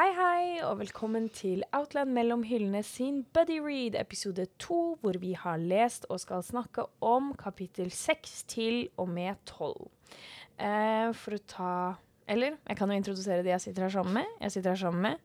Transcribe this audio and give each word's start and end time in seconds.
Hei, 0.00 0.14
hei, 0.16 0.44
og 0.64 0.78
velkommen 0.80 1.26
til 1.28 1.60
Outland 1.76 2.14
mellom 2.16 2.40
hyllene 2.48 2.80
sin 2.88 3.18
Buddy 3.36 3.58
Read, 3.60 3.98
episode 4.00 4.46
to, 4.56 4.94
hvor 5.02 5.18
vi 5.20 5.34
har 5.36 5.60
lest 5.60 6.06
og 6.08 6.22
skal 6.22 6.40
snakke 6.40 6.86
om 7.04 7.34
kapittel 7.36 7.90
seks 7.92 8.38
til 8.48 8.86
og 8.96 9.10
med 9.12 9.36
tolv. 9.44 9.90
Eh, 10.56 11.12
for 11.12 11.36
å 11.36 11.42
ta 11.44 11.74
Eller 12.24 12.56
jeg 12.56 12.78
kan 12.80 12.88
jo 12.88 12.96
introdusere 12.96 13.44
de 13.44 13.52
jeg 13.52 13.60
sitter 13.66 13.90
her 13.90 13.92
sammen 13.98 14.22
med. 14.22 14.32
Jeg 14.40 14.56
sitter 14.56 14.70
her 14.70 14.80
sammen 14.86 15.04
med 15.04 15.20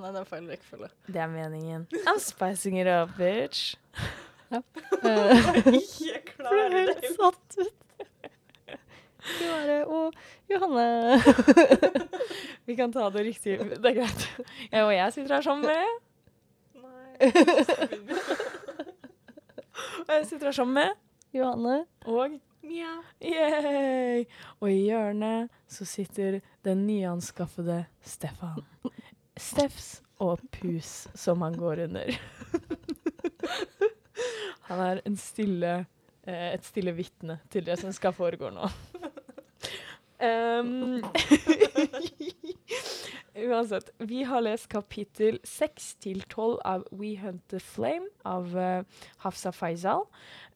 Nei, 0.00 0.10
det 0.10 0.20
er 0.24 0.28
feil 0.32 0.50
rekkefølge. 0.50 0.90
Det 1.06 1.22
er 1.22 1.30
meningen. 1.30 1.86
I'm 2.02 2.18
spicing 2.18 2.80
it 2.82 2.90
up, 2.90 3.14
bitch. 3.14 3.76
Ikke 5.70 6.18
klar 6.34 6.50
Ble 6.50 6.82
helt 6.82 7.10
satt 7.14 7.62
ut. 7.62 7.83
Klara 9.24 9.78
og 9.88 10.14
Johanne. 10.50 11.18
Vi 12.68 12.76
kan 12.76 12.92
ta 12.92 13.08
det 13.14 13.24
riktig. 13.26 13.58
Det 13.58 13.90
er 13.90 13.98
greit. 14.00 14.26
Jeg 14.70 14.84
og 14.84 14.92
jeg 14.94 15.12
sitter 15.16 15.36
her 15.36 15.46
sammen 15.46 15.66
med 15.68 15.84
Nei. 16.84 17.30
Og 20.04 20.10
jeg 20.12 20.26
sitter 20.28 20.50
her 20.50 20.56
sammen 20.56 20.74
med 20.80 20.90
Johanne. 21.34 21.76
Og 22.06 22.38
Mia. 22.64 22.94
Yay! 23.20 24.24
Og 24.60 24.70
i 24.70 24.86
hjørnet 24.86 25.52
så 25.68 25.84
sitter 25.88 26.40
den 26.64 26.86
nyanskaffede 26.88 27.82
Stefan. 28.04 28.62
Steffs 29.36 29.98
og 30.22 30.40
Pus, 30.54 31.08
som 31.18 31.42
han 31.44 31.58
går 31.58 31.84
under. 31.88 32.14
Han 34.70 34.80
er 34.80 35.02
en 35.04 35.16
stille, 35.20 35.74
eh, 36.24 36.46
et 36.54 36.64
stille 36.64 36.94
vitne 36.96 37.38
til 37.52 37.66
det 37.66 37.76
som 37.82 37.92
skal 37.92 38.14
foregå 38.16 38.48
nå. 38.54 38.70
Um, 40.24 41.04
uansett, 43.34 43.90
vi 43.98 44.22
har 44.22 44.40
lest 44.40 44.68
kapittel 44.72 45.38
6 45.44 45.88
til 46.04 46.22
12 46.30 46.60
av 46.64 46.84
We 46.94 47.14
Hunt 47.20 47.42
the 47.52 47.60
Flame 47.60 48.08
av 48.24 48.54
uh, 48.56 48.84
Hafsa 49.24 49.52
Faisal. 49.52 50.06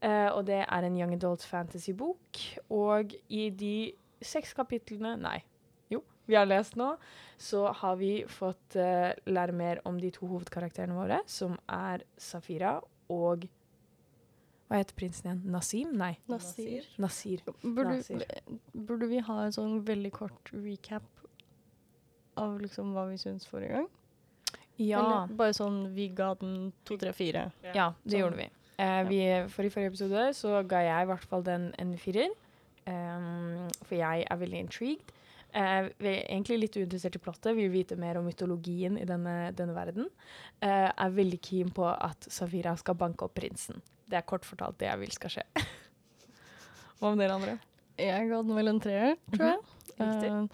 Uh, 0.00 0.30
og 0.32 0.46
det 0.48 0.62
er 0.64 0.86
en 0.86 0.96
young 0.96 1.12
adult 1.18 1.44
fantasy-bok. 1.44 2.40
Og 2.72 3.12
i 3.28 3.48
de 3.50 3.92
seks 4.24 4.54
kapitlene 4.56 5.16
Nei, 5.20 5.42
jo, 5.92 6.00
vi 6.26 6.38
har 6.38 6.48
lest 6.48 6.78
nå, 6.78 6.94
så 7.38 7.68
har 7.82 7.98
vi 8.00 8.22
fått 8.30 8.78
uh, 8.80 9.12
lære 9.28 9.56
mer 9.56 9.82
om 9.88 10.00
de 10.00 10.12
to 10.14 10.30
hovedkarakterene 10.30 10.96
våre, 10.96 11.20
som 11.28 11.58
er 11.66 12.06
Safira 12.16 12.78
og 13.12 13.44
Hva 14.68 14.82
heter 14.82 14.96
prinsen 15.00 15.30
igjen? 15.30 15.38
Nasim? 15.48 15.92
Nei. 15.96 16.14
Nasir. 16.28 16.88
Nasir. 17.00 17.44
Burde, 17.62 17.94
Nasir. 17.96 18.24
burde 18.74 19.08
vi 19.08 19.22
ha 19.24 19.38
en 19.46 19.54
sånn 19.56 19.78
veldig 19.88 20.10
kort 20.12 20.52
recap 20.52 21.06
av 22.38 22.58
liksom 22.60 22.92
hva 22.94 23.06
vi 23.08 23.16
syns 23.20 23.48
forrige 23.48 23.78
gang? 23.80 23.88
Ja. 24.78 25.00
Eller 25.00 25.34
bare 25.40 25.56
sånn 25.56 25.80
vi 25.96 26.10
ga 26.14 26.34
den 26.38 26.70
to, 26.86 26.98
tre, 27.00 27.14
fire. 27.16 27.48
Ja, 27.72 27.94
det 28.04 28.12
Sånn. 28.12 28.20
gjorde 28.20 28.42
vi. 28.42 28.48
Eh, 28.78 29.00
vi. 29.08 29.22
For 29.50 29.66
i 29.66 29.72
forrige 29.74 29.94
episode 29.94 30.28
så 30.38 30.60
ga 30.68 30.84
jeg 30.86 31.06
i 31.06 31.08
hvert 31.10 31.26
fall 31.32 31.42
den 31.48 31.70
en 31.80 31.96
firer. 31.98 32.30
Um, 32.88 33.66
for 33.84 33.98
jeg 33.98 34.24
er 34.30 34.38
veldig 34.40 34.60
intrigued. 34.64 35.10
Uh, 35.48 35.88
vi 35.98 36.12
er 36.12 36.22
egentlig 36.28 36.60
litt 36.60 36.76
uinteressert 36.76 37.16
i 37.16 37.20
plottet, 37.24 37.56
vil 37.56 37.72
vite 37.72 37.96
mer 38.00 38.20
om 38.20 38.28
mytologien 38.28 38.96
i 39.00 39.06
denne, 39.08 39.50
denne 39.56 39.74
verden. 39.76 40.08
Uh, 40.62 40.88
er 40.92 41.16
veldig 41.16 41.40
keen 41.42 41.72
på 41.74 41.88
at 41.88 42.28
Safira 42.32 42.76
skal 42.80 42.96
banke 43.00 43.26
opp 43.26 43.34
prinsen. 43.36 43.82
Det 44.08 44.18
er 44.18 44.26
kort 44.28 44.46
fortalt 44.48 44.78
det 44.80 44.88
jeg 44.88 45.02
vil 45.02 45.12
skal 45.14 45.34
skje. 45.36 45.46
Hva 46.98 47.12
med 47.12 47.22
dere 47.22 47.38
andre? 47.38 47.58
Jeg 47.98 48.28
ga 48.30 48.42
den 48.42 48.56
vel 48.56 48.70
en 48.70 48.80
treer, 48.80 49.16
tror 49.34 49.46
jeg. 49.52 49.58
Mm 49.98 50.06
-hmm. 50.06 50.42
uh, 50.42 50.48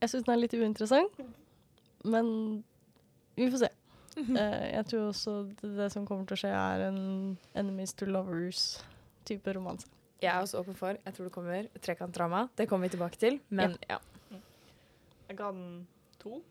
jeg 0.00 0.10
syns 0.10 0.24
den 0.24 0.34
er 0.34 0.40
litt 0.40 0.54
uinteressant, 0.54 1.20
men 2.04 2.64
vi 3.36 3.50
får 3.50 3.58
se. 3.58 3.68
Eh, 4.16 4.74
jeg 4.74 4.86
tror 4.86 5.08
også 5.08 5.34
det, 5.60 5.76
det 5.76 5.92
som 5.92 6.06
kommer 6.06 6.24
til 6.28 6.38
å 6.38 6.40
skje, 6.42 6.50
er 6.50 6.86
en 6.88 7.38
enemies 7.54 7.92
to 7.92 8.08
lovers-type 8.08 9.54
romanse. 9.56 9.86
Jeg 10.20 10.34
er 10.34 10.40
også 10.40 10.60
åpen 10.60 10.76
for 10.76 10.98
Jeg 11.04 11.14
tror 11.16 11.28
det 11.28 11.32
kommer 11.32 11.68
trekantdrama. 11.80 12.48
Det 12.56 12.68
kommer 12.68 12.88
vi 12.88 12.96
tilbake 12.96 13.20
til. 13.20 13.40
Men 13.48 13.76
ja. 13.88 13.96
Jeg 15.28 15.36
ga 15.38 15.52
den 15.52 15.86
to. 16.20 16.42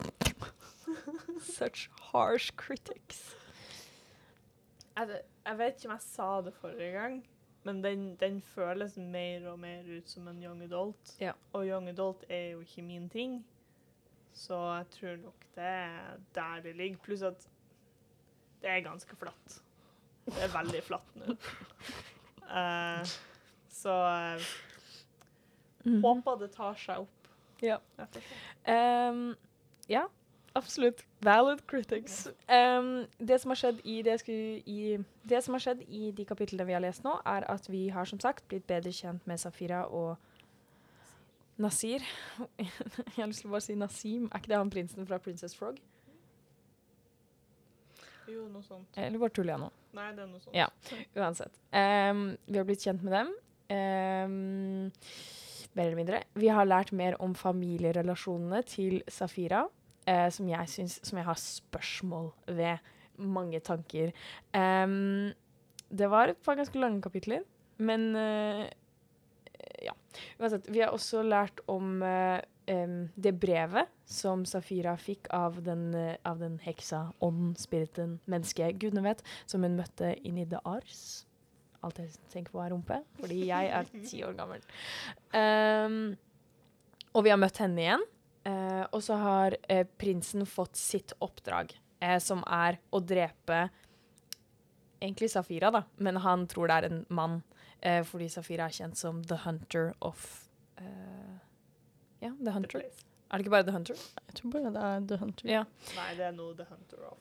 Such 1.58 1.90
harsh 2.12 2.52
critics. 2.56 3.34
Jeg, 5.00 5.20
jeg 5.46 5.58
vet 5.58 5.76
ikke 5.76 5.88
om 5.88 5.94
jeg 5.94 6.04
sa 6.04 6.28
det 6.44 6.52
forrige 6.54 6.92
gang, 6.92 7.20
men 7.64 7.84
den, 7.84 8.02
den 8.20 8.40
føles 8.42 8.96
mer 8.96 9.46
og 9.52 9.58
mer 9.62 9.86
ut 9.88 10.08
som 10.08 10.28
en 10.28 10.42
young 10.42 10.62
adult. 10.64 11.14
Ja. 11.20 11.32
Og 11.52 11.66
young 11.68 11.88
adult 11.88 12.24
er 12.28 12.50
jo 12.50 12.60
ikke 12.60 12.84
min 12.84 13.08
ting, 13.08 13.40
så 14.32 14.58
jeg 14.76 14.86
tror 14.96 15.16
nok 15.24 15.46
det 15.54 15.64
er 15.64 16.20
der 16.34 16.60
det 16.64 16.76
ligger. 16.76 16.98
Pluss 17.04 17.22
at 17.22 17.48
det 18.62 18.70
er 18.70 18.84
ganske 18.84 19.16
flatt. 19.16 19.60
Det 20.24 20.42
er 20.44 20.52
veldig 20.52 20.82
flatt 20.84 21.16
nå. 21.16 21.36
Uh, 22.44 23.06
så 23.80 23.96
uh, 24.36 24.50
mm. 25.84 26.00
håper 26.04 26.44
det 26.44 26.52
tar 26.54 26.76
seg 26.80 27.06
opp. 27.06 27.16
Ja. 27.60 27.76
Ehm, 28.64 29.34
ja, 29.88 30.06
absolutt. 30.54 31.04
Valid 31.22 31.66
critics. 31.66 32.28
Um, 32.48 33.06
det, 33.18 33.40
som 33.40 33.52
i 33.84 34.02
det, 34.02 34.16
i, 34.28 34.98
det 35.28 35.42
som 35.44 35.54
har 35.54 35.64
skjedd 35.64 35.84
i 35.88 36.10
de 36.16 36.24
kapitlene 36.24 36.66
vi 36.68 36.76
har 36.76 36.82
lest 36.84 37.04
nå, 37.04 37.18
er 37.26 37.46
at 37.50 37.68
vi 37.70 37.88
har 37.88 38.08
som 38.08 38.20
sagt 38.20 38.46
blitt 38.48 38.66
bedre 38.66 38.92
kjent 38.92 39.26
med 39.26 39.40
Safira 39.40 39.84
og 39.86 40.16
Nasir. 41.60 42.04
jeg 42.58 43.16
har 43.16 43.28
lyst 43.28 43.44
til 43.44 43.50
å 43.50 43.54
bare 43.54 43.66
si 43.66 43.76
Nasim. 43.78 44.28
Er 44.30 44.40
ikke 44.40 44.54
det 44.54 44.60
han 44.62 44.72
prinsen 44.72 45.08
fra 45.08 45.20
Princess 45.22 45.56
Frog? 45.56 45.80
Jo, 48.30 48.46
noe 48.46 48.62
sånt. 48.62 48.88
Eller 48.96 49.18
bare 49.18 49.34
tuller 49.34 49.56
jeg 49.56 49.62
nå? 49.64 49.70
Nei, 49.98 50.08
det 50.14 50.22
er 50.22 50.30
noe 50.30 50.40
sånt. 50.42 50.56
Ja. 50.56 50.68
Uansett. 51.18 51.56
Um, 51.74 52.24
vi 52.46 52.60
har 52.60 52.66
blitt 52.68 52.84
kjent 52.86 53.02
med 53.06 53.16
dem. 53.16 53.32
Um, 53.70 54.90
mer 55.74 55.86
eller 55.86 55.98
mindre. 55.98 56.22
Vi 56.38 56.50
har 56.50 56.68
lært 56.68 56.92
mer 56.96 57.18
om 57.22 57.34
familierelasjonene 57.38 58.62
til 58.70 59.00
Safira, 59.10 59.64
eh, 60.06 60.28
som 60.32 60.48
jeg 60.48 60.72
syns 60.72 61.00
Som 61.06 61.20
jeg 61.20 61.28
har 61.28 61.38
spørsmål 61.40 62.32
ved. 62.46 62.92
Mange 63.20 63.60
tanker. 63.60 64.12
Um, 64.56 65.32
det 65.90 66.06
var 66.08 66.30
et 66.30 66.38
par 66.40 66.56
ganske 66.56 66.78
lange 66.78 67.02
kapitler, 67.02 67.42
men 67.76 68.14
uh, 68.16 68.64
ja. 69.84 69.92
Uansett, 70.38 70.68
vi 70.70 70.80
har 70.80 70.94
også 70.94 71.20
lært 71.26 71.60
om 71.68 72.00
uh, 72.00 72.38
um, 72.70 73.08
det 73.16 73.34
brevet 73.42 73.90
som 74.08 74.46
Safira 74.48 74.94
fikk 74.96 75.28
av 75.36 75.60
den, 75.66 75.90
uh, 75.94 76.14
av 76.24 76.40
den 76.40 76.58
heksa, 76.64 77.10
ånden, 77.20 77.52
spiriten, 77.60 78.18
mennesket, 78.30 78.78
gudene 78.80 79.04
vet, 79.04 79.24
som 79.50 79.66
hun 79.66 79.76
møtte 79.78 80.14
i 80.24 80.32
The 80.40 80.62
Ars. 80.64 81.26
Alt 81.84 82.00
jeg 82.00 82.16
tenker 82.32 82.52
på 82.54 82.62
er 82.62 82.72
rumpe, 82.74 83.00
fordi 83.20 83.42
jeg 83.48 83.70
er 83.72 83.92
ti 84.04 84.22
år 84.24 84.34
gammel. 84.38 84.64
Um, 85.32 86.16
og 87.16 87.24
vi 87.26 87.32
har 87.32 87.40
møtt 87.40 87.60
henne 87.62 87.80
igjen. 87.84 88.08
Eh, 88.44 88.84
og 88.92 89.02
så 89.02 89.16
har 89.20 89.56
eh, 89.68 89.86
prinsen 89.98 90.46
fått 90.46 90.76
sitt 90.76 91.12
oppdrag, 91.20 91.74
eh, 92.00 92.18
som 92.18 92.42
er 92.46 92.78
å 92.92 93.00
drepe 93.00 93.68
egentlig 95.00 95.30
Safira, 95.32 95.70
da, 95.70 95.82
men 95.96 96.16
han 96.20 96.46
tror 96.50 96.68
det 96.68 96.74
er 96.80 96.88
en 96.90 97.04
mann, 97.08 97.38
eh, 97.80 98.02
fordi 98.04 98.28
Safira 98.28 98.66
er 98.68 98.76
kjent 98.76 98.96
som 99.00 99.22
The 99.24 99.38
Hunter 99.46 99.94
of 100.00 100.48
eh, 100.76 101.38
Ja, 102.20 102.34
The 102.36 102.44
The 102.44 102.50
Hunter. 102.52 102.82
Er 103.30 103.38
det 103.38 103.44
ikke 103.46 103.52
bare 103.54 103.64
The 103.64 103.72
Hunter? 103.72 103.94
Jeg 104.26 104.34
tror 104.40 104.50
bare 104.52 104.70
det 104.74 104.82
er 104.84 105.04
The 105.08 105.16
Hunter. 105.22 105.48
Ja. 105.48 105.64
Nei, 105.96 106.08
det 106.18 106.24
er 106.26 106.32
noe 106.36 106.54
The 106.58 106.66
Hunter 106.68 107.04
of. 107.12 107.18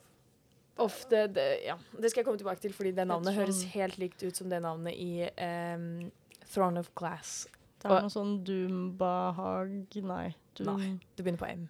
Of 0.80 0.96
det, 1.12 1.22
det, 1.36 1.46
ja. 1.68 1.76
det 2.00 2.10
skal 2.10 2.22
jeg 2.22 2.26
komme 2.26 2.40
tilbake 2.40 2.64
til, 2.64 2.74
fordi 2.74 2.92
det 2.96 3.06
navnet 3.08 3.30
sånn- 3.34 3.38
høres 3.44 3.64
helt 3.76 3.98
likt 4.00 4.24
ut 4.24 4.36
som 4.36 4.50
det 4.50 4.62
navnet 4.64 4.96
i 4.96 5.28
um, 5.76 6.10
Throne 6.50 6.80
of 6.80 6.90
Glass. 6.96 7.46
Det 7.80 7.86
er 7.88 7.94
Og- 7.96 8.08
noe 8.08 8.12
sånn 8.12 8.38
Doombahag 8.48 9.96
Nei. 10.04 10.34
Doom, 10.60 10.80
Nei. 10.80 10.94
Det 11.16 11.24
begynner 11.24 11.42
på 11.42 11.50
M. 11.50 11.68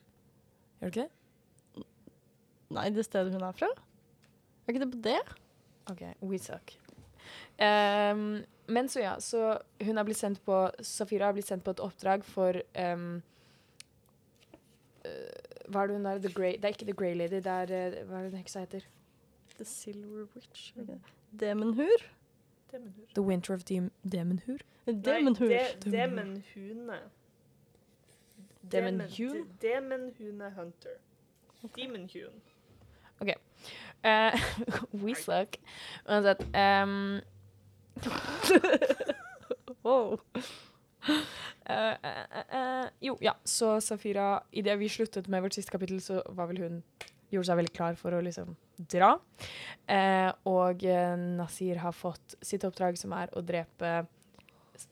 Gjør 0.80 0.90
det 0.90 0.96
ikke 0.96 1.08
det? 1.08 1.16
nei, 2.70 2.90
det 2.94 3.06
stedet 3.06 3.34
hun 3.34 3.44
er 3.46 3.56
fra? 3.58 3.70
Er 4.66 4.74
ikke 4.74 4.84
det 4.84 4.92
på 4.94 5.02
det? 5.08 5.20
OK, 5.90 6.04
we 6.22 6.38
suck. 6.38 6.76
Um, 7.60 8.44
men 8.68 8.90
så 8.90 9.02
ja, 9.02 9.16
så 9.20 9.58
hun 9.82 9.98
har 9.98 10.06
blitt 10.06 10.18
sendt 10.18 10.42
på 10.46 10.70
Safira 10.86 11.26
har 11.26 11.34
blitt 11.34 11.50
sendt 11.50 11.66
på 11.66 11.74
et 11.74 11.82
oppdrag 11.84 12.24
for 12.26 12.62
um, 12.78 13.22
uh, 15.06 15.10
Hva 15.70 15.84
er 15.84 15.90
det 15.90 15.98
hun 15.98 16.08
der 16.08 16.22
The 16.24 16.32
Grey, 16.34 16.54
Det 16.58 16.66
er 16.66 16.78
ikke 16.78 16.86
The 16.86 16.96
Grey 16.98 17.18
Lady, 17.18 17.42
det 17.44 17.48
er 17.48 17.74
uh, 17.74 18.00
Hva 18.08 18.22
er 18.22 18.30
det 18.30 18.32
den 18.32 18.44
heksa 18.44 18.64
heter? 18.66 18.88
The 19.58 19.66
Silver 19.66 20.26
Witch? 20.36 20.72
Okay. 20.80 20.98
Demonhur? 21.40 22.06
Demenhur. 22.72 23.06
The 23.16 23.22
Winter 23.22 23.54
of 23.54 23.64
Dem 23.64 23.92
Demonhur? 24.04 24.62
Demenhur. 24.86 25.50
Nei, 25.50 25.74
de, 25.84 27.00
Demenhune. 28.72 29.10
Demenhune? 29.10 29.46
Demon 29.62 30.14
Hune 30.20 30.50
Hunter. 30.56 30.98
Demon-hune. 31.76 32.42
Uh, 34.04 34.32
we 34.94 35.14
suck. 35.14 35.58
Uansett 36.08 36.42
um, 36.56 37.22
Wow. 39.84 40.20
Uh, 41.70 41.96
uh, 42.54 42.88
jo, 43.00 43.18
ja. 43.22 43.34
Så 43.44 43.82
Safira, 43.82 44.44
idet 44.52 44.80
vi 44.80 44.90
sluttet 44.90 45.28
med 45.28 45.42
vårt 45.42 45.54
siste 45.54 45.72
kapittel, 45.72 46.02
så 46.02 46.24
var 46.30 46.48
vel 46.48 46.64
hun 46.64 46.84
Gjorde 47.30 47.46
seg 47.46 47.58
veldig 47.60 47.74
klar 47.78 47.94
for 47.94 48.16
å 48.18 48.20
liksom 48.26 48.56
dra. 48.90 49.12
Eh, 49.86 50.32
og 50.50 50.82
Nasir 51.38 51.78
har 51.78 51.94
fått 51.94 52.34
sitt 52.42 52.64
oppdrag, 52.66 52.98
som 52.98 53.14
er 53.14 53.30
å 53.38 53.44
drepe 53.46 53.92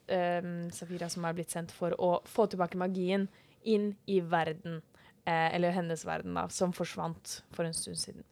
Safira, 0.06 1.10
som 1.10 1.26
er 1.26 1.34
blitt 1.34 1.50
sendt 1.50 1.74
for 1.74 1.96
å 1.98 2.12
få 2.30 2.46
tilbake 2.46 2.78
magien 2.78 3.26
inn 3.68 3.92
i 4.08 4.20
verden. 4.24 4.82
Eh, 5.28 5.56
eller 5.56 5.76
hennes 5.76 6.06
verden, 6.08 6.38
da, 6.40 6.48
som 6.54 6.74
forsvant 6.76 7.42
for 7.56 7.68
en 7.68 7.76
stund 7.76 8.00
siden. 8.00 8.24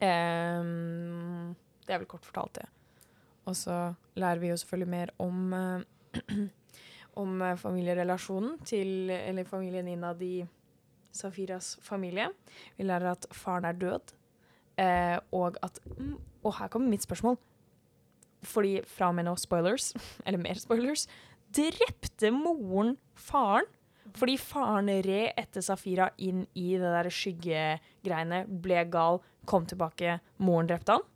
Um, 0.00 1.56
det 1.84 1.92
er 1.92 2.00
vel 2.00 2.08
kort 2.08 2.24
fortalt, 2.24 2.56
det. 2.56 2.68
Og 3.48 3.56
så 3.56 3.92
lærer 4.16 4.40
vi 4.40 4.48
jo 4.48 4.56
selvfølgelig 4.56 4.90
mer 4.90 5.12
om 5.20 5.52
eh, 5.52 6.40
om 7.22 7.42
eh, 7.42 7.56
familierelasjonen 7.58 8.58
til 8.64 9.10
Eller 9.10 9.44
familien 9.44 9.88
innad 9.88 10.22
i 10.22 10.46
Safiras 11.12 11.78
familie. 11.82 12.28
Vi 12.76 12.86
lærer 12.86 13.10
at 13.10 13.26
faren 13.34 13.64
er 13.64 13.72
død, 13.72 14.14
eh, 14.78 15.18
og 15.32 15.56
at 15.62 15.80
mm, 15.98 16.16
Og 16.42 16.54
her 16.58 16.68
kommer 16.68 16.88
mitt 16.88 17.02
spørsmål. 17.02 17.36
Fordi 18.42 18.80
fra 18.86 19.08
og 19.08 19.14
med 19.14 19.24
nå, 19.24 19.34
spoilers, 19.36 19.94
eller 20.26 20.38
mer 20.38 20.54
spoilers, 20.54 21.08
drepte 21.56 22.30
moren 22.30 22.96
faren? 23.14 23.68
Fordi 24.18 24.36
faren 24.40 24.90
red 25.06 25.38
etter 25.38 25.64
Safira 25.64 26.10
inn 26.18 26.44
i 26.58 26.72
det 26.80 26.90
der 26.96 27.10
skyggegreiene, 27.14 28.44
ble 28.62 28.84
gal, 28.90 29.20
kom 29.48 29.66
tilbake, 29.68 30.18
moren 30.42 30.70
drepte 30.70 30.98
han? 30.98 31.06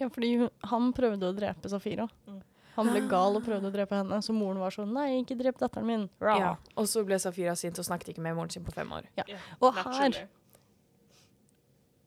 Ja, 0.00 0.08
fordi 0.10 0.34
hun, 0.40 0.50
han 0.70 0.90
prøvde 0.96 1.30
å 1.30 1.36
drepe 1.36 1.70
Safira. 1.70 2.08
Mm. 2.28 2.40
Han 2.74 2.88
ble 2.88 3.02
gal 3.04 3.36
og 3.36 3.44
prøvde 3.44 3.68
å 3.68 3.72
drepe 3.74 3.98
henne, 3.98 4.18
så 4.24 4.32
moren 4.32 4.60
var 4.62 4.72
sånn 4.72 4.94
Nei, 4.96 5.10
ikke 5.20 5.36
drep 5.36 5.58
datteren 5.60 5.88
min. 5.88 6.06
Ja. 6.24 6.54
Og 6.80 6.88
så 6.88 7.02
ble 7.04 7.18
Safira 7.20 7.52
sint 7.58 7.78
og 7.78 7.84
snakket 7.84 8.14
ikke 8.14 8.24
med 8.24 8.38
moren 8.38 8.52
sin 8.54 8.64
på 8.64 8.72
fem 8.72 8.88
år. 8.96 9.10
Ja, 9.18 9.26
Og 9.60 9.76
her 9.76 10.16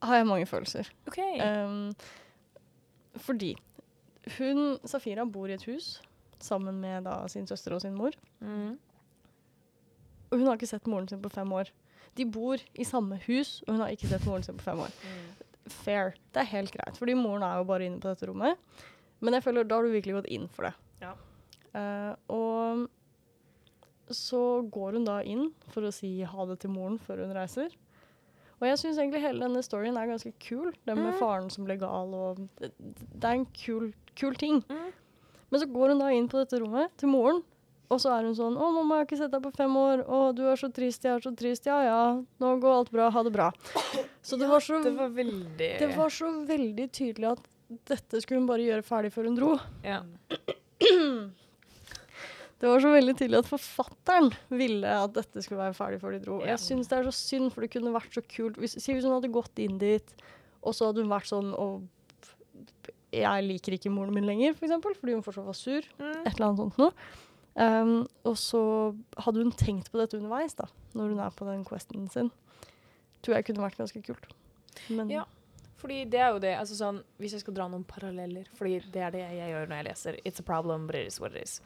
har 0.06 0.18
jeg 0.20 0.26
mange 0.28 0.46
følelser. 0.46 0.90
OK. 1.08 1.20
Um, 1.40 1.94
fordi 3.22 3.54
hun, 4.36 4.78
Safira, 4.84 5.24
bor 5.24 5.48
i 5.48 5.54
et 5.56 5.64
hus 5.70 6.00
sammen 6.42 6.80
med 6.82 7.06
da, 7.06 7.22
sin 7.32 7.46
søster 7.48 7.76
og 7.76 7.80
sin 7.84 7.94
mor. 7.96 8.16
Mm. 8.40 8.76
Og 10.36 10.42
hun 10.42 10.50
har 10.50 10.58
ikke 10.58 10.68
sett 10.68 10.86
moren 10.92 11.08
sin 11.08 11.22
på 11.24 11.30
fem 11.32 11.48
år. 11.56 11.70
De 12.16 12.24
bor 12.28 12.60
i 12.76 12.84
samme 12.84 13.16
hus, 13.24 13.62
og 13.66 13.72
hun 13.74 13.80
har 13.86 13.94
ikke 13.94 14.08
sett 14.10 14.26
moren 14.28 14.44
sin 14.44 14.56
på 14.60 14.66
fem 14.66 14.82
år. 14.84 14.92
Mm. 15.00 15.46
Fair. 15.72 16.12
Det 16.32 16.42
er 16.44 16.50
helt 16.52 16.72
greit, 16.76 16.98
fordi 17.00 17.14
moren 17.16 17.42
er 17.46 17.56
jo 17.62 17.64
bare 17.68 17.86
inne 17.88 18.00
på 18.02 18.12
dette 18.12 18.28
rommet. 18.28 18.60
Men 19.24 19.32
jeg 19.38 19.42
føler 19.46 19.64
da 19.64 19.78
har 19.80 19.86
du 19.88 19.94
virkelig 19.96 20.18
gått 20.18 20.28
inn 20.36 20.44
for 20.52 20.68
det. 20.68 20.74
Ja. 21.00 21.14
Uh, 21.76 22.12
og 22.32 24.12
så 24.12 24.42
går 24.72 24.92
hun 25.00 25.08
da 25.08 25.18
inn 25.26 25.48
for 25.72 25.82
å 25.88 25.90
si 25.94 26.20
ha 26.22 26.44
det 26.46 26.60
til 26.62 26.70
moren 26.76 26.98
før 27.02 27.24
hun 27.24 27.34
reiser. 27.34 27.72
Og 28.60 28.68
jeg 28.68 28.78
syns 28.80 29.00
egentlig 29.00 29.20
hele 29.24 29.42
denne 29.44 29.64
storyen 29.64 29.98
er 30.00 30.08
ganske 30.08 30.32
kul. 30.40 30.70
Den 30.86 31.00
med 31.02 31.14
Mm. 31.14 31.18
faren 31.18 31.50
som 31.50 31.64
ble 31.66 31.76
gal 31.76 32.14
og 32.14 32.38
Det, 32.60 32.70
det 32.78 33.24
er 33.24 33.34
en 33.40 33.46
kul, 33.52 33.92
kul 34.14 34.34
ting. 34.34 34.62
Mm. 34.70 34.92
Men 35.50 35.60
så 35.60 35.66
går 35.72 35.88
hun 35.92 35.98
da 35.98 36.08
inn 36.12 36.28
på 36.28 36.38
dette 36.38 36.60
rommet 36.62 36.90
til 36.96 37.08
moren, 37.08 37.42
og 37.88 38.00
så 38.02 38.10
er 38.16 38.24
hun 38.26 38.34
sånn 38.34 38.56
'Å, 38.58 38.68
mamma, 38.74 38.96
jeg 38.96 39.04
har 39.04 39.06
ikke 39.06 39.18
sett 39.22 39.30
deg 39.30 39.42
på 39.44 39.52
fem 39.56 39.76
år. 39.78 40.04
Å, 40.06 40.34
du 40.34 40.42
er 40.50 40.56
så 40.58 40.68
trist, 40.72 41.04
jeg 41.04 41.14
er 41.14 41.20
så 41.22 41.32
trist. 41.36 41.66
Ja 41.66 41.78
ja, 41.84 42.00
nå 42.42 42.54
går 42.60 42.72
alt 42.80 42.90
bra. 42.90 43.10
Ha 43.10 43.22
det 43.22 43.32
bra.' 43.32 43.52
Så 44.22 44.38
det 44.38 44.48
var 44.50 44.60
så 44.60 44.82
Det 44.82 44.94
var 44.96 45.08
veldig 45.08 45.70
det 45.78 45.90
var 45.96 46.10
så 46.10 46.30
veldig 46.46 46.90
tydelig 46.90 47.32
at 47.36 47.42
dette 47.86 48.20
skulle 48.22 48.40
hun 48.40 48.46
bare 48.50 48.62
gjøre 48.66 48.82
ferdig 48.86 49.12
før 49.12 49.24
hun 49.30 49.36
dro. 49.38 49.58
ja. 49.84 50.02
Det 52.56 52.70
var 52.70 52.80
så 52.80 52.88
veldig 52.88 53.12
tydelig 53.18 53.42
at 53.42 53.48
forfatteren 53.50 54.30
ville 54.48 54.88
at 54.88 55.12
dette 55.12 55.42
skulle 55.44 55.60
være 55.60 55.76
ferdig 55.76 55.98
før 56.00 56.14
de 56.16 56.20
dro. 56.24 56.38
Jeg 56.40 56.56
syns 56.62 56.88
det 56.88 56.96
er 56.96 57.04
så 57.04 57.12
synd, 57.12 57.50
for 57.52 57.60
det 57.60 57.68
kunne 57.74 57.92
vært 57.92 58.16
så 58.16 58.22
kult. 58.24 58.56
Hvis, 58.56 58.78
hvis 58.80 59.04
hun 59.04 59.12
hadde 59.12 59.28
gått 59.34 59.60
inn 59.60 59.76
dit, 59.76 60.14
og 60.64 60.72
så 60.72 60.88
hadde 60.88 61.04
hun 61.04 61.12
vært 61.12 61.28
sånn 61.28 61.52
og 61.52 61.84
Jeg 63.12 63.44
liker 63.44 63.76
ikke 63.76 63.92
moren 63.92 64.12
min 64.16 64.26
lenger, 64.26 64.56
for 64.56 64.66
eksempel, 64.66 64.96
fordi 64.96 65.12
hun 65.14 65.22
fortsatt 65.24 65.46
var 65.46 65.56
sur. 65.56 65.84
Mm. 66.00 66.16
Et 66.24 66.32
eller 66.32 66.46
annet 66.48 66.62
sånt 66.64 66.80
noe. 66.80 66.92
Um, 67.56 68.02
og 68.28 68.34
så 68.36 68.60
hadde 69.24 69.40
hun 69.40 69.54
tenkt 69.56 69.88
på 69.88 70.00
dette 70.00 70.18
underveis, 70.18 70.56
da, 70.58 70.66
når 70.92 71.14
hun 71.14 71.22
er 71.24 71.32
på 71.32 71.46
den 71.48 71.64
questen 71.64 72.10
sin. 72.12 72.28
Tror 73.24 73.38
jeg 73.38 73.48
kunne 73.48 73.64
vært 73.64 73.80
ganske 73.80 74.02
kult. 74.04 74.28
Men 74.92 75.10
Ja. 75.10 75.24
Fordi 75.76 76.04
det 76.08 76.20
er 76.20 76.30
jo 76.32 76.38
det, 76.40 76.54
altså 76.56 76.76
sånn, 76.76 77.02
Hvis 77.20 77.34
jeg 77.36 77.42
skal 77.42 77.54
dra 77.54 77.66
noen 77.68 77.84
paralleller, 77.84 78.46
fordi 78.56 78.78
det 78.92 79.02
er 79.02 79.10
det 79.12 79.20
jeg 79.20 79.50
gjør 79.50 79.66
når 79.68 79.76
jeg 79.76 79.86
leser 79.90 80.20
It's 80.24 80.40
a 80.40 80.42
problem, 80.42 80.86
but 80.86 80.96
it 80.96 81.06
is 81.06 81.20
what 81.20 81.36
it 81.36 81.42
is. 81.42 81.60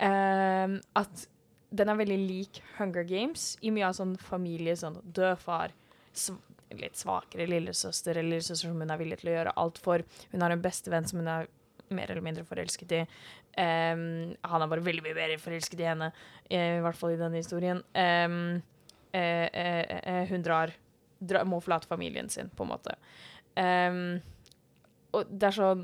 Um, 0.00 0.80
at 0.98 1.26
den 1.72 1.88
er 1.88 1.96
veldig 1.96 2.18
lik 2.18 2.60
Hunger 2.76 3.04
Games 3.06 3.56
i 3.62 3.70
mye 3.70 3.86
av 3.86 3.94
sånn 3.96 4.16
familie, 4.20 4.74
sånn 4.76 4.98
død 5.14 5.38
far, 5.38 5.72
sv 6.12 6.36
litt 6.72 6.96
svakere 6.96 7.44
lillesøster 7.50 8.16
eller 8.16 8.38
lillesøster 8.38 8.70
som 8.70 8.80
hun 8.80 8.92
er 8.92 9.00
villig 9.00 9.18
til 9.20 9.28
å 9.28 9.34
gjøre 9.36 9.52
alt 9.60 9.80
for. 9.82 10.04
Hun 10.32 10.44
har 10.44 10.54
en 10.54 10.62
bestevenn 10.64 11.08
som 11.08 11.20
hun 11.20 11.28
er 11.28 11.50
mer 11.96 12.10
eller 12.10 12.24
mindre 12.24 12.44
forelsket 12.48 12.94
i. 12.96 13.00
Um, 13.56 14.34
han 14.48 14.64
er 14.64 14.70
bare 14.70 14.84
veldig 14.84 15.04
mye 15.06 15.16
mer 15.16 15.34
forelsket 15.40 15.82
i 15.82 15.88
henne, 15.88 16.12
i, 16.48 16.56
i 16.56 16.82
hvert 16.84 16.98
fall 16.98 17.14
i 17.14 17.20
denne 17.20 17.40
historien. 17.40 17.82
Um, 17.94 18.62
eh, 19.12 19.48
eh, 19.52 20.22
hun 20.30 20.44
drar, 20.44 20.72
drar, 21.20 21.48
må 21.48 21.60
forlate 21.62 21.90
familien 21.90 22.30
sin, 22.32 22.50
på 22.56 22.66
en 22.66 22.72
måte. 22.72 22.96
Um, 23.56 24.20
og 25.12 25.28
det 25.28 25.50
er 25.50 25.56
sånn 25.58 25.82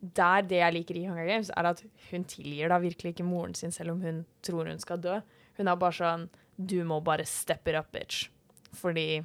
Der 0.00 0.46
det 0.48 0.56
jeg 0.56 0.72
liker 0.72 0.96
i 0.96 1.02
Hunger 1.04 1.26
Games, 1.28 1.50
er 1.52 1.66
at 1.68 1.82
hun 2.08 2.22
tilgir 2.24 2.70
da 2.72 2.78
virkelig 2.80 3.12
ikke 3.12 3.26
moren 3.28 3.52
sin, 3.54 3.74
selv 3.74 3.92
om 3.92 4.00
hun 4.00 4.22
tror 4.46 4.70
hun 4.70 4.80
skal 4.80 5.02
dø. 5.02 5.18
Hun 5.58 5.68
er 5.68 5.76
bare 5.76 5.98
sånn 5.98 6.30
Du 6.56 6.78
må 6.88 7.02
bare 7.04 7.26
step 7.28 7.68
it 7.68 7.76
up, 7.76 7.90
bitch. 7.92 8.30
Fordi 8.80 9.20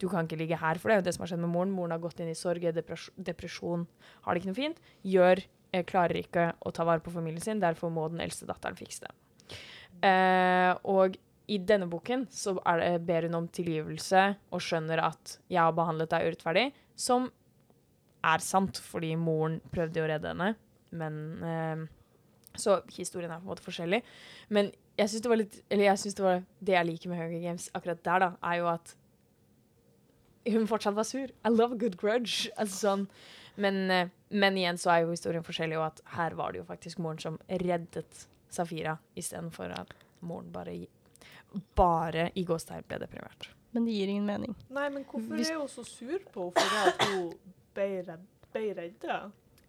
du 0.00 0.08
kan 0.08 0.26
ikke 0.26 0.38
ligge 0.40 0.58
her. 0.58 0.78
For 0.80 0.90
det 0.90 1.04
det 1.06 1.14
som 1.14 1.24
har 1.24 1.32
skjedd 1.32 1.42
med 1.44 1.52
moren. 1.52 1.72
Moren 1.72 1.94
har 1.94 2.02
gått 2.02 2.20
inn 2.20 2.30
i 2.32 2.36
sorg, 2.36 2.64
depresjon, 2.76 3.14
depresjon, 3.16 3.86
har 4.24 4.34
det 4.34 4.42
ikke 4.42 4.52
noe 4.52 4.58
fint. 4.58 4.80
Gjør 5.04 5.44
Klarer 5.88 6.20
ikke 6.20 6.52
å 6.62 6.70
ta 6.74 6.86
vare 6.86 7.02
på 7.02 7.12
familien 7.14 7.42
sin, 7.42 7.62
derfor 7.62 7.90
må 7.90 8.06
den 8.12 8.22
eldste 8.22 8.46
datteren 8.46 8.78
fikse 8.78 9.08
det. 9.08 9.14
Eh, 10.04 10.72
og 10.90 11.16
i 11.50 11.58
denne 11.60 11.88
boken 11.90 12.26
så 12.32 12.54
det, 12.56 12.92
ber 13.04 13.26
hun 13.28 13.40
om 13.42 13.48
tilgivelse 13.52 14.22
og 14.54 14.62
skjønner 14.64 15.02
at 15.04 15.38
jeg 15.52 15.60
har 15.60 15.74
behandlet 15.76 16.12
deg 16.12 16.28
urettferdig, 16.30 16.68
som 16.96 17.28
er 18.24 18.40
sant, 18.44 18.80
fordi 18.80 19.12
moren 19.20 19.58
prøvde 19.72 20.00
å 20.00 20.08
redde 20.08 20.32
henne. 20.32 20.54
Men 20.94 21.20
eh, 21.44 21.84
Så 22.56 22.78
historien 22.94 23.32
er 23.32 23.42
på 23.42 23.48
en 23.48 23.52
måte 23.52 23.66
forskjellig. 23.66 24.00
Men 24.48 24.70
jeg 24.94 25.10
syns 25.10 25.24
det 25.24 25.30
var 25.32 25.40
litt 25.40 25.56
Eller 25.68 25.88
jeg 25.88 25.98
synes 25.98 26.14
det 26.14 26.24
var 26.24 26.42
det 26.60 26.76
jeg 26.76 26.86
liker 26.86 27.10
med 27.10 27.18
Hunger 27.18 27.40
Games 27.42 27.70
akkurat 27.74 28.04
der, 28.06 28.22
da, 28.22 28.28
er 28.46 28.60
jo 28.60 28.68
at 28.70 28.94
hun 30.44 30.68
fortsatt 30.68 30.96
var 30.96 31.08
sur. 31.08 31.30
I 31.44 31.50
love 31.50 31.74
a 31.74 31.80
good 31.80 31.96
grudge. 31.96 32.50
Altså 32.60 32.76
sånn. 32.86 33.06
Men, 33.56 33.90
eh, 33.90 34.08
men 34.34 34.56
igjen 34.58 34.78
så 34.80 34.90
er 34.94 35.04
jo 35.04 35.12
historien 35.14 35.44
forskjellig, 35.46 35.76
og 35.78 35.86
at 35.92 36.00
her 36.16 36.34
var 36.38 36.52
det 36.52 36.58
jo 36.62 36.66
faktisk 36.68 36.98
moren 37.04 37.20
som 37.22 37.38
reddet 37.48 38.24
Safira, 38.54 38.96
istedenfor 39.18 39.72
at 39.78 39.94
moren 40.26 40.50
bare 40.54 40.74
bare 41.78 42.28
i 42.34 42.42
gåstegn 42.46 42.82
ble 42.88 42.98
deprimert. 42.98 43.48
Men 43.74 43.84
det 43.86 43.92
gir 43.94 44.10
ingen 44.10 44.26
mening. 44.26 44.54
Nei, 44.74 44.88
men 44.90 45.04
hvorfor 45.04 45.36
Hvis- 45.38 45.50
er 45.50 45.58
hun 45.58 45.68
så 45.70 45.84
sur 45.86 46.18
på 46.34 46.48
henne 46.50 46.70
for 46.70 46.88
at 46.88 47.02
hun 47.10 47.32
ble, 47.74 47.86
redd, 48.08 48.26
ble? 48.52 48.66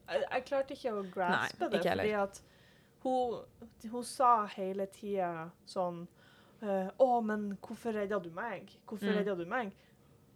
Jeg, 0.08 0.24
jeg 0.32 0.46
klarte 0.46 0.74
ikke 0.76 0.94
å 0.94 1.04
graspe 1.14 1.60
Nei, 1.60 1.70
det, 1.70 1.82
fordi 1.84 2.14
at 2.24 2.42
hun, 3.04 3.46
hun 3.92 4.04
sa 4.04 4.46
hele 4.56 4.86
tida 4.94 5.50
sånn 5.70 6.08
eh, 6.62 6.90
Å, 7.00 7.22
men 7.26 7.58
hvorfor 7.62 7.94
redda 7.94 8.20
du 8.22 8.30
meg? 8.32 8.70
Hvorfor 8.88 9.10
Mm. 9.12 9.18
redda 9.20 9.36
du 9.38 9.46
meg? 9.46 9.74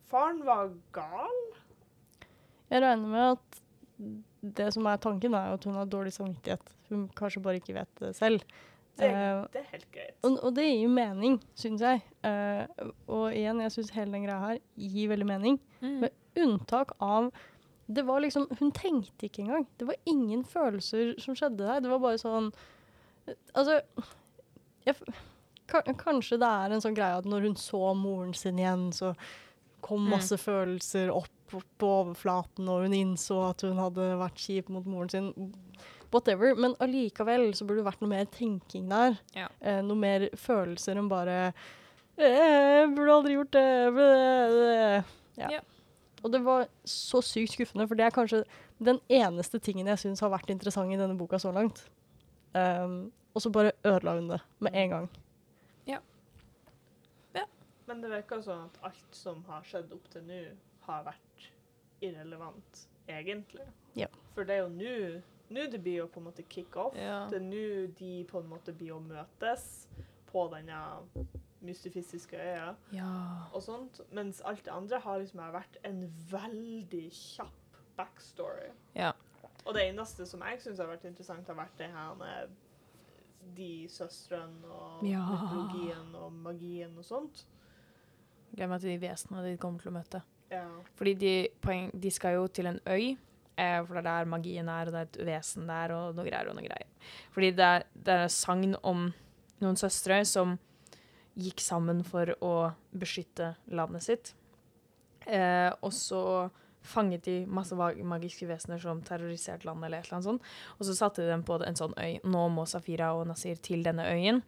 Faren 0.10 0.44
var 0.46 0.70
gal. 0.94 1.40
Jeg 2.70 2.82
regner 2.82 3.08
med 3.10 3.32
at 3.38 3.62
det 4.41 4.70
som 4.74 4.86
er 4.88 4.98
tanken, 5.03 5.34
er 5.36 5.53
at 5.58 5.63
hun 5.68 5.75
har 5.75 5.86
dårlig 5.91 6.13
samvittighet. 6.15 6.62
Hun 6.89 7.08
kanskje 7.18 7.41
bare 7.44 7.60
ikke 7.60 7.75
vet 7.75 7.91
det 8.00 8.15
selv. 8.15 8.44
Det, 9.00 9.08
Eh, 9.10 9.46
det 9.53 9.62
er 9.62 9.68
helt 9.72 9.91
greit. 9.96 10.15
Og, 10.24 10.39
og 10.44 10.56
det 10.56 10.65
gir 10.65 10.82
jo 10.84 10.89
mening, 10.91 11.38
syns 11.56 11.82
jeg. 11.86 12.01
Uh, 12.24 12.65
og 13.08 13.29
igjen, 13.32 13.62
jeg 13.63 13.72
syns 13.72 13.94
hele 13.96 14.12
den 14.12 14.25
greia 14.25 14.39
her 14.44 14.60
gir 14.75 15.12
veldig 15.13 15.27
mening. 15.29 15.60
Men 15.82 16.10
unntak 16.39 16.91
av 17.00 17.32
Det 17.89 18.03
var 18.06 18.20
liksom 18.22 18.46
Hun 18.60 18.72
tenkte 18.72 19.25
ikke 19.25 19.41
engang. 19.41 19.63
Det 19.79 19.88
var 19.88 19.96
ingen 20.06 20.44
følelser 20.46 21.15
som 21.20 21.34
skjedde 21.36 21.63
der. 21.63 21.79
Det 21.82 21.89
var 21.89 22.00
bare 22.03 22.20
sånn 22.22 22.51
Altså 23.56 23.79
jeg, 24.86 24.96
Kanskje 25.70 26.38
det 26.41 26.50
er 26.50 26.75
en 26.75 26.82
sånn 26.84 26.96
greie 26.98 27.18
at 27.18 27.25
når 27.29 27.48
hun 27.48 27.56
så 27.56 27.94
moren 27.98 28.34
sin 28.34 28.60
igjen, 28.60 28.91
så 28.94 29.13
kom 29.82 30.06
Mm. 30.06 30.10
masse 30.12 30.38
følelser 30.38 31.10
opp 31.13 31.29
på 31.51 31.88
overflaten, 31.88 32.68
og 32.70 32.86
hun 32.86 32.96
innså 32.96 33.39
at 33.50 33.63
hun 33.65 33.79
hadde 33.79 34.12
vært 34.20 34.41
kjip 34.41 34.70
mot 34.74 34.86
moren 34.89 35.12
sin. 35.12 35.32
Whatever. 36.13 36.56
Men 36.58 36.75
allikevel 36.82 37.51
så 37.58 37.68
burde 37.68 37.84
det 37.84 37.89
vært 37.89 38.01
noe 38.03 38.12
mer 38.12 38.29
tenking 38.34 38.88
der. 38.89 39.20
Ja. 39.38 39.50
Eh, 39.62 39.82
noe 39.86 40.00
mer 40.00 40.29
følelser 40.38 40.98
enn 40.98 41.12
bare 41.12 41.51
eh, 42.18 42.88
'Burde 42.89 43.13
aldri 43.13 43.36
gjort 43.38 43.53
det'. 43.53 43.91
Burde, 43.94 44.58
det. 44.58 45.03
Ja. 45.44 45.51
Ja. 45.58 45.62
Og 46.24 46.34
det 46.34 46.41
var 46.44 46.68
så 46.84 47.22
sykt 47.24 47.53
skuffende, 47.53 47.88
for 47.88 47.96
det 47.96 48.06
er 48.06 48.15
kanskje 48.15 48.44
den 48.84 49.00
eneste 49.08 49.60
tingen 49.60 49.88
jeg 49.88 50.01
syns 50.01 50.20
har 50.20 50.34
vært 50.34 50.50
interessant 50.51 50.91
i 50.91 51.00
denne 51.00 51.15
boka 51.18 51.39
så 51.39 51.53
langt. 51.56 51.86
Um, 52.51 53.12
og 53.34 53.41
så 53.41 53.51
bare 53.53 53.72
ødela 53.86 54.18
hun 54.18 54.29
det 54.34 54.39
med 54.60 54.75
en 54.75 54.89
gang. 54.89 55.10
Ja. 55.88 56.00
Men 57.89 58.03
det 58.03 58.12
virker 58.12 58.41
sånn 58.46 58.68
at 58.68 58.75
alt 58.86 59.15
som 59.18 59.39
har 59.50 59.63
skjedd 59.65 59.94
opp 59.96 60.10
til 60.13 60.22
nå, 60.27 60.44
har 60.89 61.08
vært 61.08 61.50
irrelevant, 62.05 62.86
egentlig. 63.08 63.67
Ja. 63.98 64.08
For 64.36 64.48
det 64.48 64.55
er 64.55 64.65
jo 64.65 64.72
nå 64.74 65.22
nå 65.50 65.65
det 65.72 65.79
blir 65.81 66.03
jo 66.03 66.08
på 66.13 66.22
en 66.22 66.27
måte 66.29 66.43
kick 66.46 66.75
off. 66.77 66.93
Ja. 66.98 67.24
Det 67.29 67.39
er 67.39 67.46
nå 67.46 67.88
de 67.98 68.12
på 68.29 68.41
en 68.41 68.50
måte 68.51 68.74
blir 68.77 68.93
å 68.93 69.01
møtes 69.01 69.88
på 70.29 70.46
denne 70.53 70.77
mystifistiske 71.65 72.38
øya 72.38 72.75
ja. 72.93 73.10
og 73.53 73.63
sånt. 73.65 74.00
Mens 74.15 74.43
alt 74.48 74.62
det 74.65 74.74
andre 74.74 75.01
har 75.03 75.19
liksom 75.19 75.41
vært 75.55 75.79
en 75.89 76.03
veldig 76.31 77.08
kjapp 77.15 77.81
backstory. 77.98 78.69
Ja. 78.96 79.12
Og 79.65 79.74
det 79.75 79.89
eneste 79.89 80.25
som 80.29 80.43
jeg 80.46 80.62
syns 80.63 80.79
har 80.79 80.88
vært 80.89 81.08
interessant, 81.10 81.50
har 81.50 81.58
vært 81.58 81.77
det 81.81 81.89
her 81.91 82.13
med 82.19 82.53
de 83.58 83.88
søstrene 83.91 84.69
og 84.69 85.03
Ja. 85.08 85.25
mytologien 85.25 86.15
og 86.15 86.34
magien 86.46 86.98
og 86.98 87.05
sånt. 87.05 87.46
Glem 88.55 88.72
at 88.72 88.81
de 88.86 88.98
vesenene 89.01 89.50
de 89.50 89.58
kommer 89.58 89.81
til 89.81 89.91
å 89.91 89.98
møte. 89.98 90.22
Ja. 90.50 90.65
Fordi 90.98 91.15
de, 91.20 91.34
poeng, 91.62 91.89
de 91.94 92.12
skal 92.13 92.39
jo 92.39 92.48
til 92.53 92.70
en 92.72 92.79
øy, 92.89 93.12
eh, 93.60 93.79
for 93.86 93.96
det 93.96 94.01
er 94.01 94.08
der 94.10 94.32
magien 94.32 94.70
er, 94.70 94.89
og 94.89 94.96
det 94.96 95.01
er 95.01 95.10
et 95.12 95.20
vesen 95.29 95.70
der, 95.70 95.94
og 95.96 96.18
noe 96.18 96.25
greier 96.27 96.50
og 96.50 96.58
noe 96.58 96.65
greier. 96.65 97.12
Fordi 97.36 97.51
det 97.58 97.68
er, 97.68 97.86
det 97.94 98.18
er 98.24 98.34
sagn 98.34 98.74
om 98.82 99.10
noen 99.60 99.79
søstre 99.79 100.24
som 100.27 100.58
gikk 101.39 101.62
sammen 101.63 102.01
for 102.08 102.32
å 102.44 102.53
beskytte 102.91 103.53
landet 103.72 104.06
sitt. 104.06 104.34
Eh, 105.29 105.70
og 105.86 105.94
så 105.94 106.24
fanget 106.89 107.27
de 107.27 107.44
masse 107.51 107.75
magiske 107.75 108.48
vesener 108.50 108.79
som 108.82 109.01
terroriserte 109.06 109.68
landet, 109.68 109.88
eller 109.88 110.01
et 110.01 110.08
eller 110.08 110.18
annet 110.18 110.29
sånt. 110.29 110.51
Og 110.77 110.88
så 110.88 110.96
satte 110.98 111.24
de 111.24 111.32
dem 111.32 111.46
på 111.48 111.60
en 111.63 111.79
sånn 111.79 111.96
øy. 112.00 112.20
Nå 112.24 112.44
må 112.56 112.65
Safira 112.70 113.12
og 113.18 113.27
Nasir 113.29 113.60
til 113.63 113.84
denne 113.86 114.08
øyen. 114.10 114.41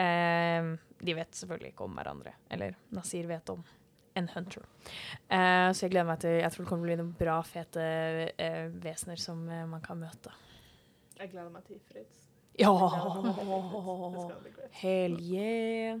Eh, 0.00 0.74
de 1.04 1.16
vet 1.18 1.36
selvfølgelig 1.36 1.74
ikke 1.74 1.88
om 1.88 1.98
hverandre. 1.98 2.36
Eller 2.54 2.78
Nasir 2.94 3.28
vet 3.30 3.52
om 3.52 3.64
en 4.14 4.28
hunter. 4.34 4.62
Eh, 5.28 5.70
så 5.74 5.86
jeg 5.86 5.90
gleder 5.94 6.06
meg 6.08 6.20
til 6.22 6.36
Jeg 6.38 6.52
tror 6.52 6.64
det 6.64 6.68
kommer 6.68 6.84
til 6.84 6.86
å 6.86 6.90
bli 6.90 6.98
noen 7.02 7.14
bra, 7.18 7.38
fete 7.46 7.86
eh, 8.38 8.66
vesener 8.84 9.20
som 9.20 9.42
eh, 9.50 9.64
man 9.70 9.82
kan 9.84 9.98
møte. 9.98 10.32
Jeg 11.18 11.30
gleder 11.32 11.50
meg 11.54 11.66
til 11.66 11.80
Fritz. 11.90 12.20
Ja! 12.58 12.70
Hell 14.78 15.18
yeah. 15.22 15.98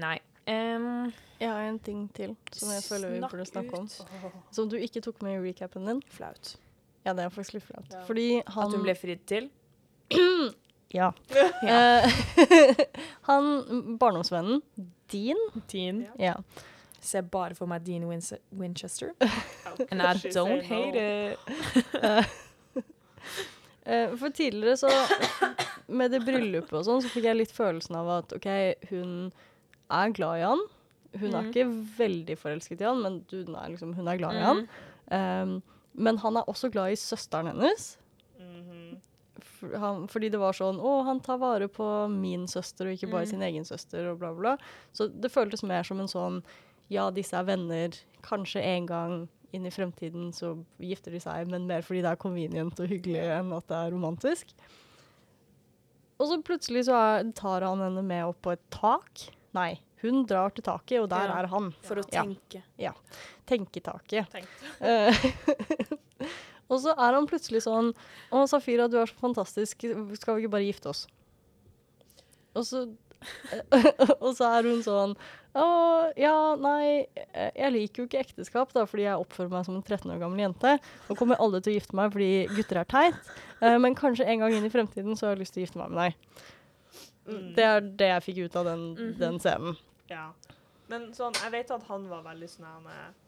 Nei. 0.00 0.16
Um, 0.48 1.12
Jeg 1.38 1.50
har 1.52 1.66
en 1.68 1.78
ting 1.84 2.06
til 2.16 2.32
som 2.56 2.72
jeg 2.72 2.82
føler 2.86 3.12
vi 3.12 3.20
burde 3.22 3.44
snakke 3.48 3.76
om. 3.76 3.86
Som 4.50 4.70
du 4.72 4.78
ikke 4.80 5.02
tok 5.04 5.20
med 5.22 5.36
i 5.36 5.50
recapen 5.50 5.86
din. 5.86 6.00
flaut. 6.08 6.56
Ja, 7.04 7.12
det 7.12 7.24
er 7.24 7.32
faktisk 7.32 7.58
litt 7.58 7.68
flaut. 7.68 7.92
Ja. 7.92 8.02
Fordi 8.08 8.26
han 8.46 8.66
At 8.66 8.74
hun 8.76 8.82
ble 8.84 8.96
fridd 8.98 9.24
til. 9.28 9.50
Ja. 10.90 11.12
Ja. 11.62 12.02
Han 13.28 13.98
barndomsvennen 14.00 14.58
din, 15.12 15.38
Dean. 15.70 16.00
Ja. 16.18 16.34
Ser 17.00 17.22
bare 17.22 17.54
for 17.54 17.66
meg 17.66 17.82
Dean 17.84 18.06
Win 18.08 18.20
Winchester. 18.52 19.14
And 19.90 20.02
I 20.02 20.14
don't 20.14 20.62
hate 20.62 20.92
no? 20.94 21.36
it. 22.04 22.26
Eh, 23.84 24.10
for 24.16 24.28
tidligere 24.30 24.76
så 24.76 24.88
Med 25.86 26.10
det 26.12 26.20
bryllupet 26.26 26.74
og 26.76 26.84
sånn, 26.86 27.00
så 27.02 27.08
fikk 27.10 27.24
jeg 27.26 27.38
litt 27.38 27.54
følelsen 27.56 27.96
av 27.96 28.10
at 28.20 28.34
OK, 28.36 28.46
hun 28.90 29.14
er 29.90 30.12
glad 30.14 30.36
i 30.38 30.44
han. 30.44 30.60
Hun 31.18 31.32
er 31.34 31.40
Mhm. 31.42 31.48
ikke 31.48 31.64
veldig 31.98 32.36
forelsket 32.38 32.80
i 32.80 32.86
han, 32.86 33.00
men 33.02 33.16
duden 33.30 33.56
er 33.56 33.70
liksom, 33.72 33.94
hun 33.96 34.06
er 34.12 34.16
glad 34.20 34.36
i 34.36 34.44
han. 34.44 34.60
Mm. 35.10 35.16
Um, 35.16 35.62
men 35.96 36.18
han 36.22 36.36
er 36.36 36.44
også 36.46 36.70
glad 36.70 36.92
i 36.92 37.00
søsteren 37.00 37.48
hennes. 37.50 37.96
Mhm. 38.38 39.00
For 39.42 39.76
han, 39.78 40.06
fordi 40.06 40.30
det 40.30 40.38
var 40.38 40.52
sånn 40.52 40.78
Å, 40.78 41.04
han 41.04 41.18
tar 41.20 41.38
vare 41.38 41.66
på 41.68 41.88
min 42.12 42.46
søster 42.46 42.86
og 42.86 42.92
ikke 42.94 43.10
bare 43.10 43.24
Mm. 43.26 43.30
sin 43.30 43.42
egen 43.42 43.64
søster, 43.64 44.10
og 44.12 44.18
bla, 44.20 44.32
bla. 44.34 44.56
Så 44.92 45.08
det 45.08 45.32
føltes 45.32 45.62
mer 45.64 45.82
som 45.82 45.98
en 46.00 46.06
sånn 46.06 46.42
Ja, 46.90 47.08
disse 47.14 47.38
er 47.38 47.46
venner. 47.48 47.94
Kanskje 48.26 48.62
en 48.66 48.86
gang 48.90 49.14
inn 49.54 49.66
i 49.66 49.72
fremtiden 49.74 50.30
så 50.34 50.52
gifter 50.78 51.14
de 51.14 51.20
seg, 51.22 51.48
men 51.50 51.66
mer 51.66 51.82
fordi 51.86 52.02
det 52.04 52.12
er 52.12 52.20
convenient 52.22 52.78
og 52.82 52.90
hyggelig 52.90 53.22
enn 53.38 53.52
at 53.56 53.66
det 53.70 53.78
er 53.78 53.92
romantisk. 53.94 54.52
Og 56.20 56.28
så 56.28 56.36
plutselig 56.44 56.84
så 56.90 56.96
er, 56.98 57.30
tar 57.38 57.64
han 57.66 57.80
henne 57.82 58.02
med 58.06 58.26
opp 58.28 58.42
på 58.44 58.52
et 58.54 58.62
tak. 58.74 59.24
Nei, 59.56 59.72
hun 60.04 60.22
drar 60.28 60.52
til 60.54 60.64
taket, 60.66 61.00
og 61.02 61.08
der 61.12 61.30
Ja. 61.30 61.38
er 61.40 61.48
han. 61.50 61.70
For 61.86 62.02
å 62.02 62.04
tenke. 62.06 62.62
Ja. 62.76 62.90
ja. 62.90 63.18
Tenketaket. 63.48 64.28
Tenkte. 64.30 64.74
Eh, 64.80 65.14
og 66.70 66.76
så 66.84 66.92
er 66.94 67.16
han 67.16 67.26
plutselig 67.30 67.64
sånn 67.66 67.90
Å, 68.30 68.44
Safira, 68.50 68.86
du 68.88 68.98
er 69.00 69.10
så 69.10 69.16
fantastisk. 69.18 69.86
Skal 70.20 70.36
vi 70.36 70.44
ikke 70.44 70.52
bare 70.58 70.68
gifte 70.68 70.92
oss? 70.92 71.06
Og 72.54 72.66
så 72.66 72.84
Og 74.24 74.30
så 74.36 74.48
er 74.58 74.66
hun 74.70 74.82
sånn 74.84 75.14
Å, 75.50 75.64
ja, 76.20 76.34
nei, 76.62 77.06
jeg 77.34 77.72
liker 77.74 78.02
jo 78.02 78.06
ikke 78.06 78.20
ekteskap, 78.22 78.70
da, 78.72 78.84
fordi 78.86 79.02
jeg 79.08 79.18
oppfører 79.18 79.50
meg 79.50 79.64
som 79.66 79.74
en 79.74 79.82
13 79.82 80.12
år 80.14 80.20
gammel 80.22 80.44
jente. 80.44 80.76
Og 81.10 81.18
kommer 81.18 81.40
alle 81.42 81.58
til 81.58 81.72
å 81.72 81.74
gifte 81.74 81.96
meg 81.98 82.12
fordi 82.14 82.28
gutter 82.54 82.78
er 82.84 82.86
teit. 82.92 83.32
Eh, 83.58 83.74
men 83.82 83.96
kanskje 83.98 84.28
en 84.30 84.44
gang 84.44 84.54
inn 84.54 84.68
i 84.68 84.70
fremtiden 84.70 85.18
så 85.18 85.26
har 85.26 85.34
jeg 85.34 85.40
lyst 85.42 85.56
til 85.56 85.64
å 85.64 85.66
gifte 85.66 85.80
meg 85.82 85.90
med 85.90 85.98
deg. 86.04 86.44
Mm. 87.26 87.48
Det 87.56 87.64
er 87.66 87.80
det 88.04 88.10
jeg 88.12 88.24
fikk 88.28 88.38
ut 88.44 88.56
av 88.62 88.68
den, 88.70 88.84
Mhm. 88.94 89.10
den 89.18 89.40
scenen. 89.42 89.76
Ja. 90.08 90.28
Men 90.88 91.10
sånn, 91.18 91.34
jeg 91.42 91.50
vet 91.58 91.70
at 91.74 91.82
han 91.90 92.06
var 92.08 92.22
veldig 92.30 92.48
sånn 92.54 92.70
her 92.70 92.80
med 92.86 93.18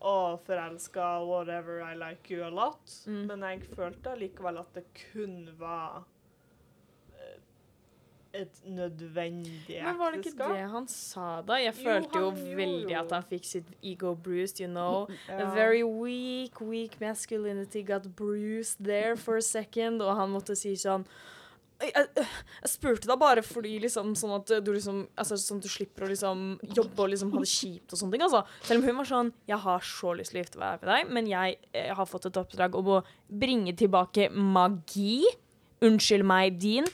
Å, 0.00 0.38
forelska, 0.46 1.26
whatever, 1.26 1.82
I 1.82 1.94
like 1.98 2.30
you 2.30 2.44
a 2.46 2.48
lot. 2.48 2.78
Mm. 3.10 3.26
Men 3.26 3.40
jeg 3.42 3.66
følte 3.74 4.14
likevel 4.16 4.60
at 4.62 4.70
det 4.72 4.84
kun 4.94 5.48
var 5.58 6.04
et 8.36 8.60
nødvendig 8.64 9.54
ekteskap. 9.54 9.86
Men 9.86 9.98
var 9.98 10.12
det 10.12 10.20
ikke 10.26 10.50
det 10.52 10.66
han 10.72 10.88
sa, 10.92 11.28
da? 11.46 11.56
Jeg 11.62 11.74
følte 11.78 12.20
jo 12.20 12.28
jo 12.36 12.58
veldig 12.58 12.92
jo. 12.92 13.00
at 13.00 13.14
han 13.16 13.24
fikk 13.30 13.48
sitt 13.48 13.70
ego 13.82 14.14
bruised, 14.14 14.60
you 14.60 14.68
know. 14.68 15.08
Ja. 15.28 15.46
A 15.46 15.54
very 15.54 15.82
weak, 15.82 16.60
weak 16.60 17.00
masculinity 17.00 17.82
got 17.82 18.06
bruised 18.16 18.84
there 18.84 19.16
for 19.16 19.36
a 19.36 19.42
second, 19.42 20.02
og 20.02 20.16
han 20.16 20.30
måtte 20.32 20.56
si 20.56 20.74
sånn 20.78 21.04
jeg, 21.78 21.92
jeg, 21.94 22.24
jeg 22.64 22.70
spurte 22.72 23.06
deg 23.06 23.18
bare 23.20 23.42
fordi 23.46 23.76
liksom 23.84 24.14
sånn 24.18 24.32
at 24.34 24.50
du 24.66 24.70
liksom 24.74 25.04
altså, 25.14 25.36
Sånn 25.38 25.60
at 25.60 25.68
du 25.68 25.70
slipper 25.70 26.06
å 26.06 26.08
liksom 26.10 26.40
jobbe 26.74 27.04
og 27.04 27.12
liksom 27.12 27.30
ha 27.34 27.42
det 27.44 27.50
kjipt 27.52 27.94
og 27.94 28.00
sånne 28.00 28.16
ting. 28.16 28.24
altså. 28.26 28.40
Selv 28.66 28.82
om 28.82 28.88
hun 28.88 28.98
var 28.98 29.10
sånn 29.12 29.30
Jeg 29.46 29.60
har 29.62 29.86
så 29.86 30.14
lyst 30.18 30.34
til 30.34 30.40
å 30.40 30.42
gifte 30.42 30.62
meg 30.62 30.82
med 30.82 30.90
deg, 30.90 31.12
men 31.14 31.30
jeg, 31.30 31.60
jeg 31.76 31.98
har 32.00 32.10
fått 32.10 32.26
et 32.30 32.40
oppdrag 32.40 32.74
om 32.78 32.90
å 32.96 32.98
bringe 33.30 33.76
tilbake 33.78 34.26
magi. 34.34 35.22
Unnskyld 35.86 36.26
meg, 36.26 36.58
Dean. 36.58 36.90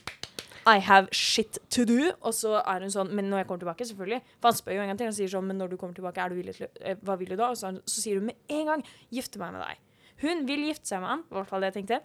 I 0.66 0.78
have 0.80 1.08
shit 1.12 1.58
to 1.70 1.84
do. 1.84 2.12
Og 2.22 2.32
så 2.34 2.56
er 2.62 2.80
hun 2.86 2.92
sånn 2.92 3.10
Men 3.14 3.28
når 3.30 3.42
jeg 3.42 3.46
kommer 3.50 3.64
tilbake, 3.64 3.86
selvfølgelig. 3.90 4.20
For 4.40 4.48
han 4.50 4.58
spør 4.60 4.76
jo 4.78 4.84
en 4.84 4.92
gang 4.92 5.00
til. 5.00 5.10
Han 5.10 5.16
sier 5.16 5.32
sånn 5.34 5.48
Men 5.48 5.58
når 5.60 5.74
du 5.74 5.76
kommer 5.80 5.96
tilbake, 5.96 6.20
er 6.24 6.32
du 6.32 6.38
villig 6.40 6.54
til 6.56 6.68
eh, 6.80 6.96
Hva 7.04 7.18
vil 7.20 7.34
du 7.34 7.36
da? 7.36 7.50
Og 7.52 7.58
så, 7.60 7.72
så 7.84 8.00
sier 8.00 8.20
hun 8.20 8.30
med 8.30 8.38
en 8.48 8.70
gang 8.72 8.86
Gifte 9.12 9.42
meg 9.42 9.52
med 9.56 9.64
deg. 9.66 9.82
Hun 10.22 10.44
vil 10.46 10.60
gifte 10.68 10.86
seg 10.86 11.00
med 11.02 11.10
han, 11.10 11.22
i 11.26 11.34
hvert 11.34 11.48
fall 11.50 11.64
det 11.64 11.68
jeg 11.72 11.74
tenkte. 11.80 11.96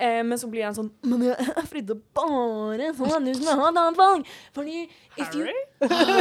Eh, 0.00 0.22
men 0.24 0.38
så 0.40 0.48
blir 0.50 0.64
han 0.64 0.74
sånn 0.74 0.88
Men 1.06 1.26
jeg 1.28 1.66
fridde 1.68 1.94
bare 2.16 2.88
sånn, 2.96 3.28
du 3.28 3.34
som 3.36 3.60
har 3.60 3.68
et 3.68 3.80
annet 3.82 4.00
valg. 4.00 4.30
Fordi 4.56 4.78
if 5.20 5.36
you 5.36 5.44
Harry? 5.44 5.60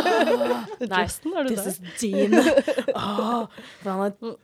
Nei, 0.91 1.01
Justin, 1.07 1.37
er 1.39 1.47
du 1.47 1.55
This 1.55 1.63
der? 1.63 1.71
is 1.71 1.79
Dean. 2.03 2.35
For 3.79 3.89
han 3.89 4.05
er 4.09 4.37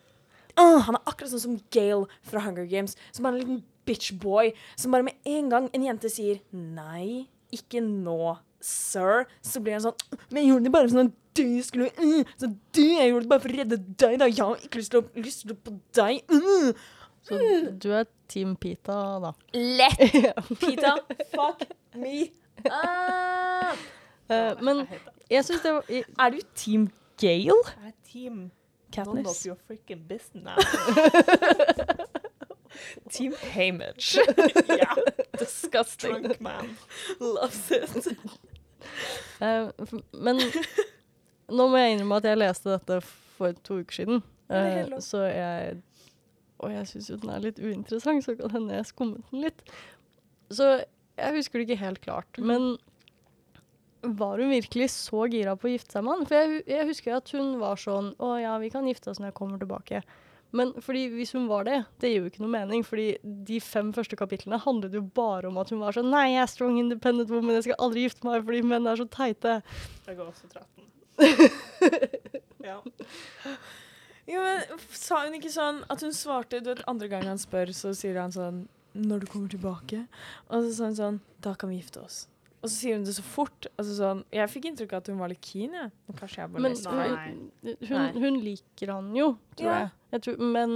Åh, 0.55 0.79
Han 0.87 0.95
er 0.95 1.03
akkurat 1.03 1.33
sånn 1.33 1.43
som 1.43 1.55
Gale 1.75 2.07
fra 2.23 2.45
Hunger 2.45 2.67
Games. 2.71 2.95
Som 3.11 3.27
er 3.27 3.35
en 3.35 3.41
liten 3.41 3.63
bitchboy. 3.85 4.53
Som 4.79 4.95
bare 4.95 5.03
med 5.09 5.19
en 5.27 5.51
gang 5.51 5.67
en 5.75 5.83
jente 5.83 6.09
sier 6.09 6.39
'nei, 6.55 7.27
ikke 7.53 7.81
nå, 7.83 8.35
sir', 8.61 9.25
så 9.41 9.61
blir 9.61 9.77
han 9.77 9.81
sånn 9.81 9.93
'Men 10.31 10.41
jeg 10.41 10.51
gjorde 10.51 10.63
det 10.63 10.73
bare 10.73 10.89
sånn 10.89 11.13
du 11.35 11.63
skulle 11.63 11.89
uh, 11.99 12.23
Så 12.39 12.47
du, 12.47 12.81
jeg 12.81 13.09
gjorde 13.09 13.23
det 13.25 13.29
bare 13.29 13.41
for 13.43 13.51
å 13.51 13.57
redde 13.59 13.77
deg, 13.77 14.19
da. 14.19 14.25
Jeg 14.31 14.39
har 14.39 14.55
ikke 14.63 14.79
lyst 14.79 14.91
til 14.93 15.01
å, 15.01 15.03
lyst 15.19 15.41
til 15.43 15.51
å 15.51 15.55
på 15.59 15.73
deg. 15.97 16.21
Uh. 16.31 16.71
Så 17.25 17.39
du 17.81 17.89
er 17.91 18.05
Team 18.29 18.55
Pita, 18.55 19.19
da. 19.19 19.33
Lett! 19.53 19.99
Pita, 20.61 20.95
fuck 21.33 21.65
me 21.95 22.31
up. 22.65 23.77
Uh, 24.29 24.53
men 24.65 24.87
Jeg 25.29 25.45
syns 25.45 25.61
det 25.61 25.73
var 25.73 25.83
jeg, 25.89 26.03
Er 26.17 26.29
du 26.33 26.39
Team 26.55 26.87
Gale? 27.21 27.61
jeg 27.65 27.91
er 27.91 27.93
team 28.05 28.51
None 28.97 29.27
of 29.27 29.45
your 29.45 29.57
freaking 29.67 30.07
business. 30.07 30.55
Team 33.11 33.33
Hamage. 33.53 34.17
ja. 34.69 34.95
Disgusting. 35.41 36.21
Drunk 36.23 36.41
man. 36.43 36.71
Loves 37.19 37.71
it. 37.71 38.17
Uh, 39.41 39.71
Men 40.13 40.39
nå 41.49 41.67
må 41.69 41.79
jeg 41.81 41.95
innrømme 41.95 42.19
at 42.21 42.27
jeg 42.29 42.41
leste 42.41 42.73
dette 42.75 42.99
for 43.37 43.55
to 43.65 43.81
uker 43.83 44.01
siden. 44.01 44.23
Lov. 44.49 44.99
så 45.01 45.23
jeg 45.25 45.79
Og 46.61 46.69
jeg 46.71 46.87
syns 46.87 47.07
jo 47.09 47.15
den 47.17 47.31
er 47.33 47.41
litt 47.43 47.57
uinteressant, 47.59 48.23
så 48.23 48.35
kan 48.37 48.53
hende 48.53 48.75
jeg 48.77 48.85
skummet 48.91 49.25
den 49.31 49.41
litt. 49.47 49.63
Så 50.53 50.67
jeg 51.17 51.35
husker 51.39 51.59
det 51.59 51.65
ikke 51.69 51.81
helt 51.81 52.01
klart. 52.05 52.37
Mhm. 52.37 52.47
Men 52.47 54.15
var 54.19 54.37
hun 54.37 54.51
virkelig 54.53 54.91
så 54.93 55.25
gira 55.33 55.55
på 55.57 55.65
å 55.67 55.73
gifte 55.73 55.95
seg 55.97 56.05
med 56.05 56.13
han? 56.13 56.27
For 56.29 56.37
jeg, 56.37 56.63
jeg 56.69 56.87
husker 56.91 57.15
at 57.17 57.31
hun 57.33 57.55
var 57.57 57.79
sånn 57.81 58.11
Å 58.21 58.35
ja, 58.37 58.51
vi 58.61 58.69
kan 58.69 58.85
gifte 58.85 59.09
oss 59.09 59.17
når 59.19 59.31
jeg 59.31 59.37
kommer 59.39 59.57
tilbake. 59.57 60.03
Men 60.55 60.71
fordi 60.83 61.05
hvis 61.13 61.33
hun 61.35 61.47
var 61.51 61.65
det, 61.67 61.81
det 62.01 62.11
gir 62.11 62.21
jo 62.23 62.29
ikke 62.31 62.43
noe 62.43 62.53
mening. 62.53 62.83
fordi 62.87 63.07
de 63.47 63.59
fem 63.63 63.91
første 63.95 64.15
kapitlene 64.19 64.59
handlet 64.63 64.95
jo 64.95 65.01
bare 65.15 65.49
om 65.49 65.57
at 65.61 65.71
hun 65.73 65.81
var 65.83 65.95
sånn 65.97 66.07
Nei, 66.13 66.29
jeg 66.33 66.43
er 66.45 66.51
strong 66.51 66.77
independent 66.79 67.31
woman, 67.33 67.57
jeg 67.57 67.67
skal 67.67 67.81
aldri 67.83 68.05
gifte 68.05 68.27
meg 68.27 68.45
fordi 68.47 68.61
menn 68.63 68.87
er 68.87 68.99
så 68.99 69.07
teite. 69.11 69.57
Jeg 70.07 70.19
går 70.19 70.31
også 70.31 70.51
13. 70.53 70.71
Ja. 72.65 72.79
Jo, 74.25 74.39
men 74.41 74.79
Sa 74.89 75.19
hun 75.21 75.35
ikke 75.37 75.51
sånn 75.53 75.83
at 75.93 76.01
hun 76.01 76.15
svarte 76.17 76.57
du 76.65 76.71
vet, 76.71 76.81
Andre 76.89 77.09
gang 77.11 77.27
han 77.29 77.37
spør, 77.37 77.69
så 77.77 77.91
sier 77.93 78.17
han 78.17 78.33
sånn 78.33 78.63
Når 78.97 79.21
du 79.21 79.27
kommer 79.29 79.51
tilbake. 79.53 79.99
Og 80.49 80.65
så 80.65 80.71
sa 80.73 80.89
hun 80.89 80.97
sånn 80.97 81.19
Da 81.45 81.53
kan 81.53 81.69
vi 81.69 81.77
gifte 81.77 82.01
oss. 82.01 82.23
Og 82.65 82.71
så 82.71 82.75
sier 82.81 82.95
hun 82.97 83.03
det 83.05 83.13
så 83.13 83.23
fort. 83.25 83.67
Altså 83.77 83.93
sånn, 83.99 84.21
Jeg 84.33 84.49
fikk 84.49 84.65
inntrykk 84.71 84.93
av 84.95 85.03
at 85.03 85.09
hun 85.11 85.19
var 85.21 85.29
litt 85.29 85.41
keen. 85.45 85.75
Ja. 85.77 85.83
Men 86.07 86.17
kanskje 86.17 86.39
jeg 86.41 86.51
bare 86.55 86.63
Men 86.65 86.77
hun, 87.61 87.77
hun, 87.89 88.21
hun 88.23 88.39
liker 88.41 88.91
han 88.93 89.11
jo, 89.15 89.27
tror 89.55 89.69
yeah. 89.69 89.81
jeg. 89.83 89.91
jeg 90.15 90.23
tror, 90.25 90.43
men, 90.55 90.73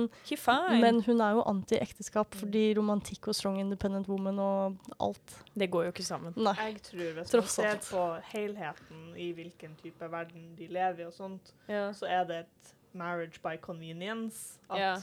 men 0.83 1.01
hun 1.07 1.23
er 1.25 1.37
jo 1.37 1.43
anti-ekteskap 1.49 2.37
fordi 2.37 2.63
romantikk 2.77 3.31
og 3.31 3.37
strong 3.39 3.57
independent 3.61 4.09
woman 4.11 4.39
og 4.43 4.91
alt. 4.99 5.35
det 5.57 5.69
går 5.73 5.87
jo 5.87 5.93
ikke 5.95 6.05
sammen. 6.05 6.35
Nei. 6.37 6.53
Jeg 6.61 6.81
tror 6.91 7.13
hvis 7.17 7.33
man 7.33 7.47
ser 7.55 7.71
alt. 7.73 7.89
på 7.89 8.03
helheten 8.33 9.05
i 9.17 9.31
hvilken 9.37 9.75
type 9.81 10.11
verden 10.11 10.51
de 10.59 10.67
lever 10.67 11.03
i 11.03 11.07
og 11.09 11.13
sånt, 11.17 11.53
Ja. 11.67 11.89
så 11.93 12.05
er 12.05 12.23
det 12.29 12.37
et 12.45 12.75
marriage 12.93 13.39
by 13.41 13.57
convenience. 13.61 14.59
At 14.69 14.79
Ja. 14.79 14.95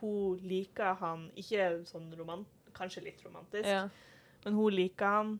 hun 0.00 0.38
liker 0.42 0.94
han, 0.94 1.30
ikke 1.36 1.82
sånn 1.90 2.12
romant, 2.18 2.46
kanskje 2.74 3.02
litt 3.04 3.24
romantisk, 3.26 3.66
Ja. 3.66 3.88
men 4.44 4.54
hun 4.54 4.70
liker 4.72 5.06
han 5.06 5.38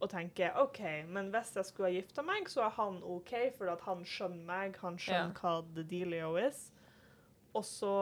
og 0.00 0.10
tenker 0.12 0.56
OK, 0.60 0.80
men 1.08 1.30
hvis 1.32 1.54
jeg 1.56 1.64
skulle 1.64 1.88
ha 1.88 1.94
gifta 1.96 2.22
meg, 2.26 2.48
så 2.52 2.66
er 2.66 2.74
han 2.76 2.98
OK, 3.02 3.32
for 3.56 3.72
at 3.72 3.80
han 3.86 4.02
skjønner 4.04 4.44
meg, 4.44 4.76
han 4.82 4.98
skjønner 5.00 5.32
hva 5.40 5.54
the 5.76 5.84
dealio 5.88 6.34
is. 6.40 6.66
Og 7.56 7.64
så 7.64 7.94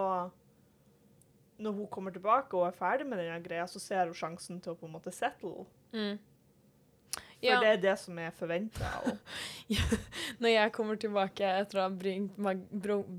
når 1.62 1.72
hun 1.76 1.86
kommer 1.86 2.10
tilbake 2.10 2.56
og 2.58 2.66
er 2.66 2.74
ferdig 2.74 3.06
med 3.06 3.20
denne 3.22 3.38
greia, 3.44 3.66
så 3.70 3.78
ser 3.78 4.08
hun 4.10 4.18
sjansen 4.18 4.58
til 4.62 4.74
å 4.74 4.78
på 4.78 4.88
en 4.88 4.96
måte 4.96 5.12
settle. 5.14 5.66
Mm. 5.94 6.16
For 7.14 7.50
Ja. 7.50 7.60
det 7.60 7.68
er 7.68 7.80
det 7.82 7.98
som 8.00 8.18
er 8.18 8.30
forventa. 8.34 8.88
Når 10.40 10.48
jeg 10.48 10.72
kommer 10.72 10.96
tilbake 10.96 11.44
etter 11.60 11.78
å 11.78 11.86
ha 11.86 11.90
bringt, 11.92 12.38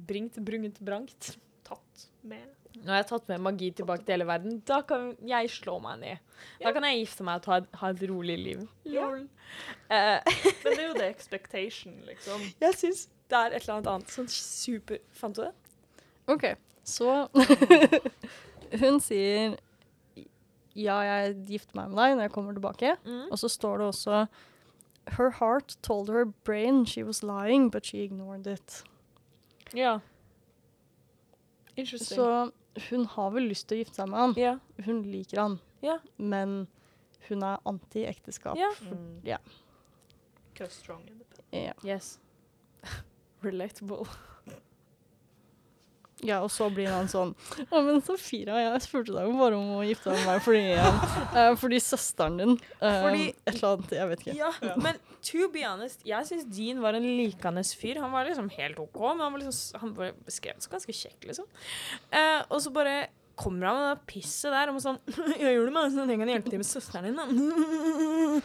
bringt 0.07 0.39
brunget, 0.41 0.79
brangt 0.81 1.37
Tatt 1.65 2.07
med. 2.25 2.49
Når 2.75 2.91
jeg 2.91 3.03
har 3.03 3.07
tatt 3.09 3.27
med 3.31 3.43
magi 3.45 3.69
tilbake 3.77 4.03
til 4.05 4.15
hele 4.17 4.27
verden, 4.27 4.59
da 4.67 4.81
kan 4.87 5.13
jeg 5.25 5.49
slå 5.53 5.77
meg 5.83 5.99
ned. 6.01 6.17
Da 6.61 6.73
kan 6.75 6.83
jeg 6.83 6.99
gifte 7.03 7.23
meg 7.27 7.39
og 7.39 7.45
ta 7.45 7.59
ha 7.81 7.91
et 7.93 8.03
rolig 8.09 8.35
liv. 8.41 8.63
Ja. 8.83 9.05
Lol. 9.07 9.27
Eh, 9.89 10.19
Men 10.65 10.65
det 10.65 10.79
er 10.81 10.87
jo 10.89 10.97
det 10.97 11.09
expectation, 11.09 11.95
liksom. 12.09 12.43
jeg 12.65 12.79
syns 12.81 13.05
det 13.31 13.37
er 13.39 13.55
et 13.55 13.63
eller 13.63 13.77
annet 13.77 13.91
annet 13.93 14.11
sånn 14.13 14.27
super 14.29 14.99
Fant 15.17 15.37
du 15.37 15.41
det? 15.45 15.53
OK, 16.29 16.43
så 16.85 17.23
Hun 18.81 18.99
sier 19.01 19.55
ja, 20.75 20.97
jeg 21.07 21.35
gifter 21.47 21.77
meg 21.79 21.93
med 21.93 22.01
deg 22.01 22.17
når 22.17 22.25
jeg 22.27 22.33
kommer 22.35 22.55
tilbake. 22.57 22.89
Mm. 23.05 23.29
Og 23.31 23.39
så 23.39 23.47
står 23.47 23.79
det 23.79 23.85
også 23.93 24.17
Her 25.15 25.29
heart 25.39 25.77
told 25.85 26.09
her 26.11 26.25
brain 26.43 26.83
she 26.85 27.03
was 27.07 27.23
lying, 27.23 27.69
but 27.71 27.85
she 27.87 28.03
ignored 28.03 28.45
it. 28.47 28.81
Ja. 29.73 29.99
Interesting. 31.77 32.17
Så 32.17 32.51
hun 32.89 33.05
har 33.05 33.31
vel 33.35 33.47
lyst 33.49 33.67
til 33.69 33.77
å 33.77 33.83
gifte 33.83 34.01
seg 34.01 34.09
med 34.11 34.19
han. 34.19 34.33
ja. 34.39 34.55
Hun 34.85 35.03
liker 35.07 35.41
han. 35.41 35.59
Ja. 35.85 35.99
Men 36.17 36.67
hun 37.29 37.43
er 37.43 37.61
anti-ekteskap. 37.65 38.57
ja. 38.59 38.71
Mm. 38.81 39.21
Ja. 39.23 39.39
Strong 40.55 41.01
independent. 41.07 41.51
Yeah. 41.51 41.75
Yes. 41.83 42.19
Relatable. 43.45 44.05
Ja, 46.23 46.37
og 46.41 46.47
så 46.49 46.69
blir 46.71 46.87
han 46.87 47.09
sånn 47.11 47.33
Å, 47.67 47.81
men 47.83 47.99
Safira, 48.01 48.55
jeg 48.61 48.83
spurte 48.85 49.11
deg 49.11 49.25
jo 49.27 49.33
bare 49.35 49.57
om 49.59 49.73
å 49.75 49.81
gifte 49.85 50.13
deg 50.13 50.21
med 50.21 50.29
meg 50.29 50.45
fordi, 50.45 50.61
eh, 51.41 51.49
fordi 51.59 51.79
søsteren 51.83 52.37
din 52.39 52.53
eh, 52.79 53.01
Fordi- 53.03 53.33
Et 53.45 53.51
eller 53.55 53.67
annet, 53.73 53.91
jeg 53.97 54.07
vet 54.13 54.23
ikke. 54.23 54.35
Ja, 54.39 54.51
men 54.79 55.01
to 55.25 55.49
be 55.51 55.65
honest, 55.67 56.05
jeg 56.07 56.25
syns 56.29 56.47
Dean 56.55 56.79
var 56.81 56.93
en 56.95 57.03
likende 57.03 57.65
fyr. 57.67 57.99
Han 57.99 58.11
var 58.15 58.25
liksom 58.29 58.47
helt 58.55 58.79
OK, 58.79 58.95
men 59.11 59.19
han, 59.25 59.33
var 59.35 59.43
liksom, 59.43 59.79
han 59.81 59.93
var 59.97 60.11
beskrevet 60.25 60.63
som 60.63 60.71
ganske 60.71 60.93
kjekk, 60.95 61.19
liksom. 61.33 61.45
Eh, 62.11 62.41
og 62.49 62.61
så 62.63 62.71
bare 62.73 63.07
kommer 63.35 63.67
han 63.67 63.75
med 63.81 63.89
det 63.97 64.05
pisset 64.13 64.53
der 64.55 64.69
om 64.71 64.77
sånn 64.79 64.95
Jeg 65.41 65.51
gjør 65.57 65.65
det 65.67 65.73
med 65.75 65.91
sånn 65.97 66.09
jeg 66.13 66.21
kan 66.21 66.29
hjelpe 66.31 66.53
til 66.53 66.61
med 66.63 66.69
søsteren 66.69 67.09
din, 67.09 67.19
da. 67.19 68.41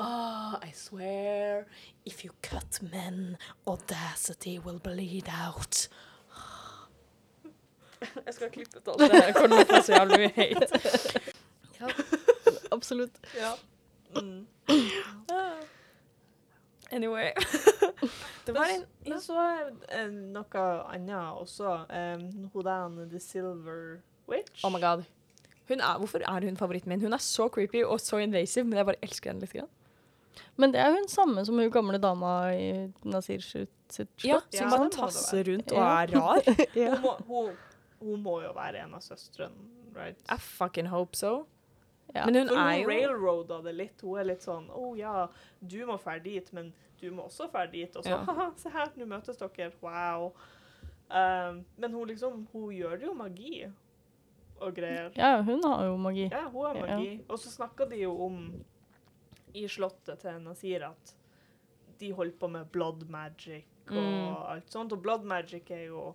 Oh, 0.00 0.54
I 0.64 0.70
swear, 0.72 1.66
if 2.06 2.24
you 2.24 2.32
cut 2.40 2.80
men, 2.80 3.36
audacity 3.66 4.58
will 4.58 4.78
bleed 4.80 5.28
out. 5.28 5.88
Jeg 8.26 8.34
skal 8.34 8.50
klippe 8.50 8.78
ut 8.78 8.88
alt 8.88 9.02
det 9.02 9.10
her. 9.12 9.26
Jeg 9.28 9.34
kommer 9.36 9.60
til 9.60 9.66
å 9.66 9.76
få 9.76 9.82
så 9.86 9.98
jævlig 9.98 10.18
mye 10.22 10.32
hate. 10.36 11.24
Ja. 11.80 11.92
Absolutt. 12.72 13.20
Ja. 13.36 13.52
Mm. 14.16 14.46
Anyway. 16.90 17.32
Det 18.46 18.54
var 18.56 18.72
en 18.72 18.84
Jeg 19.06 19.20
så 19.22 19.38
eh, 19.92 20.08
noe 20.10 20.66
annet 20.90 21.40
også. 21.40 21.84
Um, 21.88 22.50
hun 22.54 22.64
der, 22.66 23.00
The 23.12 23.20
Silver 23.20 24.00
Witch. 24.28 24.64
Oh 24.64 24.72
my 24.72 24.80
god. 24.82 25.04
Hun 25.68 25.80
er, 25.80 25.98
hvorfor 25.98 26.24
er 26.26 26.46
hun 26.48 26.56
favoritten 26.56 26.90
min? 26.90 27.00
Hun 27.00 27.12
er 27.14 27.22
så 27.22 27.48
creepy 27.48 27.84
og 27.84 28.00
så 28.00 28.18
invasive, 28.18 28.64
men 28.66 28.80
jeg 28.80 28.88
bare 28.88 29.04
elsker 29.06 29.30
henne 29.30 29.44
litt. 29.44 29.54
Grann. 29.54 29.70
Men 30.58 30.74
det 30.74 30.80
er 30.82 30.94
hun 30.94 31.06
samme 31.08 31.44
som 31.46 31.58
hun 31.58 31.70
gamle 31.72 31.98
dama 32.02 32.32
i 32.54 32.90
Nasir 33.06 33.42
sitt 33.44 33.70
slott. 33.90 34.16
Ja, 34.24 34.40
som 34.54 34.72
bare 34.72 34.90
tasser 34.94 35.44
rundt 35.46 35.72
og 35.72 35.82
er 35.84 36.14
rar. 36.16 36.50
Ja. 36.78 36.96
Hun, 36.96 37.04
må, 37.04 37.14
hun, 37.28 37.50
hun 38.00 38.22
må 38.22 38.42
jo 38.42 38.52
være 38.56 38.84
en 38.84 38.94
av 38.94 39.00
søstrene, 39.04 39.68
right? 39.94 40.20
I 40.32 40.36
fucking 40.38 40.86
hope 40.86 41.16
so. 41.16 41.46
Ja. 42.14 42.24
Men 42.26 42.34
hun 42.34 42.48
For 42.48 42.56
er 42.58 42.78
hun 42.80 42.88
railroada 42.90 43.62
det 43.62 43.74
litt. 43.76 44.00
Hun 44.02 44.18
er 44.18 44.24
litt 44.24 44.42
sånn 44.42 44.64
Å 44.74 44.96
ja, 44.98 45.28
du 45.62 45.76
må 45.86 45.94
fære 46.00 46.22
dit, 46.24 46.52
men 46.52 46.72
du 47.00 47.10
må 47.14 47.28
også 47.28 47.46
fære 47.52 47.70
dit. 47.70 47.96
Og 47.96 48.02
så 48.04 48.10
Ja. 48.10 48.24
haha, 48.26 48.48
se 48.56 48.68
her, 48.74 48.90
nå 48.96 49.06
møtes 49.06 49.36
dere. 49.38 49.70
Wow. 49.80 50.32
Um, 51.10 51.64
men 51.78 51.92
hun 51.92 52.08
liksom 52.08 52.46
Hun 52.52 52.70
gjør 52.74 53.00
jo 53.02 53.14
magi 53.14 53.68
og 54.60 54.74
greier. 54.76 55.10
ja, 55.16 55.40
hun 55.42 55.62
har 55.64 55.84
jo 55.86 55.96
magi. 55.96 56.28
Ja, 56.30 56.42
hun 56.50 56.66
har 56.66 56.74
Ja. 56.76 56.96
magi. 56.98 57.20
Og 57.28 57.38
så 57.38 57.48
snakka 57.48 57.88
de 57.88 57.96
jo 58.02 58.10
om 58.26 58.64
i 59.54 59.62
slottet 59.66 60.18
til 60.20 60.40
Nasir 60.44 60.82
at 60.90 61.14
de 61.98 62.10
holdt 62.12 62.38
på 62.38 62.48
med 62.50 62.70
blood 62.72 63.08
magic 63.08 63.64
og 63.88 63.94
Mm. 63.96 64.36
alt 64.48 64.66
sånt. 64.70 64.92
Og 64.92 65.02
blood 65.02 65.24
magic 65.24 65.70
er 65.70 65.86
jo 65.86 66.14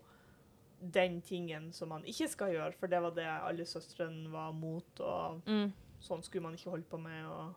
den 0.79 1.21
tingen 1.21 1.71
som 1.73 1.89
man 1.89 2.05
ikke 2.05 2.27
skal 2.27 2.53
gjøre, 2.53 2.73
for 2.79 2.91
det 2.91 3.01
var 3.01 3.15
det 3.15 3.25
alle 3.27 3.65
søstrene 3.65 4.31
var 4.31 4.51
mot, 4.51 4.99
og 4.99 5.41
mm. 5.47 5.71
sånn 6.03 6.23
skulle 6.25 6.43
man 6.43 6.57
ikke 6.57 6.73
holde 6.73 6.89
på 6.89 6.99
med. 7.01 7.25
Og 7.25 7.53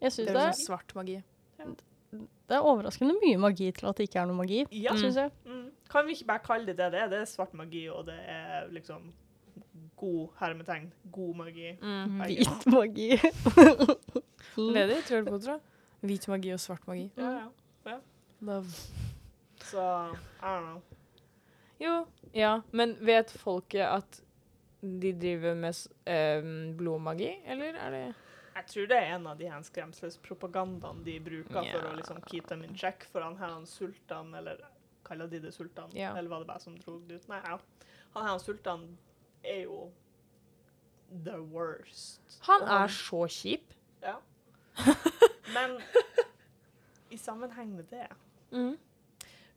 Jeg 0.00 0.10
Det 0.10 0.28
er 0.28 0.32
det, 0.32 0.46
liksom 0.46 0.66
svart 0.66 0.94
magi. 0.94 1.22
det 2.48 2.56
er 2.56 2.64
overraskende 2.64 3.14
mye 3.22 3.38
magi 3.38 3.70
til 3.72 3.88
at 3.90 3.96
det 3.96 4.08
ikke 4.08 4.20
er 4.22 4.26
noe 4.30 4.40
magi, 4.40 4.64
ja, 4.72 4.96
syns 4.96 5.16
jeg. 5.16 5.32
mm. 5.44 5.64
Kan 5.90 6.06
vi 6.06 6.12
ikke 6.16 6.28
bare 6.28 6.44
kalle 6.44 6.66
det 6.66 6.76
det 6.76 6.92
det 6.92 7.00
er? 7.00 7.08
Det 7.08 7.18
er 7.22 7.24
svart 7.24 7.54
magi, 7.54 7.88
og 7.88 8.06
det 8.06 8.18
er 8.28 8.68
liksom 8.72 9.12
god 9.96 10.28
hermetegn. 10.38 10.92
God 11.12 11.34
magi. 11.34 11.72
Mm. 11.82 12.20
Hvit 12.20 12.66
magi. 12.66 13.08
Det 14.58 14.76
er 14.76 14.86
det 14.86 15.04
tror 15.06 15.20
du 15.20 15.30
på, 15.30 15.38
tror 15.38 15.52
jeg. 15.52 15.60
Hvit 16.00 16.28
magi 16.28 16.52
og 16.54 16.60
svart 16.60 16.86
magi. 16.86 17.10
Ja, 17.16 17.30
ja. 17.86 17.98
Love. 18.40 18.70
Så 19.64 19.82
I 20.42 20.44
don't 20.44 20.60
know. 20.60 20.82
Jo, 21.78 22.06
ja, 22.34 22.60
men 22.74 22.96
vet 23.06 23.30
folket 23.30 23.84
at 23.86 24.20
de 24.80 25.12
driver 25.18 25.54
med 25.58 25.74
eh, 26.06 26.42
blodmagi, 26.78 27.30
eller 27.46 27.74
er 27.78 27.90
det 27.94 28.02
Jeg 28.58 28.66
tror 28.72 28.86
det 28.90 28.96
er 28.98 29.12
en 29.14 29.26
av 29.30 29.38
de 29.38 29.46
her 29.50 29.62
skremselspropagandaene 29.62 31.04
de 31.06 31.18
bruker 31.22 31.68
for 31.70 31.86
å 31.86 31.94
liksom 31.94 32.18
keep 32.26 32.48
them 32.50 32.64
in 32.66 32.74
check. 32.74 33.04
For 33.12 33.22
han 33.22 33.36
her 33.38 33.52
han 33.54 33.66
sultan, 33.70 34.32
eller 34.34 34.58
kaller 35.06 35.30
de 35.30 35.38
det 35.44 35.52
sultan? 35.54 35.90
Ja. 35.94 36.16
Eller 36.18 36.30
var 36.30 36.42
det 36.42 36.48
bare 36.50 36.60
som 36.64 36.74
dro 36.82 36.98
det 37.06 37.20
ut? 37.20 37.28
Nei, 37.30 37.38
ja. 37.44 37.58
Han 38.16 38.24
her 38.24 38.30
han 38.34 38.42
sultan 38.42 38.88
er 39.46 39.62
jo 39.68 39.92
the 41.24 41.38
worst. 41.54 42.40
Han 42.48 42.66
er 42.66 42.84
er 42.84 42.92
så 42.92 43.22
kjip. 43.30 43.74
Ja. 44.02 44.16
Men 45.54 45.78
i 47.10 47.16
sammenheng 47.16 47.76
med 47.76 47.86
det 47.90 48.08
Mm. 48.50 48.78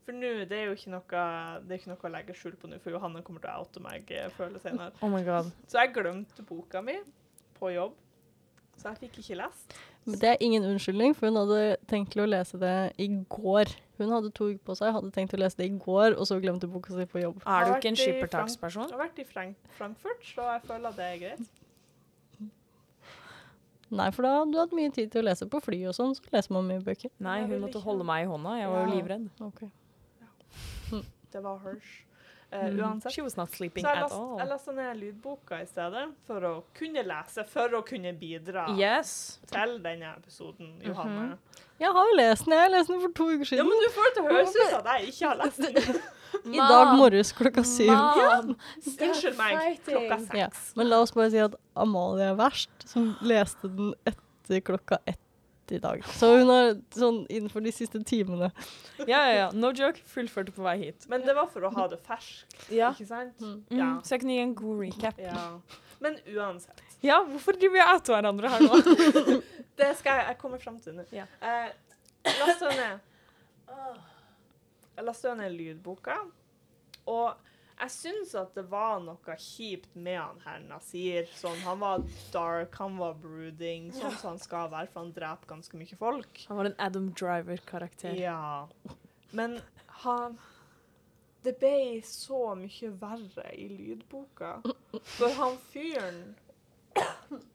For 0.01 0.17
nå, 0.17 0.29
det 0.49 0.57
er 0.57 0.69
jo 0.71 0.73
ikke 0.77 0.91
noe, 0.95 1.23
det 1.61 1.75
er 1.75 1.79
ikke 1.81 1.91
noe 1.91 2.07
å 2.09 2.13
legge 2.15 2.33
skjul 2.37 2.55
på 2.57 2.69
nå, 2.71 2.79
for 2.81 2.93
Johanne 2.95 3.21
kommer 3.25 3.43
til 3.43 3.51
å 3.53 3.61
oute 3.61 3.83
meg 3.85 4.09
eh, 4.09 4.31
før 4.33 4.47
eller 4.49 4.63
senere. 4.63 4.95
Oh 5.05 5.11
my 5.13 5.21
god. 5.27 5.51
Så 5.69 5.77
jeg 5.77 5.93
glemte 5.93 6.45
boka 6.47 6.81
mi 6.81 6.95
på 7.59 7.69
jobb, 7.75 7.93
så 8.81 8.89
jeg 8.89 9.03
fikk 9.03 9.19
ikke 9.21 9.37
lest. 9.43 9.77
Men 10.09 10.17
det 10.23 10.29
er 10.31 10.41
ingen 10.41 10.65
unnskyldning, 10.65 11.13
for 11.13 11.29
hun 11.29 11.37
hadde 11.37 11.77
tenkt 11.91 12.17
å 12.17 12.25
lese 12.25 12.57
det 12.57 12.73
i 12.97 13.05
går. 13.29 13.69
Hun 14.01 14.09
hadde 14.15 14.31
to 14.33 14.47
uker 14.49 14.63
på 14.71 14.75
seg, 14.79 14.95
hadde 14.95 15.11
tenkt 15.13 15.35
å 15.37 15.41
lese 15.43 15.59
det 15.59 15.67
i 15.69 15.75
går, 15.77 16.15
og 16.17 16.25
så 16.25 16.39
glemte 16.41 16.69
boka 16.71 16.95
si 16.95 17.05
på 17.11 17.21
jobb. 17.21 17.43
Er 17.45 17.69
du 17.69 17.75
ikke 17.75 17.91
en 17.91 17.99
skippertaksperson? 18.01 18.89
Jeg 18.89 18.97
har 18.97 19.03
vært 19.03 19.21
i 19.21 19.27
Frank 19.29 19.73
Frankfurt, 19.77 20.25
så 20.25 20.47
jeg 20.55 20.63
føler 20.65 20.89
at 20.89 20.97
det 20.97 21.09
er 21.11 21.19
greit. 21.21 21.57
Nei, 23.91 24.07
for 24.15 24.23
da 24.23 24.31
hadde 24.39 24.55
du 24.55 24.57
hatt 24.57 24.73
mye 24.73 24.89
tid 24.95 25.11
til 25.11 25.21
å 25.21 25.27
lese 25.27 25.45
på 25.51 25.59
fly 25.61 25.81
og 25.91 25.93
sånn, 25.97 26.15
så 26.15 26.23
leser 26.33 26.55
man 26.55 26.65
mye 26.69 26.81
bøker. 26.81 27.11
Nei, 27.21 27.41
hun 27.43 27.59
måtte 27.61 27.81
holde 27.83 28.07
meg 28.07 28.23
i 28.23 28.29
hånda. 28.31 28.55
Jeg 28.57 28.71
var 28.71 28.85
jo 28.87 28.95
livredd. 28.95 29.25
Ok. 29.43 29.65
Det 31.31 31.41
var 31.43 31.59
hers. 31.63 31.91
Eh, 32.53 32.65
Mhm. 32.67 32.79
uansett. 32.83 33.13
She 33.13 33.21
was 33.23 33.37
not 33.37 33.49
sleeping 33.55 33.85
at 33.85 34.01
last- 34.01 34.13
jeg 34.13 34.47
leste 34.47 34.49
lasta 34.49 34.71
ned 34.73 34.97
lydboka 34.99 35.61
i 35.61 35.65
stedet, 35.65 36.09
for 36.27 36.41
å 36.41 36.63
kunne 36.75 37.03
lese, 37.07 37.45
for 37.47 37.69
å 37.69 37.81
kunne 37.87 38.11
bidra 38.19 38.65
Yes. 38.77 39.39
til 39.47 39.79
denne 39.79 40.13
episoden, 40.17 40.81
Johanne. 40.83 41.37
Jeg 41.79 41.91
har 41.93 42.05
jo 42.11 42.15
lest 42.17 42.45
den. 42.45 42.53
Jeg 42.53 42.71
leste 42.71 42.87
den 42.93 43.01
for 43.01 43.13
to 43.13 43.23
uker 43.23 43.45
siden. 43.45 43.57
Ja, 43.57 43.63
men 43.63 43.79
du 43.79 43.89
får 43.89 44.03
det 44.03 44.13
til 44.15 44.23
å 44.23 44.27
høres 44.27 44.49
ut 44.55 44.69
som 44.69 44.79
at 44.85 44.99
jeg 44.99 45.07
ikke 45.13 45.27
har 45.27 45.37
lest 45.37 45.57
den. 45.57 46.01
I 46.53 46.57
dag 46.57 46.97
morges 46.97 47.31
klokka 47.33 47.63
syv. 47.63 47.89
Unnskyld 48.99 49.37
meg, 49.37 49.79
klokka 49.85 50.17
seks. 50.27 50.35
Ja. 50.35 50.49
Men 50.75 50.89
la 50.89 50.99
oss 51.01 51.11
bare 51.11 51.31
si 51.31 51.37
at 51.37 51.55
Amalie 51.75 52.31
er 52.31 52.35
verst, 52.35 52.69
som 52.85 53.15
leste 53.21 53.69
den 53.73 53.93
etter 54.05 54.61
klokka 54.61 54.99
ett 55.07 55.19
i 55.71 55.79
dag. 55.81 56.03
Så 56.17 56.29
hun 56.39 56.49
har 56.51 56.73
sånn 56.95 57.21
innenfor 57.31 57.63
de 57.65 57.71
siste 57.75 58.01
timene. 58.07 58.51
Ja, 59.05 59.21
ja, 59.27 59.33
ja. 59.37 59.47
No 59.53 59.71
joke. 59.75 60.01
Fullførte 60.11 60.51
på 60.55 60.63
vei 60.65 60.77
hit. 60.85 61.07
Men 61.09 61.21
det 61.25 61.35
var 61.37 61.47
for 61.51 61.61
å 61.67 61.71
ha 61.75 61.87
det 61.91 61.99
ferskt, 62.05 62.55
Ja. 62.69 62.91
ikke 62.93 63.07
sant? 63.09 63.37
Mm. 63.41 63.63
Mm, 63.69 63.77
Ja. 63.79 63.89
Så 64.03 64.15
jeg 64.15 64.21
kunne 64.25 64.35
gi 64.37 64.43
en 64.45 64.55
god 64.55 64.79
recap. 64.83 65.19
Ja. 65.19 65.59
Men 66.01 66.17
uansett. 66.35 66.81
Ja, 67.01 67.23
hvorfor 67.25 67.53
driver 67.57 67.73
vi 67.73 67.81
og 67.81 67.93
outer 67.95 68.13
hverandre 68.17 68.49
her 68.49 68.59
nå? 68.67 69.41
Det 69.81 69.95
skal 69.97 70.17
jeg, 70.19 70.25
jeg 70.27 70.37
komme 70.37 70.59
fram 70.61 70.79
til 70.83 70.93
nå. 70.93 71.05
Ja. 71.15 71.23
Eh, 71.41 71.71
lasta 72.39 72.69
ned 72.69 72.99
Jeg 74.97 75.05
lasta 75.07 75.33
ned 75.39 75.53
lydboka, 75.55 76.17
og 77.09 77.37
jeg 77.81 77.91
syns 77.95 78.33
at 78.37 78.53
det 78.55 78.63
var 78.69 78.99
noe 79.03 79.35
kjipt 79.41 79.95
med 79.95 80.19
han 80.19 80.39
her 80.45 80.59
Nasir. 80.69 81.25
Sånn, 81.33 81.57
han 81.65 81.79
var 81.81 82.03
dark, 82.33 82.75
han 82.77 82.97
var 83.01 83.15
brooding, 83.21 83.89
sånn 83.95 84.13
som 84.19 84.29
han 84.35 84.39
skal 84.41 84.69
være, 84.71 84.89
for 84.93 85.01
han 85.03 85.13
dreper 85.15 85.49
ganske 85.49 85.79
mye 85.79 85.97
folk. 85.99 86.43
Han 86.49 86.59
var 86.61 86.69
en 86.69 86.77
Adam 86.77 87.09
Driver-karakter. 87.17 88.15
Ja. 88.21 88.67
Men 89.31 89.59
han 90.03 90.37
Det 91.43 91.55
ble 91.57 92.01
så 92.05 92.51
mye 92.55 92.89
verre 93.01 93.47
i 93.57 93.65
lydboka. 93.71 94.59
For 95.17 95.33
han 95.39 95.55
fyren 95.71 96.35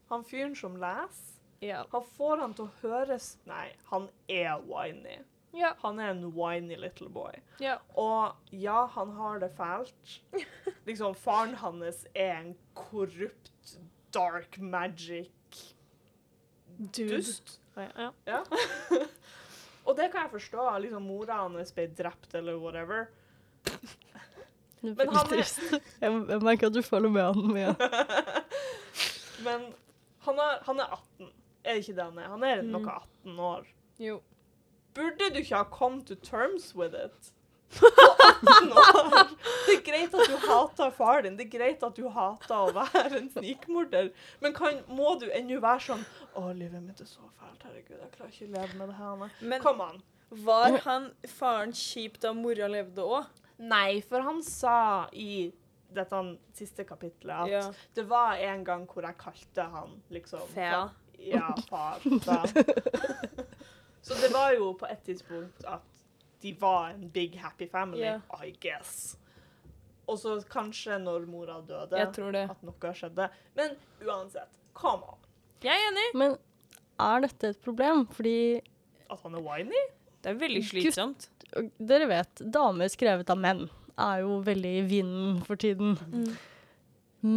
Han 0.09 0.25
fyren 0.27 0.55
som 0.59 0.75
leser 0.81 1.35
Ja. 1.63 1.85
han 1.91 2.03
får 2.17 2.37
han 2.41 2.53
til 2.57 2.65
å 2.67 2.73
høres 2.81 3.37
Nei, 3.47 3.69
han 3.91 4.09
er 4.27 4.59
whiny. 4.67 5.19
Ja. 5.57 5.71
Han 5.81 5.99
er 5.99 6.11
en 6.13 6.25
whiny 6.37 6.75
little 6.77 7.09
boy. 7.09 7.33
ja. 7.59 7.77
Og 7.97 8.35
ja, 8.53 8.85
han 8.93 9.11
har 9.17 9.39
det 9.41 9.51
fælt. 9.57 10.19
Liksom, 10.87 11.15
faren 11.17 11.55
hans 11.57 12.03
er 12.15 12.37
en 12.43 12.51
korrupt, 12.77 13.51
dark 14.13 14.57
magic 14.59 15.31
dust. 16.97 17.59
ja. 17.77 18.11
Ja. 18.27 18.43
Og 19.87 19.95
det 19.95 20.09
kan 20.11 20.25
jeg 20.25 20.31
forstå. 20.35 20.63
Liksom, 20.83 21.01
mora 21.07 21.41
hans 21.47 21.71
ble 21.71 21.85
drept 21.95 22.33
eller 22.35 22.57
whatever. 22.59 23.05
Det 23.63 23.73
er 23.73 24.93
Men 24.93 24.97
veldig 24.99 25.15
han 25.15 25.25
er- 25.25 25.29
trist. 25.31 25.59
Jeg, 26.01 26.11
jeg 26.29 26.41
merker 26.43 26.67
at 26.67 26.73
du 26.75 26.81
følger 26.83 27.09
med 27.09 27.23
han 27.23 27.53
mye. 27.55 27.71
Men 29.47 29.63
han 30.27 30.41
er, 30.43 30.59
han 30.67 30.79
er 30.83 30.91
18. 30.97 31.31
Er 31.63 31.73
det 31.73 31.81
ikke 31.85 31.95
det 31.97 32.03
han 32.03 32.19
er? 32.19 32.27
Han 32.35 32.43
er 32.43 32.61
Mm. 32.61 32.71
noe 32.75 32.91
18 32.99 33.39
år. 33.39 33.65
Jo. 33.99 34.19
Burde 34.97 35.29
du 35.33 35.39
ikke 35.43 35.55
ha 35.59 35.63
come 35.71 36.01
to 36.09 36.15
terms 36.25 36.71
with 36.75 36.95
it? 36.97 37.33
På 37.77 37.85
18 37.85 38.71
år. 38.71 39.31
Det 39.67 39.73
er 39.75 39.81
greit 39.83 40.13
at 40.15 40.29
du 40.31 40.37
hater 40.47 40.91
far 40.95 41.21
din, 41.25 41.35
det 41.37 41.45
er 41.47 41.51
greit 41.57 41.81
at 41.83 41.97
du 41.97 42.05
hater 42.15 42.55
å 42.55 42.69
være 42.77 43.17
en 43.19 43.27
snikmorder, 43.33 44.07
men 44.41 44.53
kan, 44.55 44.77
må 44.87 45.17
du 45.19 45.25
ennå 45.35 45.57
være 45.63 45.83
sånn 45.89 46.05
Å, 46.39 46.45
livet 46.55 46.79
mitt 46.85 47.01
er 47.03 47.09
så 47.09 47.27
fælt, 47.35 47.65
herregud, 47.67 47.97
jeg 47.99 48.13
klarer 48.15 48.31
ikke 48.31 48.47
å 48.47 48.53
leve 48.55 48.79
med 48.79 48.87
det 48.93 48.95
her. 49.01 49.35
Men 49.51 49.65
Kom 49.65 49.83
an. 49.83 49.99
var 50.47 50.77
han 50.85 51.09
faren 51.35 51.75
kjip 51.75 52.15
da 52.23 52.31
mora 52.37 52.69
levde 52.71 53.03
òg? 53.03 53.27
Nei, 53.59 53.99
for 54.07 54.23
han 54.23 54.39
sa 54.47 54.77
i 55.11 55.49
dette 55.91 56.23
siste 56.55 56.85
kapitlet 56.87 57.35
at 57.35 57.51
Ja. 57.51 57.61
det 57.99 58.07
var 58.09 58.39
en 58.47 58.63
gang 58.67 58.87
hvor 58.87 59.03
jeg 59.07 59.17
kalte 59.19 59.67
han 59.75 59.99
liksom 60.13 60.47
Fea. 60.55 60.85
Ja, 61.19 61.49
far. 61.67 61.99
Så 64.07 64.15
det 64.21 64.29
var 64.31 64.53
jo 64.55 64.71
på 64.79 64.87
et 64.87 65.01
tidspunkt 65.03 65.65
at 65.67 65.83
de 66.41 66.53
var 66.61 66.93
en 66.93 67.09
big 67.11 67.35
happy 67.41 67.67
family, 67.67 68.05
yeah. 68.05 68.21
I 68.39 68.53
guess. 68.63 69.17
Og 70.07 70.19
så 70.21 70.37
kanskje 70.47 70.95
når 71.03 71.25
mora 71.27 71.57
døde, 71.67 71.97
Jeg 71.99 72.13
tror 72.15 72.31
det. 72.31 72.45
at 72.53 72.61
noe 72.63 72.93
skjedde. 72.95 73.27
Men 73.57 73.75
uansett, 74.05 74.53
come 74.73 75.03
on. 75.03 75.19
Jeg 75.65 75.75
er 75.75 75.89
enig. 75.89 76.05
Men 76.15 76.37
er 77.03 77.25
dette 77.25 77.51
et 77.51 77.59
problem? 77.65 78.05
Fordi 78.15 78.61
At 79.11 79.21
han 79.25 79.35
er 79.35 79.43
whiny? 79.43 79.83
Det 80.23 80.31
er 80.31 80.39
veldig 80.39 80.63
slitsomt. 80.69 81.27
og 81.57 81.71
dere 81.79 82.07
vet, 82.07 82.41
damer 82.53 82.87
skrevet 82.91 83.29
av 83.29 83.37
menn 83.39 83.67
er 83.97 84.23
jo 84.23 84.39
veldig 84.45 84.73
i 84.79 84.85
vinden 84.87 85.41
for 85.47 85.59
tiden. 85.59 85.97
Mm. 86.11 86.37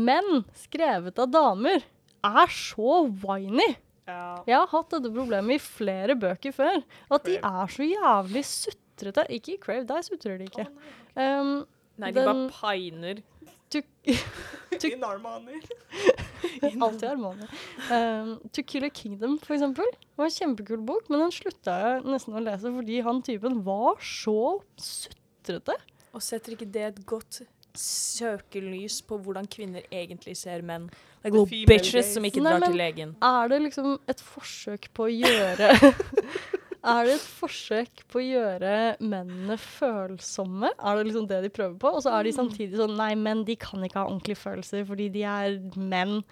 Menn 0.07 0.45
skrevet 0.55 1.19
av 1.19 1.31
damer 1.33 1.83
er 2.27 2.47
så 2.53 3.03
whiny. 3.25 3.75
Ja. 4.11 4.29
Jeg 4.51 4.59
har 4.61 4.71
hatt 4.75 4.91
dette 4.97 5.13
problemet 5.15 5.57
i 5.57 5.63
flere 5.63 6.17
bøker 6.19 6.55
før. 6.57 6.83
At 7.15 7.25
de 7.29 7.37
er 7.39 7.73
så 7.75 7.87
jævlig 7.87 8.45
sutrete. 8.51 9.27
Ikke 9.39 9.55
i 9.55 9.61
Crave, 9.63 9.87
der 9.89 10.03
sutrer 10.07 10.39
de 10.41 10.49
ikke. 10.51 10.67
Oh, 10.67 10.89
nei, 11.17 11.29
Um, 11.41 11.53
Nei, 12.01 12.11
de 12.15 12.21
Den- 12.21 12.49
bare 12.49 12.51
piner. 12.55 13.19
to, 13.71 13.81
ok. 14.73 14.85
I 14.85 14.95
Narmani. 14.97 15.59
alltid 16.81 17.05
Armani. 17.11 17.49
Um, 17.93 18.31
to 18.53 18.63
Kill 18.63 18.85
a 18.85 18.89
Kingdom, 18.89 19.39
for 19.43 19.55
eksempel. 19.55 19.85
Var 20.17 20.25
en 20.31 20.31
kjempekul 20.39 20.85
bok, 20.87 21.11
men 21.11 21.21
den 21.27 21.35
slutta 21.35 21.75
jeg 21.83 22.05
nesten 22.09 22.35
å 22.39 22.43
lese 22.45 22.73
fordi 22.73 23.03
han 23.05 23.21
typen 23.27 23.61
var 23.67 23.97
så 24.01 24.37
sutrete. 24.81 25.77
Og 26.15 26.25
setter 26.25 26.57
ikke 26.57 26.71
det 26.73 26.87
et 26.89 27.03
godt 27.07 27.43
søkelys 27.79 29.01
på 29.07 29.19
hvordan 29.23 29.47
kvinner 29.51 29.85
egentlig 29.93 30.37
ser 30.41 30.63
menn? 30.67 30.89
Like 31.23 31.35
er 31.35 31.37
gode 31.37 31.67
bitches 31.69 32.15
som 32.15 32.25
ikke 32.25 32.41
Nei, 32.43 32.51
drar 32.55 32.61
men- 32.61 32.71
til 32.73 32.79
legen. 32.81 33.15
Er 33.23 33.49
det 33.53 33.61
liksom 33.63 33.99
et 34.09 34.21
forsøk 34.25 34.89
på 34.97 35.05
å 35.05 35.13
gjøre 35.13 35.71
Er 36.81 37.05
det 37.05 37.13
et 37.19 37.25
forsøk 37.43 38.05
på 38.09 38.21
å 38.23 38.25
gjøre 38.25 38.75
mennene 39.05 39.59
følsomme? 39.61 40.71
Er 40.81 40.97
det 40.97 41.11
liksom 41.11 41.27
det 41.29 41.43
de 41.45 41.51
prøver 41.53 41.75
på? 41.83 41.91
Og 41.93 42.01
så 42.07 42.15
er 42.17 42.25
de 42.25 42.33
samtidig 42.33 42.79
sånn 42.81 42.95
Nei, 42.97 43.11
menn 43.21 43.43
de 43.45 43.57
kan 43.61 43.85
ikke 43.85 44.01
ha 44.01 44.07
ordentlige 44.09 44.41
følelser 44.41 44.87
fordi 44.89 45.11
de 45.13 45.27
er 45.29 45.59
menn. 45.77 46.23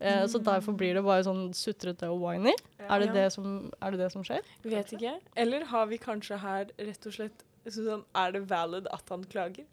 Eh, 0.00 0.24
Så 0.30 0.40
derfor 0.40 0.72
blir 0.78 0.94
det 0.96 1.02
bare 1.04 1.26
sånn 1.26 1.50
sutrete 1.52 2.08
og 2.08 2.22
whiny. 2.24 2.54
Er 2.88 3.00
det, 3.02 3.08
Ja. 3.10 3.12
det, 3.18 3.26
som, 3.34 3.70
er 3.82 3.90
det 3.90 3.98
det 4.00 4.12
som 4.14 4.22
skjer? 4.24 4.40
Vet 4.64 4.92
ikke. 4.96 5.18
Eller 5.36 5.64
har 5.66 5.86
vi 5.92 5.98
kanskje 5.98 6.38
her 6.40 6.70
rett 6.78 7.06
og 7.06 7.12
slett 7.12 7.44
sånn 7.68 8.04
Er 8.16 8.32
det 8.32 8.46
valid 8.48 8.86
at 8.90 9.04
han 9.10 9.24
klager? 9.28 9.66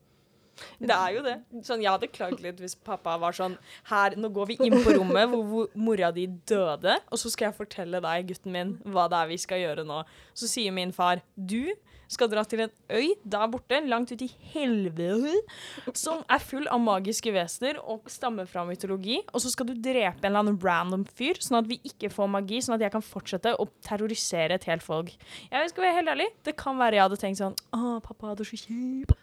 Det 0.79 0.95
er 0.95 1.15
jo 1.15 1.23
det. 1.25 1.35
Sånn, 1.67 1.83
Jeg 1.83 1.91
hadde 1.91 2.11
klaget 2.13 2.43
litt 2.43 2.61
hvis 2.63 2.77
pappa 2.87 3.17
var 3.21 3.35
sånn 3.35 3.57
Her, 3.89 4.15
nå 4.19 4.29
går 4.33 4.53
vi 4.53 4.59
inn 4.63 4.77
på 4.85 4.95
rommet 4.97 5.27
hvor, 5.31 5.43
hvor 5.49 5.73
mora 5.75 6.11
di 6.15 6.27
døde, 6.47 6.99
og 7.11 7.19
så 7.19 7.31
skal 7.33 7.49
jeg 7.49 7.59
fortelle 7.59 8.01
deg, 8.03 8.29
gutten 8.31 8.55
min, 8.55 8.77
hva 8.87 9.09
det 9.11 9.19
er 9.19 9.31
vi 9.33 9.39
skal 9.41 9.61
gjøre 9.61 9.85
nå. 9.87 10.03
Så 10.37 10.49
sier 10.51 10.75
min 10.75 10.93
far 10.95 11.23
du 11.35 11.73
skal 12.11 12.29
dra 12.29 12.43
til 12.45 12.65
en 12.65 12.73
øy 12.93 13.15
der 13.25 13.47
borte, 13.51 13.79
langt 13.89 14.11
ute 14.13 14.27
i 14.27 14.51
helvete, 14.53 15.33
som 15.97 16.21
er 16.31 16.43
full 16.43 16.67
av 16.71 16.81
magiske 16.83 17.33
vesener 17.33 17.79
og 17.81 18.09
stammer 18.11 18.49
fra 18.49 18.65
mytologi. 18.67 19.21
Og 19.33 19.41
så 19.43 19.51
skal 19.53 19.69
du 19.69 19.73
drepe 19.73 20.21
en 20.21 20.29
eller 20.29 20.43
annen 20.43 20.59
random 20.61 21.05
fyr, 21.17 21.39
sånn 21.41 21.63
at 21.63 21.69
vi 21.69 21.79
ikke 21.87 22.11
får 22.13 22.29
magi, 22.37 22.61
sånn 22.65 22.77
at 22.77 22.85
jeg 22.85 22.93
kan 22.95 23.05
fortsette 23.05 23.55
å 23.57 23.67
terrorisere 23.85 24.59
et 24.59 24.69
helt 24.69 24.85
folk. 24.85 25.15
Jeg 25.49 25.73
skal 25.73 25.87
være 25.87 25.97
helt 25.99 26.13
ærlig, 26.15 26.29
det 26.45 26.55
kan 26.59 26.77
være 26.79 26.99
jeg 26.99 27.07
hadde 27.07 27.21
tenkt 27.25 27.41
sånn 27.41 27.57
Å, 27.75 27.97
pappa, 28.05 28.35
du 28.37 28.45
er 28.45 28.53
så 28.53 28.61
kjip. 28.67 29.17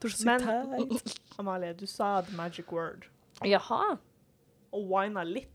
Du 0.00 0.06
er 0.08 0.12
så 0.14 0.24
Men- 0.28 0.46
teit. 0.46 1.16
Amalie, 1.38 1.72
du 1.76 1.86
sa 1.86 2.20
the 2.22 2.32
magic 2.36 2.72
word. 2.72 3.04
Jaha. 3.44 3.96
Og 4.72 4.88
wina 4.90 5.22
litt. 5.24 5.52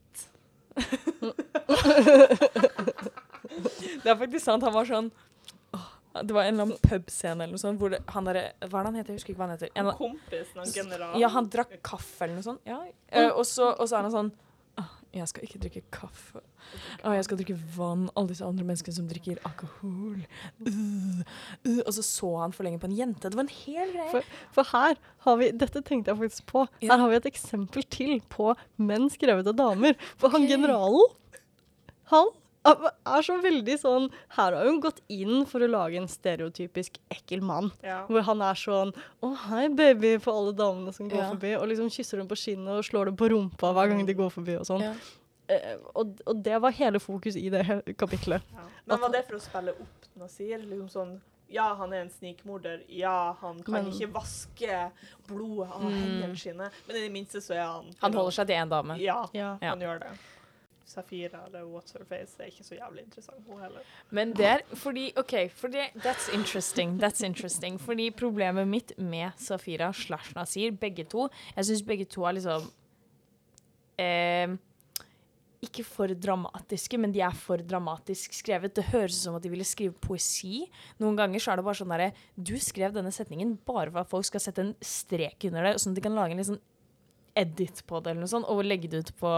Det 4.02 4.10
er 4.10 4.16
faktisk 4.18 4.46
sant. 4.46 4.64
Han 4.64 4.74
var 4.74 4.86
sånn 4.88 5.10
Det 6.22 6.34
var 6.36 6.44
en 6.48 6.54
eller 6.54 6.66
annen 6.68 6.80
pubscene 6.84 7.44
eller 7.46 7.56
noe 7.56 7.62
sånt 7.62 7.80
hvor 7.82 7.90
det, 7.94 8.00
han 8.12 8.28
der, 8.28 8.40
Hva 8.68 8.68
er 8.68 8.84
det 8.84 8.90
han 8.90 8.98
heter? 9.00 9.12
Jeg 9.14 9.20
husker 9.22 9.34
ikke 9.34 9.42
hva 9.42 9.48
han 9.50 9.56
heter. 9.58 9.72
En, 9.80 9.92
Kompisen, 9.98 10.58
han 10.62 10.72
generalen. 10.76 11.20
ja, 11.22 11.28
han 11.32 11.50
drakk 11.54 11.74
kaffe 11.88 12.26
eller 12.26 12.36
noe 12.40 12.48
sånt. 12.48 12.62
Ja. 12.68 12.80
Eh, 13.12 13.30
og, 13.32 13.44
så, 13.48 13.66
og 13.76 13.86
så 13.90 13.94
er 14.00 14.04
han 14.08 14.16
sånn 14.16 14.32
«Åh, 14.32 14.38
Jeg 15.12 15.28
skal 15.28 15.44
ikke 15.44 15.60
drikke 15.60 15.82
kaffe. 15.92 16.40
Og 17.04 17.16
jeg 17.18 17.26
skal 17.28 17.40
drikke 17.42 17.58
vann. 17.76 18.06
Alle 18.16 18.32
disse 18.32 18.46
andre 18.48 18.64
menneskene 18.64 18.96
som 18.96 19.08
drikker 19.10 19.42
alkohol. 19.48 20.22
Uh, 20.64 21.22
uh. 21.68 21.82
Og 21.86 21.92
så 21.98 22.06
så 22.06 22.30
han 22.40 22.56
for 22.56 22.64
lenge 22.68 22.80
på 22.80 22.88
en 22.88 22.96
jente. 22.96 23.28
Det 23.28 23.36
var 23.36 23.44
en 23.44 23.56
hel 23.56 23.92
greie. 23.92 24.24
For 24.56 24.72
her 24.72 24.96
har 25.26 25.40
vi 25.42 25.52
Dette 25.52 25.84
tenkte 25.84 26.14
jeg 26.14 26.22
faktisk 26.22 26.46
på. 26.54 26.66
Ja. 26.80 26.94
Her 26.94 27.04
har 27.04 27.12
vi 27.12 27.20
et 27.20 27.32
eksempel 27.32 27.88
til 27.92 28.22
på 28.32 28.54
menn 28.80 29.10
skrevet 29.12 29.52
av 29.52 29.58
damer. 29.60 30.00
For 30.22 30.32
han 30.32 30.48
Ok. 30.48 30.54
generalen, 30.54 31.18
han 32.14 32.32
er 32.66 33.22
så 33.26 33.36
veldig 33.42 33.76
sånn 33.82 34.10
Her 34.38 34.54
har 34.54 34.66
hun 34.68 34.80
gått 34.84 35.00
inn 35.10 35.46
for 35.50 35.60
å 35.66 35.70
lage 35.70 35.98
en 35.98 36.08
stereotypisk 36.08 37.00
ekkel 37.12 37.42
mann. 37.42 37.72
Ja. 37.84 38.04
Hvor 38.08 38.22
han 38.28 38.42
er 38.42 38.54
sånn 38.60 38.94
Å, 39.24 39.32
hei, 39.48 39.68
baby, 39.70 40.18
for 40.22 40.34
alle 40.38 40.54
damene 40.54 40.94
som 40.94 41.10
går 41.10 41.18
Ja. 41.24 41.30
forbi. 41.32 41.56
Og 41.58 41.68
liksom 41.70 41.90
kysser 41.90 42.18
dem 42.18 42.28
på 42.28 42.36
kinnet 42.38 42.70
og 42.78 42.84
slår 42.86 43.06
dem 43.06 43.18
på 43.18 43.30
rumpa 43.30 43.74
hver 43.74 43.90
gang 43.90 44.06
de 44.06 44.14
går 44.14 44.30
forbi 44.30 44.56
og 44.60 44.66
sånn. 44.66 44.82
Ja. 44.82 44.94
Eh, 45.50 45.76
og, 45.96 46.22
og 46.28 46.44
det 46.44 46.62
var 46.62 46.72
hele 46.72 47.00
fokus 47.00 47.36
i 47.36 47.50
det 47.50 47.66
kapitlet. 47.98 48.42
Ja. 48.54 48.68
Men 48.88 49.00
var 49.02 49.10
det 49.10 49.26
for 49.28 49.36
å 49.36 49.42
spille 49.42 49.72
opp 49.74 50.08
Nasir? 50.16 50.60
Liksom 50.60 50.90
sånn 50.90 51.20
Ja, 51.52 51.74
han 51.76 51.92
er 51.92 52.06
en 52.06 52.10
snikmorder. 52.10 52.84
Ja, 52.88 53.34
han 53.42 53.62
kan 53.64 53.74
Men- 53.74 53.92
ikke 53.92 54.08
vaske 54.14 54.92
blodet 55.28 55.70
av 55.74 55.82
Mm. 55.82 55.92
hendene 56.00 56.38
sine. 56.40 56.70
Men 56.88 56.96
i 56.96 57.00
det 57.02 57.12
minste 57.12 57.42
så 57.42 57.52
er 57.56 57.66
han 57.66 57.86
Han 58.00 58.14
holder 58.14 58.32
seg 58.32 58.48
til 58.48 58.56
én 58.56 58.70
dame. 58.70 58.98
Ja, 59.02 59.28
Ja. 59.34 59.58
Ja. 59.62 59.70
han 59.72 59.80
gjør 59.82 60.00
det. 60.00 60.08
Safira 60.92 61.46
eller 61.48 61.64
What's 61.68 61.96
Her 61.96 62.04
Face 62.08 62.40
er 62.40 62.50
ikke 62.52 62.66
så 62.68 62.76
jævlig 62.76 63.06
interessant, 63.06 63.46
hun 63.48 63.62
heller. 63.62 63.86
Men 64.12 64.34
det 64.36 64.46
er 64.46 64.64
fordi 64.74 65.12
OK, 65.18 65.36
fordi 65.56 65.86
That's 65.96 66.28
interesting. 66.34 66.98
That's 67.04 67.24
interesting. 67.26 67.80
Fordi 67.80 68.10
problemet 68.12 68.68
mitt 68.68 68.94
med 68.98 69.32
Safira 69.38 69.94
slash 69.94 70.36
Nasir, 70.36 70.72
begge 70.72 71.04
to 71.04 71.30
Jeg 71.56 71.66
syns 71.66 71.84
begge 71.84 72.06
to 72.06 72.24
er 72.24 72.32
liksom 72.32 72.68
eh, 74.00 74.58
Ikke 75.62 75.84
for 75.86 76.08
dramatiske, 76.08 76.98
men 76.98 77.14
de 77.14 77.22
er 77.22 77.36
for 77.38 77.58
dramatisk 77.58 78.34
skrevet. 78.34 78.76
Det 78.76 78.90
høres 78.90 79.16
ut 79.16 79.24
som 79.24 79.36
at 79.38 79.44
de 79.44 79.50
ville 79.54 79.68
skrive 79.68 79.94
poesi. 79.94 80.66
Noen 81.00 81.16
ganger 81.20 81.40
så 81.40 81.54
er 81.54 81.62
det 81.62 81.68
bare 81.70 81.80
sånn 81.80 81.94
derre 81.94 82.12
Du 82.36 82.58
skrev 82.60 82.94
denne 82.96 83.14
setningen 83.14 83.56
bare 83.66 83.92
for 83.92 84.02
at 84.04 84.12
folk 84.12 84.26
skal 84.26 84.44
sette 84.44 84.66
en 84.66 84.76
strek 84.82 85.48
under 85.52 85.70
det, 85.70 85.80
sånn 85.80 85.94
at 85.94 86.02
de 86.02 86.06
kan 86.08 86.18
lage 86.18 86.36
en 86.36 86.44
liksom 86.44 86.62
edit 87.38 87.80
på 87.88 88.00
det 88.02 88.12
eller 88.12 88.26
noe 88.26 88.32
sånt, 88.32 88.50
og 88.52 88.66
legge 88.66 88.90
det 88.92 89.06
ut 89.06 89.12
på 89.22 89.32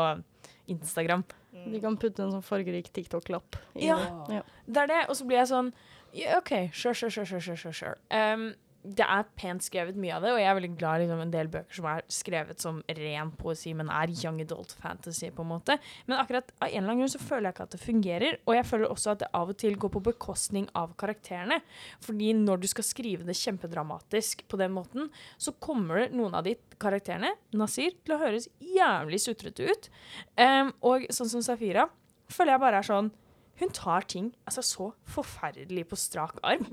Instagram. 0.73 1.21
De 1.71 1.79
kan 1.81 1.97
putte 1.97 2.23
en 2.23 2.31
sånn 2.31 2.43
fargerik 2.43 2.91
TikTok-lapp. 2.93 3.55
i 3.75 3.87
Ja. 3.87 3.95
det. 4.27 4.35
Ja. 4.35 4.41
Det 4.67 4.77
er 4.83 4.87
det, 4.87 5.09
og 5.09 5.15
så 5.15 5.25
blir 5.25 5.37
jeg 5.37 5.47
sånn 5.47 5.73
yeah, 6.13 6.37
OK, 6.37 6.69
sure, 6.73 6.93
sure, 6.93 7.09
sure, 7.09 7.25
sure, 7.41 7.55
sure, 7.57 7.73
sure. 7.73 7.95
Um, 8.11 8.53
det 8.83 9.05
er 9.07 9.27
pent 9.39 9.63
skrevet, 9.63 9.95
mye 9.99 10.15
av 10.17 10.25
det, 10.25 10.33
og 10.33 10.39
jeg 10.41 10.49
er 10.49 10.57
veldig 10.57 10.71
glad 10.75 10.99
i 10.99 11.05
liksom, 11.05 11.21
en 11.23 11.33
del 11.33 11.49
bøker 11.51 11.77
som 11.77 11.87
er 11.87 12.03
skrevet 12.11 12.63
som 12.63 12.81
ren 12.97 13.31
poesi, 13.39 13.71
men 13.77 13.91
er 13.93 14.11
young 14.11 14.41
adult 14.43 14.75
fantasy, 14.81 15.29
på 15.31 15.45
en 15.45 15.51
måte. 15.53 15.77
Men 16.09 16.19
akkurat 16.19 16.51
av 16.57 16.67
en 16.67 16.75
eller 16.81 16.91
annen 16.91 17.03
grunn 17.03 17.13
så 17.13 17.21
føler 17.23 17.47
jeg 17.47 17.55
ikke 17.55 17.67
at 17.69 17.77
det 17.77 17.81
fungerer, 17.83 18.37
og 18.43 18.57
jeg 18.57 18.67
føler 18.67 18.91
også 18.91 19.13
at 19.13 19.23
det 19.23 19.31
av 19.39 19.53
og 19.53 19.59
til 19.63 19.79
går 19.79 19.93
på 19.95 20.03
bekostning 20.09 20.67
av 20.79 20.93
karakterene. 20.99 21.61
Fordi 22.03 22.33
når 22.41 22.63
du 22.63 22.69
skal 22.73 22.87
skrive 22.87 23.27
det 23.27 23.37
kjempedramatisk 23.39 24.43
på 24.51 24.59
den 24.59 24.75
måten, 24.75 25.09
så 25.37 25.55
kommer 25.63 26.09
noen 26.11 26.35
av 26.35 26.43
de 26.47 26.57
karakterene, 26.83 27.33
Nasir, 27.55 27.95
til 28.03 28.17
å 28.17 28.21
høres 28.21 28.49
jævlig 28.59 29.23
sutrete 29.23 29.71
ut. 29.71 29.91
Um, 30.35 30.75
og 30.83 31.07
sånn 31.13 31.31
som 31.31 31.45
Safira, 31.45 31.87
føler 32.31 32.57
jeg 32.57 32.65
bare 32.67 32.83
er 32.83 32.91
sånn 32.91 33.13
hun 33.61 33.69
tar 33.69 34.01
ting 34.09 34.31
altså, 34.49 34.63
så 34.65 34.85
forferdelig 35.13 35.83
på 35.91 35.97
strak 35.99 36.39
arm. 36.43 36.65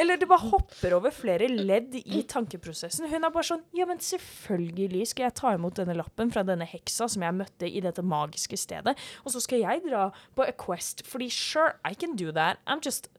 Eller 0.00 0.16
det 0.16 0.28
bare 0.30 0.48
hopper 0.48 0.96
over 0.96 1.12
flere 1.12 1.50
ledd 1.52 1.98
i 2.00 2.22
tankeprosessen. 2.30 3.06
Hun 3.12 3.26
er 3.28 3.34
bare 3.34 3.48
sånn 3.50 3.64
Ja, 3.76 3.84
men 3.90 4.00
selvfølgelig 4.00 5.10
skal 5.12 5.28
jeg 5.28 5.36
ta 5.40 5.52
imot 5.58 5.76
denne 5.76 5.96
lappen 5.98 6.32
fra 6.32 6.42
denne 6.46 6.66
heksa 6.68 7.10
som 7.12 7.26
jeg 7.26 7.36
møtte 7.36 7.68
i 7.68 7.82
dette 7.84 8.02
magiske 8.02 8.56
stedet, 8.60 8.96
og 9.24 9.34
så 9.34 9.42
skal 9.44 9.60
jeg 9.66 9.84
dra 9.84 10.08
på 10.34 10.46
a 10.46 10.54
quest, 10.56 11.04
fordi 11.06 11.28
sure, 11.30 11.76
I 11.84 11.92
can 11.94 12.16
do 12.16 12.32
that. 12.32 12.62
I'm 12.66 12.80
just 12.84 13.10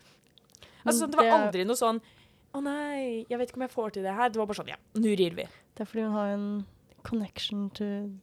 Altså, 0.85 1.07
Men 1.07 1.11
det 1.11 1.17
var 1.17 1.31
aldri 1.39 1.63
noe 1.65 1.77
sånn 1.79 1.97
Å 2.53 2.59
nei, 2.61 3.25
jeg 3.25 3.39
vet 3.39 3.49
ikke 3.49 3.57
om 3.57 3.63
jeg 3.65 3.73
får 3.73 3.95
til 3.95 4.03
det 4.05 4.13
her. 4.15 4.29
Det 4.29 4.37
var 4.39 4.49
bare 4.49 4.59
sånn 4.61 4.69
Ja, 4.69 4.77
nå 5.01 5.15
rir 5.17 5.33
vi. 5.37 5.47
Det 5.75 5.83
er 5.83 5.89
fordi 5.89 6.05
hun 6.05 6.13
har 6.15 6.33
en 6.35 6.45
connection 7.03 7.65
til 7.75 8.13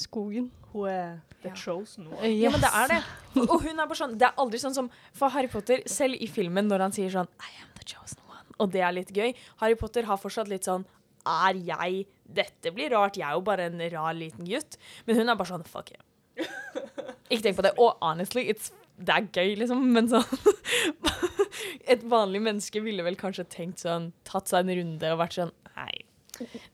skogen. 0.00 0.48
Hun 0.72 0.86
er 0.88 1.20
the 1.42 1.48
Ja. 1.48 1.54
chosen 1.56 2.06
one. 2.06 2.20
Yes. 2.28 2.42
Ja, 2.42 2.50
men 2.50 2.60
det 2.60 2.70
er 2.74 2.88
det. 2.88 3.00
Og 3.48 3.62
hun 3.62 3.78
er 3.80 3.86
bare 3.86 3.96
sånn 3.98 4.16
Det 4.18 4.26
er 4.28 4.34
aldri 4.38 4.58
sånn 4.60 4.74
som 4.76 4.90
For 5.16 5.28
Harry 5.32 5.48
Potter, 5.48 5.80
selv 5.88 6.14
i 6.20 6.26
filmen, 6.28 6.68
når 6.68 6.80
han 6.84 6.92
sier 6.92 7.10
sånn 7.14 7.28
I 7.40 7.52
am 7.62 7.70
the 7.78 7.84
chosen 7.88 8.18
one, 8.28 8.44
og 8.60 8.70
det 8.74 8.82
er 8.84 8.92
litt 8.92 9.10
gøy 9.16 9.32
Harry 9.62 9.74
Potter 9.80 10.04
har 10.04 10.18
fortsatt 10.20 10.48
litt 10.52 10.68
sånn 10.68 10.84
Er 11.26 11.54
jeg 11.54 12.06
Dette 12.30 12.70
blir 12.70 12.90
rart. 12.94 13.16
Jeg 13.18 13.26
er 13.26 13.32
jo 13.34 13.40
bare 13.42 13.64
en 13.66 13.80
rar 13.90 14.12
liten 14.14 14.44
gutt. 14.46 14.76
Men 15.06 15.16
hun 15.18 15.28
er 15.32 15.34
bare 15.40 15.48
sånn 15.50 15.64
Fuck 15.66 15.90
yeah. 15.96 16.46
Ikke 17.30 17.42
tenk 17.48 17.56
på 17.58 17.62
det. 17.66 17.72
Og 17.78 17.96
honestly, 18.02 18.44
it's, 18.52 18.70
det 18.98 19.14
er 19.16 19.26
gøy, 19.34 19.56
liksom, 19.64 19.82
men 19.94 20.08
sånn 20.12 20.24
Et 21.90 22.02
vanlig 22.10 22.40
menneske 22.44 22.80
ville 22.84 23.02
vel 23.06 23.16
kanskje 23.18 23.46
tenkt 23.50 23.82
sånn 23.82 24.12
Tatt 24.28 24.50
seg 24.50 24.62
en 24.68 24.76
runde 24.80 25.10
og 25.14 25.18
vært 25.22 25.36
sånn 25.40 25.52
Nei, 25.74 25.92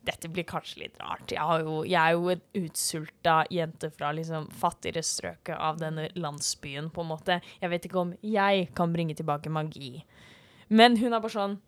dette 0.07 0.31
blir 0.33 0.47
kanskje 0.49 0.85
litt 0.85 0.99
rart. 1.03 1.31
Jeg, 1.33 1.43
har 1.43 1.65
jo, 1.67 1.79
jeg 1.87 2.01
er 2.01 2.17
jo 2.17 2.33
en 2.35 2.43
utsulta 2.63 3.37
jente 3.53 3.91
fra 3.95 4.13
liksom 4.17 4.49
fattigere 4.55 5.03
strøket 5.07 5.57
av 5.59 5.81
denne 5.83 6.09
landsbyen, 6.17 6.91
på 6.95 7.05
en 7.05 7.11
måte. 7.13 7.41
Jeg 7.63 7.73
vet 7.73 7.89
ikke 7.89 8.03
om 8.03 8.13
jeg 8.23 8.69
kan 8.77 8.93
bringe 8.95 9.17
tilbake 9.19 9.53
magi. 9.53 10.01
Men 10.69 10.97
hun 11.01 11.13
er 11.15 11.23
bare 11.23 11.37
sånn 11.37 11.59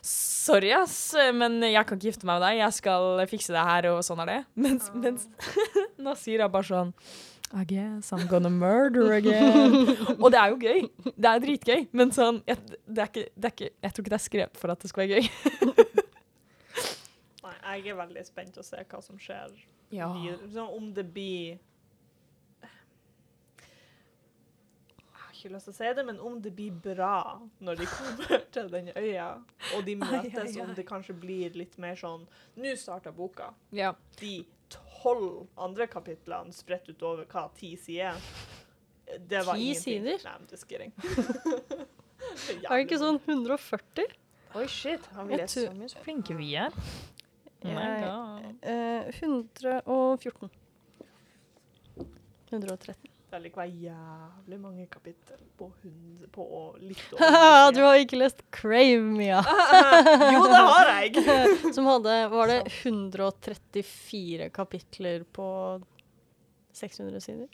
Sorry, 0.00 0.70
ass, 0.72 1.12
men 1.36 1.58
jeg 1.60 1.84
kan 1.84 1.98
ikke 1.98 2.08
gifte 2.08 2.24
meg 2.24 2.38
med 2.38 2.46
deg. 2.46 2.60
Jeg 2.62 2.76
skal 2.78 3.18
fikse 3.28 3.52
det 3.52 3.64
her, 3.68 3.88
og 3.92 3.98
sånn 4.06 4.22
er 4.24 4.30
det. 4.30 4.38
Mens, 4.64 4.86
mens 4.96 5.26
Nasir 6.06 6.40
er 6.40 6.48
bare 6.52 6.64
sånn 6.70 6.94
I 7.52 7.64
guess 7.68 8.12
I'm 8.12 8.26
gonna 8.28 8.50
murder 8.52 9.12
again. 9.18 9.88
og 10.18 10.30
det 10.32 10.40
er 10.40 10.54
jo 10.54 10.58
gøy. 10.60 11.12
Det 11.16 11.30
er 11.30 11.44
dritgøy, 11.44 11.86
men 11.96 12.12
sånn 12.16 12.42
jeg, 12.48 12.60
det 12.88 13.04
er 13.04 13.12
ikke, 13.12 13.26
det 13.36 13.50
er 13.50 13.54
ikke, 13.56 13.70
Jeg 13.84 13.92
tror 13.92 14.04
ikke 14.06 14.14
det 14.14 14.18
er 14.18 14.24
skrevet 14.26 14.60
for 14.60 14.72
at 14.72 14.84
det 14.84 14.90
skal 14.92 15.04
være 15.04 15.20
gøy. 15.20 15.30
Nei, 17.48 17.78
jeg 17.80 17.92
er 17.94 17.98
veldig 18.02 18.24
spent 18.28 18.58
å 18.60 18.64
se 18.66 18.82
hva 18.84 19.00
som 19.04 19.18
skjer 19.18 19.54
Ja. 19.90 20.10
videre. 20.12 20.66
Om 20.68 20.92
det 20.94 21.06
blir 21.14 21.58
ikke 25.38 25.52
lyst 25.54 25.68
til 25.68 25.72
å 25.72 25.76
si 25.76 25.90
det, 25.94 26.02
men 26.08 26.16
om 26.24 26.40
det 26.42 26.50
blir 26.56 26.74
bra 26.82 27.38
når 27.62 27.78
de 27.78 27.86
kommer 27.92 28.40
til 28.56 28.70
den 28.72 28.88
øya, 28.98 29.28
og 29.76 29.84
de 29.86 29.94
møtes, 30.00 30.34
ai, 30.34 30.48
ai. 30.50 30.62
om 30.64 30.72
det 30.74 30.84
kanskje 30.88 31.14
blir 31.14 31.54
litt 31.54 31.76
mer 31.78 31.94
sånn 32.00 32.24
Nå 32.58 32.72
starter 32.80 33.14
boka. 33.14 33.52
ja. 33.72 33.92
De 34.18 34.40
tolv 34.68 35.46
andre 35.56 35.86
kapitlene 35.88 36.52
spredt 36.52 36.90
utover 36.90 37.24
hva, 37.30 37.46
ti 37.56 37.70
sider? 37.80 38.18
Det 39.30 39.44
var 39.46 39.54
Ti 39.56 39.68
ingenting. 39.70 40.18
sider? 40.18 40.18
Nei. 40.26 40.90
Er 42.68 42.74
det 42.74 42.82
ikke 42.84 42.98
sånn 43.00 43.20
140? 43.24 44.10
Oi, 44.58 44.66
shit. 44.68 45.06
Har 45.14 45.24
vi 45.30 45.38
lest 45.38 45.54
så 45.56 45.70
mye 45.72 45.88
så 45.88 46.02
flinke 46.04 46.34
vi 46.36 46.50
er? 46.60 46.74
My 47.64 47.70
Jeg- 47.74 48.02
God. 48.04 48.44
Eh, 48.62 49.02
114. 49.20 50.50
113. 52.50 53.10
Det 53.28 53.36
likevel 53.44 53.72
jævlig 53.84 54.58
mange 54.60 54.86
kapittel 54.88 55.36
på, 55.58 55.66
hund, 55.82 56.22
på 56.32 56.44
litt 56.80 57.02
over 57.12 57.72
du 57.76 57.80
har 57.84 57.98
ikke 58.00 58.16
lest 58.22 58.40
Crave, 58.50 59.02
Mia. 59.04 59.42
Jo, 60.32 60.46
det 60.48 60.62
har 60.62 60.92
jeg! 61.02 61.12
Som 61.76 61.84
hadde, 61.90 62.14
var 62.32 62.46
det 62.48 62.62
134 62.86 64.48
kapitler 64.56 65.26
på 65.36 65.48
600 66.72 67.20
sider? 67.20 67.48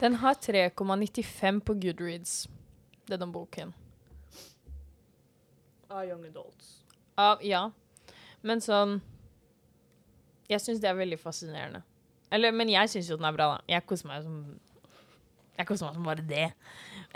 Den 0.00 0.14
har 0.14 0.34
3,95 0.34 1.60
på 1.60 1.74
Goodreads, 1.74 2.48
denne 3.10 3.28
boken. 3.32 3.72
Av 5.88 6.04
Young 6.06 6.24
Adults. 6.26 6.80
Ja, 7.16 7.36
ja. 7.42 7.62
Men 8.46 8.60
sånn 8.60 8.98
Jeg 10.46 10.62
syns 10.62 10.82
det 10.82 10.90
er 10.90 10.98
veldig 10.98 11.18
fascinerende. 11.18 11.80
Eller, 12.30 12.52
men 12.54 12.70
jeg 12.70 12.90
syns 12.90 13.08
jo 13.10 13.16
den 13.18 13.26
er 13.26 13.34
bra, 13.34 13.48
da. 13.54 13.64
Jeg 13.70 13.86
koser 13.88 14.10
meg 14.10 14.22
som 14.26 14.36
Jeg 15.56 15.68
koser 15.68 15.88
meg 15.88 15.96
som 15.96 16.06
bare 16.06 16.26
det. 16.26 16.48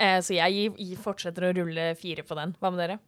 Eh, 0.01 0.19
så 0.25 0.35
jeg 0.35 0.57
gir, 0.57 0.79
gir, 0.79 1.03
fortsetter 1.03 1.51
å 1.51 1.53
rulle 1.59 1.91
fire 2.01 2.25
på 2.27 2.39
den. 2.39 2.55
Hva 2.59 2.73
med 2.73 2.83
dere? 2.83 2.99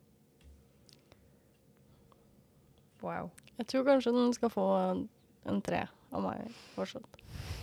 Wow. 3.02 3.32
Jeg 3.58 3.70
tror 3.70 3.86
kanskje 3.88 4.12
den 4.14 4.34
skal 4.36 4.52
få 4.52 4.66
en, 4.78 5.06
en 5.48 5.62
tre 5.64 5.86
av 6.12 6.22
meg 6.26 6.52
fortsatt. 6.76 7.18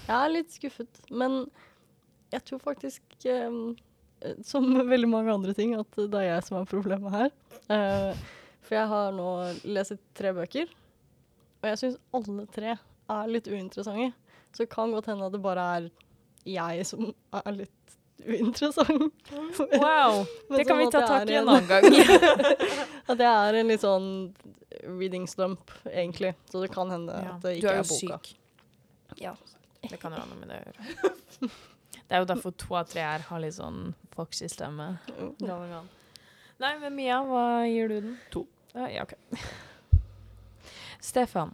Jeg 0.08 0.16
er 0.18 0.34
litt 0.34 0.52
skuffet, 0.56 1.04
men 1.14 1.44
jeg 2.34 2.46
tror 2.50 2.62
faktisk, 2.64 3.06
eh, 3.30 3.60
som 4.46 4.68
veldig 4.94 5.10
mange 5.10 5.34
andre 5.34 5.56
ting, 5.58 5.76
at 5.78 6.00
det 6.00 6.22
er 6.22 6.28
jeg 6.34 6.48
som 6.48 6.60
er 6.60 6.70
problemet 6.70 7.16
her. 7.16 7.32
Uh, 7.70 8.12
for 8.66 8.78
jeg 8.78 8.92
har 8.92 9.16
nå 9.16 9.30
lest 9.72 9.98
tre 10.18 10.34
bøker, 10.36 10.70
og 11.60 11.72
jeg 11.72 11.82
syns 11.82 11.98
alle 12.16 12.46
tre 12.54 12.76
er 12.76 13.32
litt 13.32 13.50
uinteressante. 13.50 14.12
Så 14.54 14.64
det 14.64 14.72
kan 14.72 14.92
godt 14.94 15.10
hende 15.12 15.28
at 15.28 15.34
det 15.36 15.42
bare 15.44 15.66
er 15.78 15.90
jeg 16.50 16.86
som 16.88 17.10
er 17.36 17.52
litt 17.54 17.96
uinteressant. 18.26 19.14
wow. 19.84 20.26
Det 20.58 20.66
kan 20.68 20.78
vi 20.78 20.88
ta 20.92 21.02
tak 21.08 21.30
i 21.30 21.38
en 21.40 21.48
en- 21.48 21.50
annen 21.50 21.68
gang. 21.68 21.86
At 23.10 23.20
jeg 23.20 23.30
er 23.30 23.60
en 23.62 23.72
litt 23.72 23.84
sånn 23.84 24.10
reading 24.86 25.28
slump, 25.28 25.72
egentlig. 25.92 26.34
Så 26.52 26.62
det 26.64 26.72
kan 26.74 26.92
hende 26.92 27.16
Ja, 27.16 27.36
at 27.36 27.46
det 27.46 27.58
ikke 27.60 27.76
er 27.80 27.84
boka. 27.84 27.98
Du 28.00 28.14
er, 28.14 28.14
jo 28.14 28.20
syk. 28.20 28.36
Ja, 29.20 29.34
det 29.90 30.00
kan 30.02 30.14
jo 30.14 30.22
ha 30.22 30.28
noe 30.30 30.40
med 30.42 30.52
det 30.52 30.60
å 30.60 30.66
gjøre. 30.68 31.52
Det 32.10 32.18
er 32.18 32.24
jo 32.24 32.30
derfor 32.32 32.54
to 32.58 32.76
av 32.78 32.88
tre 32.90 33.04
her 33.06 33.26
har 33.30 33.42
litt 33.44 33.56
sånn 33.58 33.92
foxy 34.20 34.50
stemme. 34.52 34.92
Going 35.40 35.74
on. 35.74 35.90
Nei, 36.60 36.76
men 36.82 36.96
Mia, 36.98 37.22
hva 37.24 37.64
gir 37.72 37.88
du 37.88 38.00
den? 38.04 38.16
To. 38.34 38.44
Ja, 38.76 38.90
ja, 38.92 39.06
ok. 39.08 39.16
Stefan, 41.10 41.54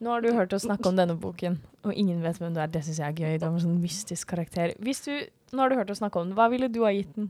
nå 0.00 0.14
har 0.14 0.24
du 0.24 0.30
hørt 0.32 0.54
oss 0.56 0.64
snakke 0.64 0.88
om 0.88 0.96
denne 0.96 1.18
boken, 1.20 1.58
og 1.84 1.92
ingen 1.92 2.22
vet 2.24 2.40
hvem 2.40 2.54
du 2.56 2.62
er. 2.62 2.70
Det 2.72 2.80
syns 2.86 3.02
jeg 3.02 3.12
er 3.12 3.18
gøy. 3.18 3.36
Du 3.36 3.44
har 3.44 3.52
en 3.52 3.60
sånn 3.66 3.82
mystisk 3.82 4.30
karakter. 4.32 4.72
Hvis 4.80 5.04
du, 5.04 5.12
nå 5.52 5.60
har 5.60 5.68
du 5.68 5.76
hørt 5.76 5.92
oss 5.92 6.00
snakke 6.00 6.22
om 6.22 6.30
den, 6.30 6.38
hva 6.38 6.48
ville 6.52 6.70
du 6.72 6.80
ha 6.86 6.94
gitt 6.96 7.12
den? 7.18 7.28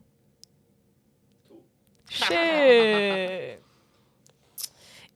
Shit! 2.09 3.65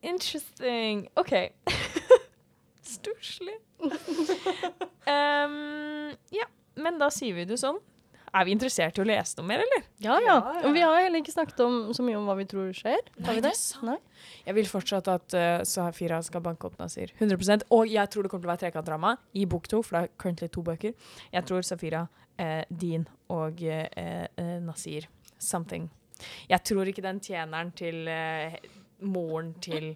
Interesting. 0.03 1.07
OK. 1.15 1.33
Stusslig. 2.97 3.61
um, 5.07 6.11
ja. 6.35 6.51
men 6.75 6.99
da 6.99 7.09
sier 7.15 7.39
vi 7.39 7.47
det 7.47 7.63
sånn. 7.63 7.79
Er 8.33 8.47
vi 8.49 8.55
interessert 8.55 8.97
i 8.97 9.03
å 9.03 9.05
lese 9.05 9.37
noe 9.37 9.45
mer, 9.51 9.61
eller? 9.61 9.83
Ja, 10.01 10.15
ja. 10.25 10.37
Ja, 10.41 10.53
ja. 10.57 10.63
Og 10.69 10.73
vi 10.73 10.81
har 10.81 11.03
heller 11.05 11.21
ikke 11.21 11.35
snakket 11.35 11.59
om, 11.67 11.75
så 11.93 12.05
mye 12.07 12.17
om 12.17 12.25
hva 12.31 12.37
vi 12.39 12.47
tror 12.49 12.71
skjer. 12.73 13.03
Nei, 13.19 13.27
Har 13.27 13.37
vi 13.37 13.43
det 13.43 13.51
det? 13.51 13.53
er 13.53 13.61
sant. 13.61 13.85
Nei? 13.91 14.29
Jeg 14.47 14.57
vil 14.57 14.71
fortsatt 14.71 15.11
at 15.13 15.37
uh, 15.37 15.65
Safira 15.69 16.21
skal 16.25 16.41
banke 16.45 16.65
opp 16.71 16.79
Nasir. 16.81 17.13
100% 17.21 17.67
Og 17.77 17.91
jeg 17.93 18.09
tror 18.09 18.25
det 18.25 18.31
kommer 18.33 18.47
til 18.47 18.49
å 18.49 18.53
være 18.55 18.63
trekantdrama 18.65 19.15
i 19.37 19.45
bok 19.45 19.69
to, 19.69 19.83
for 19.85 19.99
det 19.99 20.05
er 20.07 20.15
currently 20.25 20.49
to 20.49 20.65
bøker. 20.65 20.95
Jeg 21.35 21.49
tror 21.51 21.67
Safira, 21.67 22.07
eh, 22.41 22.63
Dean 22.71 23.05
og 23.29 23.61
eh, 23.63 23.89
eh, 23.93 24.55
Nasir 24.65 25.09
something. 25.39 25.91
Jeg 26.49 26.65
tror 26.65 26.89
ikke 26.89 27.03
den 27.05 27.21
tjeneren 27.21 27.73
til 27.77 28.07
eh, 28.09 28.57
moren 29.03 29.53
til 29.61 29.93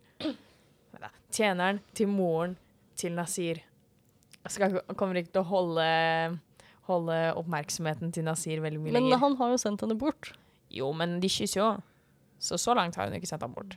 Tjeneren 1.30 1.80
til 1.94 2.08
moren 2.08 2.54
til 2.96 3.12
Nasir 3.16 3.60
skal, 4.48 4.78
kommer 4.96 5.18
ikke 5.20 5.32
til 5.34 5.42
å 5.42 5.48
holde, 5.50 5.86
holde 6.86 7.16
oppmerksomheten 7.38 8.12
til 8.14 8.26
Nasir 8.26 8.62
veldig 8.64 8.82
mye 8.82 8.94
Men 8.96 9.10
han 9.20 9.36
har 9.40 9.52
jo 9.52 9.58
sendt 9.60 9.84
henne 9.84 9.96
bort. 9.98 10.32
Jo, 10.72 10.92
men 10.96 11.18
de 11.22 11.30
kysser 11.30 11.60
jo. 11.60 11.70
Så 12.42 12.58
så 12.60 12.74
langt 12.76 12.98
har 12.98 13.08
hun 13.08 13.16
ikke 13.16 13.28
sendt 13.30 13.44
ham 13.46 13.54
bort. 13.56 13.76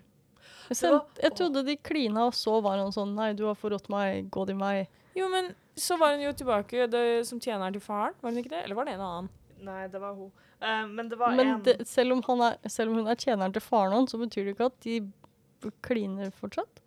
Jeg, 0.69 0.77
sendt, 0.77 1.21
jeg 1.23 1.33
trodde 1.37 1.63
de 1.65 1.75
klina, 1.81 2.27
og 2.29 2.35
så 2.37 2.59
var 2.61 2.77
han 2.77 2.93
sånn 2.93 3.15
Nei, 3.17 3.31
du 3.37 3.47
har 3.47 3.57
forrådt 3.57 3.89
meg, 3.89 4.27
gå 4.33 4.45
din 4.49 4.59
vei. 4.61 4.83
Jo, 5.17 5.29
men 5.31 5.53
så 5.79 5.97
var 5.97 6.13
hun 6.13 6.23
jo 6.23 6.33
tilbake 6.37 6.89
det, 6.91 7.03
som 7.27 7.39
tjeneren 7.41 7.73
til 7.75 7.83
faren, 7.83 8.17
var 8.21 8.33
hun 8.33 8.41
ikke 8.41 8.53
det? 8.53 8.63
Eller 8.67 8.77
var 8.77 8.89
det 8.89 8.97
en 8.97 9.05
annen? 9.05 9.31
Nei, 9.65 9.81
det 9.91 10.01
var 10.01 10.13
hun. 10.15 10.29
Uh, 10.59 10.85
men 10.91 11.09
det 11.11 11.17
var 11.19 11.35
Men 11.35 11.55
en 11.55 11.63
det, 11.63 11.79
selv, 11.87 12.15
om 12.15 12.21
han 12.27 12.43
er, 12.49 12.59
selv 12.71 12.91
om 12.91 13.01
hun 13.01 13.09
er 13.11 13.19
tjeneren 13.19 13.55
til 13.55 13.63
faren 13.63 13.95
hans, 13.95 14.13
så 14.13 14.19
betyr 14.21 14.45
det 14.45 14.55
ikke 14.55 14.69
at 14.69 14.77
de 14.85 15.71
kliner 15.85 16.31
fortsatt. 16.35 16.83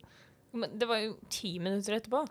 Men 0.53 0.73
det 0.79 0.89
var 0.89 1.01
jo 1.01 1.17
ti 1.33 1.57
minutter 1.61 1.97
etterpå. 1.97 2.25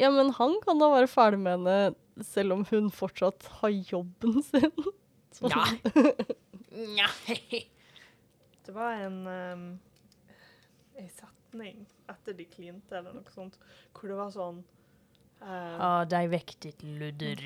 Ja, 0.00 0.10
men 0.10 0.32
han 0.38 0.56
kan 0.64 0.80
da 0.80 0.88
være 0.92 1.10
ferdig 1.10 1.40
med 1.42 1.58
henne 1.58 1.94
selv 2.20 2.52
om 2.58 2.64
hun 2.70 2.90
fortsatt 2.92 3.46
har 3.60 3.72
jobben 3.72 4.42
sin. 4.42 4.72
Sånn. 5.36 5.78
Nja. 6.72 7.08
Det 8.62 8.70
var 8.76 8.92
en 9.02 9.16
um, 9.26 9.62
ei 10.94 11.08
setning 11.10 11.80
etter 12.12 12.36
de 12.38 12.44
klinte, 12.46 12.94
eller 12.94 13.16
noe 13.16 13.32
sånt, 13.34 13.56
hvor 13.96 14.12
det 14.12 14.18
var 14.20 14.30
sånn 14.30 14.60
Ja, 15.40 15.56
Ha 15.80 15.88
deg 16.06 16.28
vekk, 16.30 16.52
ditt 16.62 16.84
ludder. 16.86 17.42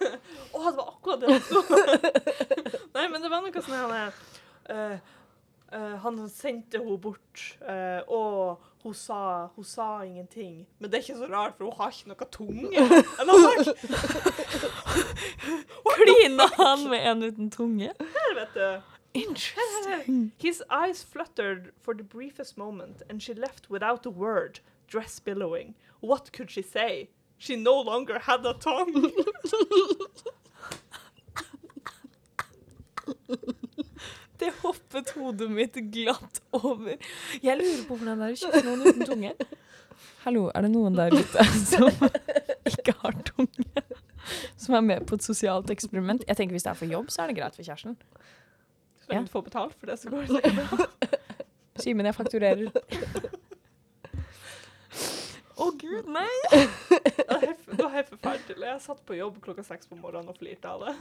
Å, 0.56 0.64
det 0.64 0.74
var 0.74 0.90
akkurat 0.90 1.22
det! 1.22 2.80
Nei, 2.96 3.06
men 3.12 3.22
det 3.22 3.30
var 3.30 3.44
noe 3.44 3.62
sånn 3.62 3.78
han 3.78 3.94
er 4.00 4.98
eh, 5.72 5.96
Han 6.02 6.28
sendte 6.28 6.78
henne 6.78 6.98
bort, 6.98 7.58
uh, 7.62 8.00
og 8.08 8.60
hun 8.82 8.94
sa, 8.94 9.46
hun 9.56 9.64
sa 9.64 10.02
ingenting. 10.04 10.66
Men 10.78 10.90
det 10.90 10.98
er 10.98 11.02
ikke 11.04 11.18
så 11.18 11.26
rart, 11.32 11.54
for 11.58 11.64
hun 11.64 11.72
har 11.78 11.90
ikke 11.92 12.08
noe 12.12 12.24
tunge. 12.32 12.70
Klina 16.00 16.46
han 16.56 16.88
med 16.88 17.10
en 17.10 17.22
uten 17.28 17.50
tunge? 17.50 17.92
Her, 18.00 18.34
vet 18.38 18.54
du. 18.54 18.80
Interesting. 19.12 20.32
His 20.38 20.62
eyes 20.70 21.02
fluttered 21.02 21.72
for 21.82 21.94
the 21.94 22.04
briefest 22.04 22.56
moment, 22.56 23.02
and 23.08 23.20
she 23.22 23.34
left 23.34 23.68
without 23.68 24.06
a 24.06 24.10
word, 24.10 24.60
dress 24.86 25.18
billowing. 25.18 25.74
What 26.00 26.32
could 26.32 26.50
she 26.50 26.62
say? 26.62 27.10
She 27.36 27.56
no 27.56 27.80
longer 27.80 28.18
had 28.18 28.46
a 28.46 28.54
tongue. 28.54 29.12
Det 34.40 34.50
hoppet 34.62 35.10
hodet 35.18 35.50
mitt 35.52 35.74
glatt 35.92 36.40
over. 36.56 36.96
Jeg 37.44 37.58
lurer 37.60 37.82
på 37.88 37.96
hvordan 37.98 38.22
det 38.22 38.28
er 38.30 38.32
å 38.32 38.38
kysse 38.40 38.62
noen 38.64 38.86
uten 38.86 39.04
tunge. 39.08 39.32
Hallo, 40.24 40.46
er 40.56 40.64
det 40.64 40.70
noen 40.72 40.96
der 40.96 41.12
ute 41.12 41.44
som 41.70 41.90
ikke 42.70 42.94
har 43.02 43.18
tunge? 43.28 43.84
Som 44.60 44.76
er 44.78 44.84
med 44.86 45.04
på 45.08 45.16
et 45.18 45.24
sosialt 45.26 45.70
eksperiment? 45.72 46.24
Jeg 46.28 46.38
tenker 46.38 46.56
Hvis 46.56 46.64
det 46.66 46.72
er 46.72 46.78
for 46.80 46.88
jobb, 46.92 47.12
så 47.12 47.24
er 47.24 47.32
det 47.32 47.38
greit 47.40 47.56
for 47.56 47.66
kjæresten. 47.66 47.96
Så 49.00 49.12
lenge 49.12 49.28
du 49.28 49.32
får 49.34 49.46
betalt 49.50 49.76
for 49.76 49.90
det, 49.92 49.98
så 50.00 50.12
går 50.12 50.24
det 50.24 50.40
sikkert 50.40 50.56
bra. 50.60 50.88
Simen, 51.80 52.08
jeg 52.08 52.16
fakturerer. 52.16 52.68
Å 55.60 55.68
gud, 55.76 56.08
nei! 56.08 56.32
Det 56.48 57.80
var 57.80 57.92
helt 57.92 58.08
forferdelig. 58.08 58.64
Jeg 58.70 58.80
satt 58.84 59.00
på 59.08 59.16
jobb 59.18 59.40
klokka 59.44 59.64
seks 59.66 59.88
på 59.90 60.00
morgenen 60.00 60.32
og 60.32 60.40
flirte 60.40 60.72
av 60.72 60.86
det. 60.86 60.94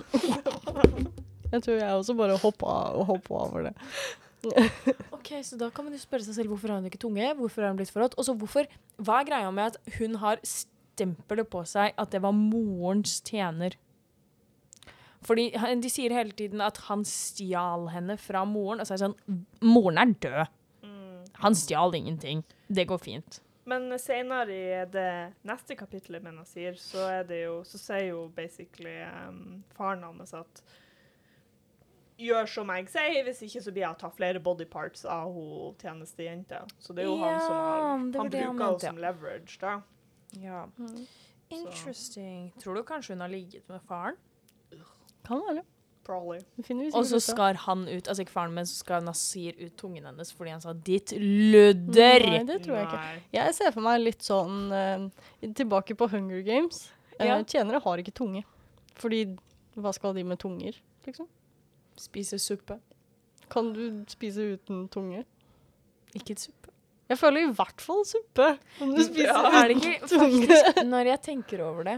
Jeg 1.51 1.63
tror 1.65 1.79
jeg 1.79 1.89
også 1.89 2.15
bare 2.17 2.37
hoppa, 2.37 2.73
hoppa 3.09 3.43
over 3.47 3.69
det. 3.69 3.75
Ok, 5.11 5.33
så 5.43 5.57
Da 5.59 5.69
kan 5.69 5.83
man 5.83 5.93
jo 5.93 5.99
spørre 5.99 6.23
seg 6.23 6.37
selv 6.37 6.53
hvorfor 6.53 6.71
har 6.71 6.79
hun 6.79 6.87
ikke 6.87 7.01
tunge, 7.01 7.33
hvorfor 7.35 7.65
har 7.65 7.73
hun 7.73 7.79
blitt 7.81 7.91
forrådt, 7.91 8.15
og 8.15 8.25
så 8.25 8.35
hvorfor 8.39 8.69
Hva 8.95 9.19
er 9.19 9.27
greia 9.27 9.51
med 9.51 9.73
at 9.73 9.97
hun 9.97 10.15
har 10.21 10.39
stempelet 10.47 11.49
på 11.51 11.65
seg 11.67 11.91
at 11.99 12.11
det 12.13 12.21
var 12.23 12.35
morens 12.35 13.19
tjener? 13.25 13.75
Fordi 15.25 15.49
De 15.83 15.91
sier 15.91 16.15
hele 16.15 16.31
tiden 16.31 16.61
at 16.63 16.79
han 16.87 17.03
stjal 17.07 17.89
henne 17.91 18.15
fra 18.17 18.45
moren. 18.47 18.79
Og 18.79 18.87
så 18.87 18.95
er 18.95 19.01
det 19.01 19.09
sånn 19.09 19.43
Moren 19.65 19.99
er 19.99 20.15
død. 20.23 20.55
Mm. 20.87 21.29
Han 21.43 21.55
stjal 21.55 21.95
ingenting. 21.95 22.45
Det 22.67 22.87
går 22.87 23.01
fint. 23.03 23.41
Men 23.69 23.91
senere 24.01 24.55
i 24.55 24.85
det 24.89 25.11
neste 25.45 25.75
kapitlet 25.77 26.23
mener 26.23 26.47
jeg 26.47 26.53
sier, 26.53 26.79
så 26.79 27.03
er 27.19 27.27
det 27.29 27.43
jo 27.43 27.59
Så 27.67 27.81
sier 27.81 28.07
jo 28.13 28.27
basically 28.35 28.95
um, 29.27 29.59
faren 29.75 30.05
hans 30.07 30.33
at 30.33 30.63
Gjør 32.19 32.49
som 32.51 32.71
jeg 32.75 32.89
sier, 32.91 33.21
hvis 33.23 33.41
ikke 33.45 33.61
så 33.63 33.71
blir 33.71 33.85
jeg 33.85 33.95
å 33.95 33.99
ta 34.01 34.09
flere 34.11 34.41
body 34.43 34.65
parts 34.67 35.05
av 35.07 35.31
hun 35.31 35.75
tjenestejenta. 35.79 36.65
Så 36.83 36.91
det 36.95 37.05
er 37.05 37.07
jo 37.07 37.15
han 37.21 37.39
som 37.39 37.55
har 37.55 37.81
Han 37.87 38.09
bruker 38.11 38.41
henne 38.43 38.79
som 38.83 38.97
leverage, 38.99 39.55
da. 39.61 39.77
Ja. 40.35 40.65
Mm. 40.77 41.05
Interesting. 41.49 42.51
Tror 42.61 42.75
du 42.75 42.83
kanskje 42.83 43.15
hun 43.15 43.21
har 43.23 43.31
ligget 43.31 43.69
med 43.71 43.81
faren? 43.87 44.17
Kan 45.25 45.41
være. 45.47 45.63
Probably. 46.03 46.39
Og 46.93 47.05
så 47.05 47.19
skar 47.21 47.53
han 47.67 47.83
ut 47.87 48.07
Altså 48.07 48.23
ikke 48.23 48.33
faren, 48.33 48.53
men 48.55 48.65
så 48.65 48.79
skar 48.81 49.01
Nasir 49.05 49.53
ut 49.59 49.75
tungen 49.77 50.05
hennes 50.09 50.31
fordi 50.33 50.49
han 50.55 50.61
sa 50.61 50.73
'ditt 50.73 51.11
ludder'. 51.13 52.25
Nei, 52.25 52.43
det 52.47 52.63
tror 52.63 52.75
jeg 52.79 52.87
ikke. 52.87 53.01
Jeg 53.33 53.55
ser 53.55 53.71
for 53.75 53.85
meg 53.85 53.99
litt 54.01 54.25
sånn 54.25 54.71
uh, 54.73 55.51
Tilbake 55.53 55.95
på 55.95 56.07
Hunger 56.09 56.41
Games. 56.41 56.89
Uh, 57.19 57.25
Ja. 57.27 57.43
Tjenere 57.43 57.81
har 57.83 57.97
ikke 58.01 58.15
tunge. 58.15 58.43
Fordi 58.95 59.37
hva 59.75 59.93
skal 59.93 60.13
de 60.15 60.23
med 60.23 60.39
tunger, 60.39 60.73
liksom? 61.05 61.27
Spise 61.99 62.39
suppe. 62.39 62.79
Kan 63.51 63.73
du 63.75 63.83
spise 64.11 64.45
uten 64.55 64.85
tunge? 64.93 65.25
Ikke 66.15 66.37
suppe. 66.39 66.71
Jeg 67.09 67.17
føler 67.17 67.47
i 67.47 67.51
hvert 67.57 67.81
fall 67.81 68.03
suppe. 68.05 68.51
Om 68.83 68.93
du 68.93 69.01
spiser 69.03 69.49
er 69.49 69.71
det 69.71 69.77
uten 69.77 69.91
ikke 69.93 70.09
tunge. 70.11 70.47
faktisk 70.47 70.81
Når 70.93 71.11
jeg 71.11 71.21
tenker 71.25 71.63
over 71.65 71.87
det, 71.87 71.97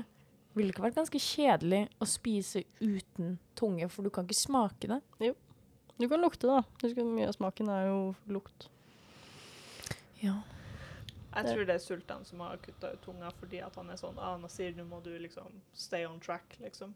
ville 0.56 0.72
det 0.72 0.76
ikke 0.76 0.86
vært 0.88 1.00
ganske 1.00 1.20
kjedelig 1.22 1.82
å 2.00 2.08
spise 2.08 2.64
uten 2.80 3.36
tunge, 3.60 3.90
for 3.92 4.08
du 4.08 4.12
kan 4.14 4.28
ikke 4.28 4.40
smake 4.40 4.90
det? 4.92 5.02
Jo. 5.24 5.36
Du 6.00 6.08
kan 6.10 6.24
lukte, 6.24 6.48
da. 6.48 6.64
Husk 6.82 6.98
at 6.98 7.12
Mye 7.12 7.28
av 7.30 7.36
smaken 7.36 7.70
er 7.70 7.90
jo 7.92 8.00
lukt. 8.32 8.70
Ja. 10.24 10.40
Jeg 11.32 11.48
tror 11.48 11.68
det 11.68 11.76
er 11.76 11.84
Sultan 11.84 12.26
som 12.28 12.42
har 12.44 12.60
kutta 12.60 12.90
ut 12.92 13.04
tunga 13.06 13.30
fordi 13.40 13.62
at 13.64 13.76
han 13.80 13.88
er 13.94 14.00
sånn 14.00 14.18
ah, 14.20 14.34
Nasir, 14.42 14.74
nå 14.76 14.84
må 14.90 15.00
du 15.04 15.14
liksom 15.16 15.62
stay 15.72 16.04
on 16.08 16.20
track, 16.20 16.58
liksom. 16.60 16.92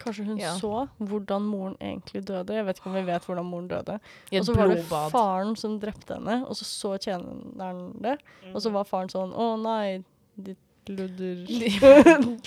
Kanskje 0.00 0.24
hun 0.26 0.38
Ja. 0.40 0.54
så 0.56 0.88
hvordan 0.98 1.42
moren 1.44 1.76
egentlig 1.80 2.22
døde. 2.24 2.54
Jeg 2.56 2.64
vet 2.66 2.78
ikke 2.80 2.88
om 2.90 2.94
vi 2.96 3.02
vet 3.04 3.26
hvordan 3.28 3.44
moren 3.44 3.68
døde. 3.68 3.98
Og 4.32 4.44
så 4.46 4.54
var 4.56 4.68
det 4.72 4.84
faren 5.12 5.54
som 5.60 5.78
drepte 5.82 6.16
henne, 6.16 6.40
og 6.46 6.56
så 6.56 6.64
så 6.64 6.94
tjeneren 6.98 7.92
det. 8.00 8.16
Mm. 8.46 8.54
Og 8.54 8.62
så 8.64 8.72
var 8.72 8.88
faren 8.88 9.12
sånn 9.12 9.34
Å 9.36 9.50
nei, 9.60 10.02
ditt 10.40 10.58
ludder. 10.88 11.44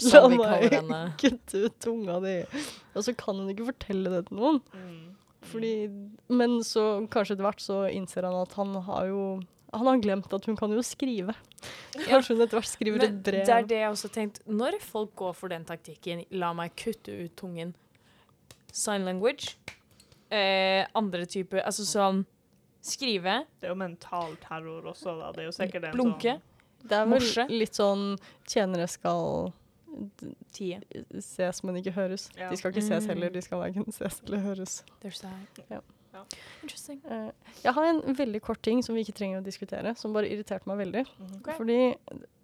La 0.13 0.28
meg 0.34 1.13
kutte 1.22 1.66
ut 1.68 1.80
tunga 1.80 2.20
di. 2.26 2.38
Og 2.96 3.04
så 3.06 3.13
kan 3.16 3.38
hun 3.38 3.50
ikke 3.54 3.70
fortelle 3.72 4.10
det 4.10 4.26
til 4.28 4.38
noen. 4.42 4.62
Mm. 4.74 5.00
Fordi, 5.44 5.74
men 6.32 6.62
så 6.63 7.06
kanskje 7.12 7.36
etter 7.36 7.46
hvert 7.46 7.62
så 7.62 7.82
innser 7.92 8.24
han 8.24 8.38
at 8.42 8.54
han 8.58 8.74
har 8.88 9.10
jo 9.12 9.24
Han 9.74 9.88
har 9.90 9.98
glemt 10.04 10.34
at 10.34 10.46
hun 10.46 10.56
kan 10.60 10.72
jo 10.72 10.82
skrive. 10.86 11.34
Kanskje 11.94 12.36
hun 12.36 12.42
etter 12.46 12.60
hvert 12.60 12.70
skriver 12.70 13.04
et 13.08 13.16
brev. 13.24 13.46
det 13.46 13.54
er 13.56 13.68
det 13.70 13.78
jeg 13.82 13.90
også 13.92 14.10
tenkte. 14.14 14.42
Når 14.48 14.80
folk 14.82 15.16
går 15.16 15.34
for 15.36 15.50
den 15.50 15.66
taktikken, 15.66 16.26
la 16.32 16.52
meg 16.54 16.76
kutte 16.76 17.16
ut 17.26 17.36
tungen 17.40 17.74
Sign 18.74 19.06
language. 19.06 19.56
Eh, 20.34 20.86
andre 20.96 21.26
typer 21.30 21.62
Altså 21.66 21.86
sånn 21.86 22.24
Skrive. 22.84 23.46
Det 23.62 23.70
er 23.70 23.72
jo 23.72 23.76
mental 23.80 24.34
terror 24.44 24.84
også, 24.92 25.14
da. 25.20 25.32
Det 25.32 25.43
er 25.43 25.45
jo 25.45 25.52
sikkert 25.56 25.86
en 25.88 25.93
Blunke. 25.95 26.34
Det 26.84 26.91
er 26.97 27.06
vel 27.06 27.14
morse. 27.14 27.45
litt 27.50 27.78
sånn 27.80 28.18
tjenere 28.45 28.89
skal 28.89 29.54
Tie. 30.52 30.80
ses, 31.22 31.62
men 31.64 31.76
ikke 31.78 31.93
høres. 31.93 32.30
Ja. 32.36 32.50
De 32.50 32.58
skal 32.58 32.72
ikke 32.74 32.82
ses 32.84 33.06
Mm. 33.06 33.10
heller, 33.14 33.30
de 33.30 33.41
skal 33.41 33.60
verken 33.62 33.86
ses 33.93 34.22
eller 34.26 34.39
høres. 34.39 34.84
There's 35.04 35.22
that. 35.22 35.64
Ja. 35.70 35.80
Ja. 36.14 36.24
Interesting. 36.61 36.99
Eh, 37.09 37.32
jeg 37.64 37.74
har 37.74 37.88
en 37.89 38.01
veldig 38.16 38.41
kort 38.45 38.61
ting 38.66 38.84
som 38.86 38.95
vi 38.95 39.01
ikke 39.05 39.16
trenger 39.18 39.41
å 39.41 39.45
diskutere, 39.45 39.95
som 39.97 40.14
bare 40.14 40.30
irriterte 40.30 40.70
meg 40.70 40.84
veldig. 40.86 41.05
mhm. 41.20 41.41
Fordi 41.57 41.80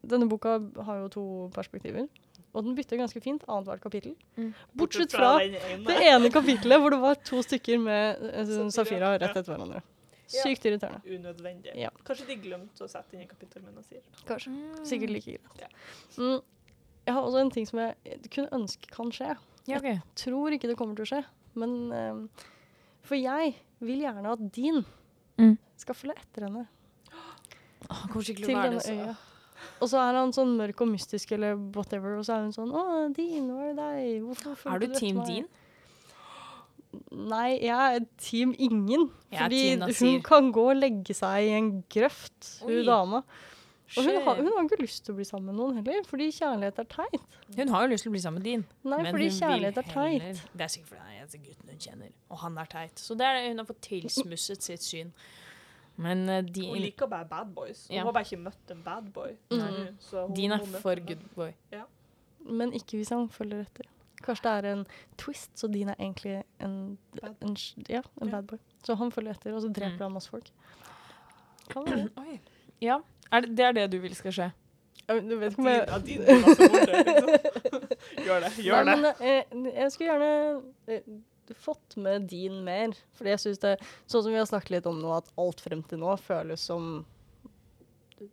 denne 0.10 0.30
boka 0.32 0.58
har 0.88 1.04
jo 1.04 1.08
to 1.14 1.24
perspektiver, 1.54 2.08
og 2.54 2.66
den 2.66 2.76
bytter 2.76 2.98
ganske 2.98 3.22
fint 3.22 3.44
annethvert 3.48 3.82
kapittel. 3.84 4.16
Mm. 4.36 4.54
Bortsett 4.74 5.14
fra 5.14 5.36
det 5.38 5.98
ene 6.10 6.32
kapittelet 6.34 6.82
hvor 6.82 6.90
det 6.96 7.00
var 7.04 7.20
to 7.22 7.44
stykker 7.46 7.78
med 7.84 8.24
eh, 8.34 8.70
Safira, 8.74 9.14
rett 9.22 9.36
etter 9.36 9.54
hverandre. 9.54 9.84
Sykt 10.30 10.66
irriterende. 10.66 11.02
Unødvendig. 11.10 11.74
Ja. 11.78 11.90
Kanskje 12.06 12.28
de 12.30 12.36
glemte 12.42 12.86
å 12.86 12.90
sette 12.90 13.18
inn 13.18 13.24
i 13.24 13.28
kapittel 13.30 13.64
med 13.66 13.74
Nasir. 13.78 14.02
Kanskje. 14.30 14.54
Mm. 14.54 14.86
Sikkert 14.86 15.14
like 15.16 15.38
greit. 15.38 15.62
Ja. 15.64 15.70
Mm. 16.18 16.42
jeg 17.06 17.16
har 17.16 17.26
også 17.26 17.42
en 17.42 17.52
ting 17.56 17.66
som 17.70 17.80
jeg 17.82 18.20
kunne 18.30 18.50
ønske 18.60 18.92
kan 18.94 19.14
skje. 19.14 19.36
Ja, 19.70 19.80
Jeg 19.82 20.02
Tror 20.18 20.54
ikke 20.54 20.70
det 20.70 20.78
kommer 20.78 20.98
til 20.98 21.06
å 21.06 21.10
skje, 21.10 21.24
men 21.58 21.74
eh, 21.94 22.46
For 23.06 23.16
jeg 23.16 23.56
vil 23.82 24.00
gjerne 24.06 24.32
at 24.36 24.46
din 24.56 24.86
Mm. 25.40 25.54
skal 25.80 25.96
følge 25.96 26.16
etter 26.20 26.44
henne 26.50 26.66
Åh, 27.90 28.08
kommer 28.12 28.26
til 28.26 28.36
denne 28.44 28.82
øya. 28.84 29.14
Og 29.80 29.88
så 29.88 29.98
er 30.04 30.18
han 30.18 30.34
sånn 30.36 30.52
mørk 30.60 30.82
og 30.84 30.90
mystisk 30.92 31.32
eller 31.32 31.56
whatever, 31.56 32.18
og 32.20 32.26
så 32.28 32.34
er 32.36 32.42
hun 32.44 32.52
sånn 32.52 32.74
Å, 32.76 33.14
Dean, 33.16 33.48
hva 33.48 33.64
er 33.64 33.74
det 33.74 33.78
deg? 33.80 34.22
Hvorfor 34.28 34.52
Er 34.52 34.56
fulgte 34.60 34.88
du 34.94 35.00
Team 35.00 35.16
meg?» 35.22 35.28
Dean? 35.28 35.48
Nei, 37.30 37.60
jeg 37.62 37.96
er 38.02 38.06
team 38.18 38.52
ingen. 38.58 39.10
Jeg 39.32 39.40
er 39.40 39.44
fordi 39.46 39.94
team 39.94 40.14
hun 40.14 40.22
kan 40.26 40.52
gå 40.56 40.64
og 40.72 40.78
legge 40.80 41.14
seg 41.16 41.46
i 41.46 41.52
en 41.58 41.68
grøft, 41.92 42.60
hun 42.64 42.80
Oi. 42.80 42.86
dama. 42.88 43.24
Og 43.98 44.04
hun 44.06 44.22
har, 44.22 44.36
hun 44.36 44.48
har 44.54 44.64
ikke 44.68 44.82
lyst 44.84 45.06
til 45.06 45.14
å 45.14 45.18
bli 45.18 45.26
sammen 45.26 45.46
med 45.50 45.56
noen 45.56 45.76
heller, 45.80 46.04
fordi 46.06 46.28
kjærlighet 46.32 46.78
er 46.80 46.84
teit. 46.84 47.22
Hun 47.58 47.68
har 47.74 47.82
jo 47.88 47.88
lyst 47.94 48.04
til 48.06 48.12
å 48.12 48.14
bli 48.14 48.22
sammen 48.22 48.44
med 48.44 48.44
din, 48.46 48.66
Nei, 48.84 49.00
men 49.02 49.14
fordi 49.16 49.30
hun 49.30 49.38
kjærlighet 49.40 49.76
vil 49.76 49.84
er 49.84 49.94
teit. 49.94 50.22
heller- 50.22 50.42
Det 50.56 50.62
er 50.62 50.68
sikkert 50.68 50.88
fordi 50.90 51.02
han 51.02 51.16
er 51.24 51.44
gutten 51.48 51.70
hun 51.70 51.80
kjenner, 51.80 52.12
og 52.30 52.38
han 52.38 52.58
er 52.58 52.66
teit. 52.66 52.96
Så 53.00 53.18
det 53.18 53.26
er 53.26 53.34
det 53.42 53.48
hun 53.50 53.58
har 53.58 53.66
fått 53.66 53.82
tilsmusset 53.82 54.62
sitt 54.62 54.82
syn. 54.84 55.14
Men 55.98 56.30
uh, 56.30 56.42
Hun 56.42 56.78
liker 56.80 57.08
bare 57.08 57.26
bad 57.26 57.54
boys. 57.56 57.88
Hun 57.88 57.96
Ja. 57.98 58.04
har 58.04 58.12
bare 58.14 58.24
ikke 58.24 58.38
møtt 58.44 58.72
en 58.72 58.84
bad 58.84 59.12
boy. 59.14 59.36
Mm. 59.52 60.34
Dean 60.36 60.52
er 60.54 60.66
for 60.80 60.96
good 60.96 61.26
boy. 61.36 61.54
Men 62.46 62.72
ikke 62.72 62.98
hvis 63.02 63.10
han 63.10 63.28
følger 63.30 63.62
etter. 63.66 63.86
Kanskje 64.24 64.44
det 64.44 64.66
er 64.66 64.72
en 64.76 64.86
twist, 65.18 65.50
så 65.56 65.68
din 65.72 65.90
er 65.90 65.96
egentlig 65.96 66.44
en, 66.60 66.98
Bad. 67.22 67.36
en, 67.42 67.56
ja, 67.90 68.02
en 68.22 68.28
Ja. 68.28 68.32
bad 68.32 68.48
boy. 68.48 68.60
Så 68.84 68.96
han 68.98 69.12
følger 69.12 69.32
etter, 69.36 69.54
og 69.54 69.62
så 69.62 69.74
dreper 69.74 69.98
Mm. 69.98 70.00
han 70.00 70.12
masse 70.14 70.30
folk. 70.30 70.50
Kan 71.70 71.86
være 71.86 71.96
det. 71.96 72.12
Oi. 72.18 72.40
Ja, 72.82 73.00
er 73.32 73.46
det, 73.46 73.56
det 73.58 73.66
er 73.70 73.74
det 73.78 73.88
du 73.94 74.00
vil 74.04 74.16
skal 74.18 74.36
skje? 74.36 74.50
Ja, 75.10 75.16
Du 75.26 75.36
vet 75.42 75.56
ikke 75.56 75.64
om 75.64 75.68
jeg 75.70 76.44
borte, 76.44 77.02
liksom. 77.10 77.30
Gjør 78.26 78.44
det. 78.46 78.52
Gjør 78.62 78.86
Nei, 78.86 78.96
det. 78.96 79.02
men 79.02 79.26
eh, 79.26 79.74
jeg 79.82 79.92
skulle 79.94 80.10
gjerne 80.12 80.32
eh, 80.94 81.08
fått 81.66 81.96
med 81.98 82.28
din 82.30 82.60
mer. 82.66 82.94
Fordi 83.18 83.32
jeg 83.34 83.42
synes 83.42 83.62
det 83.64 83.72
Sånn 84.06 84.22
som 84.26 84.30
vi 84.30 84.38
har 84.38 84.46
snakket 84.50 84.76
litt 84.78 84.90
om 84.92 85.00
nå, 85.02 85.10
at 85.18 85.32
alt 85.42 85.64
frem 85.66 85.82
til 85.90 86.02
nå 86.04 86.14
føles 86.22 86.62
som 86.70 86.92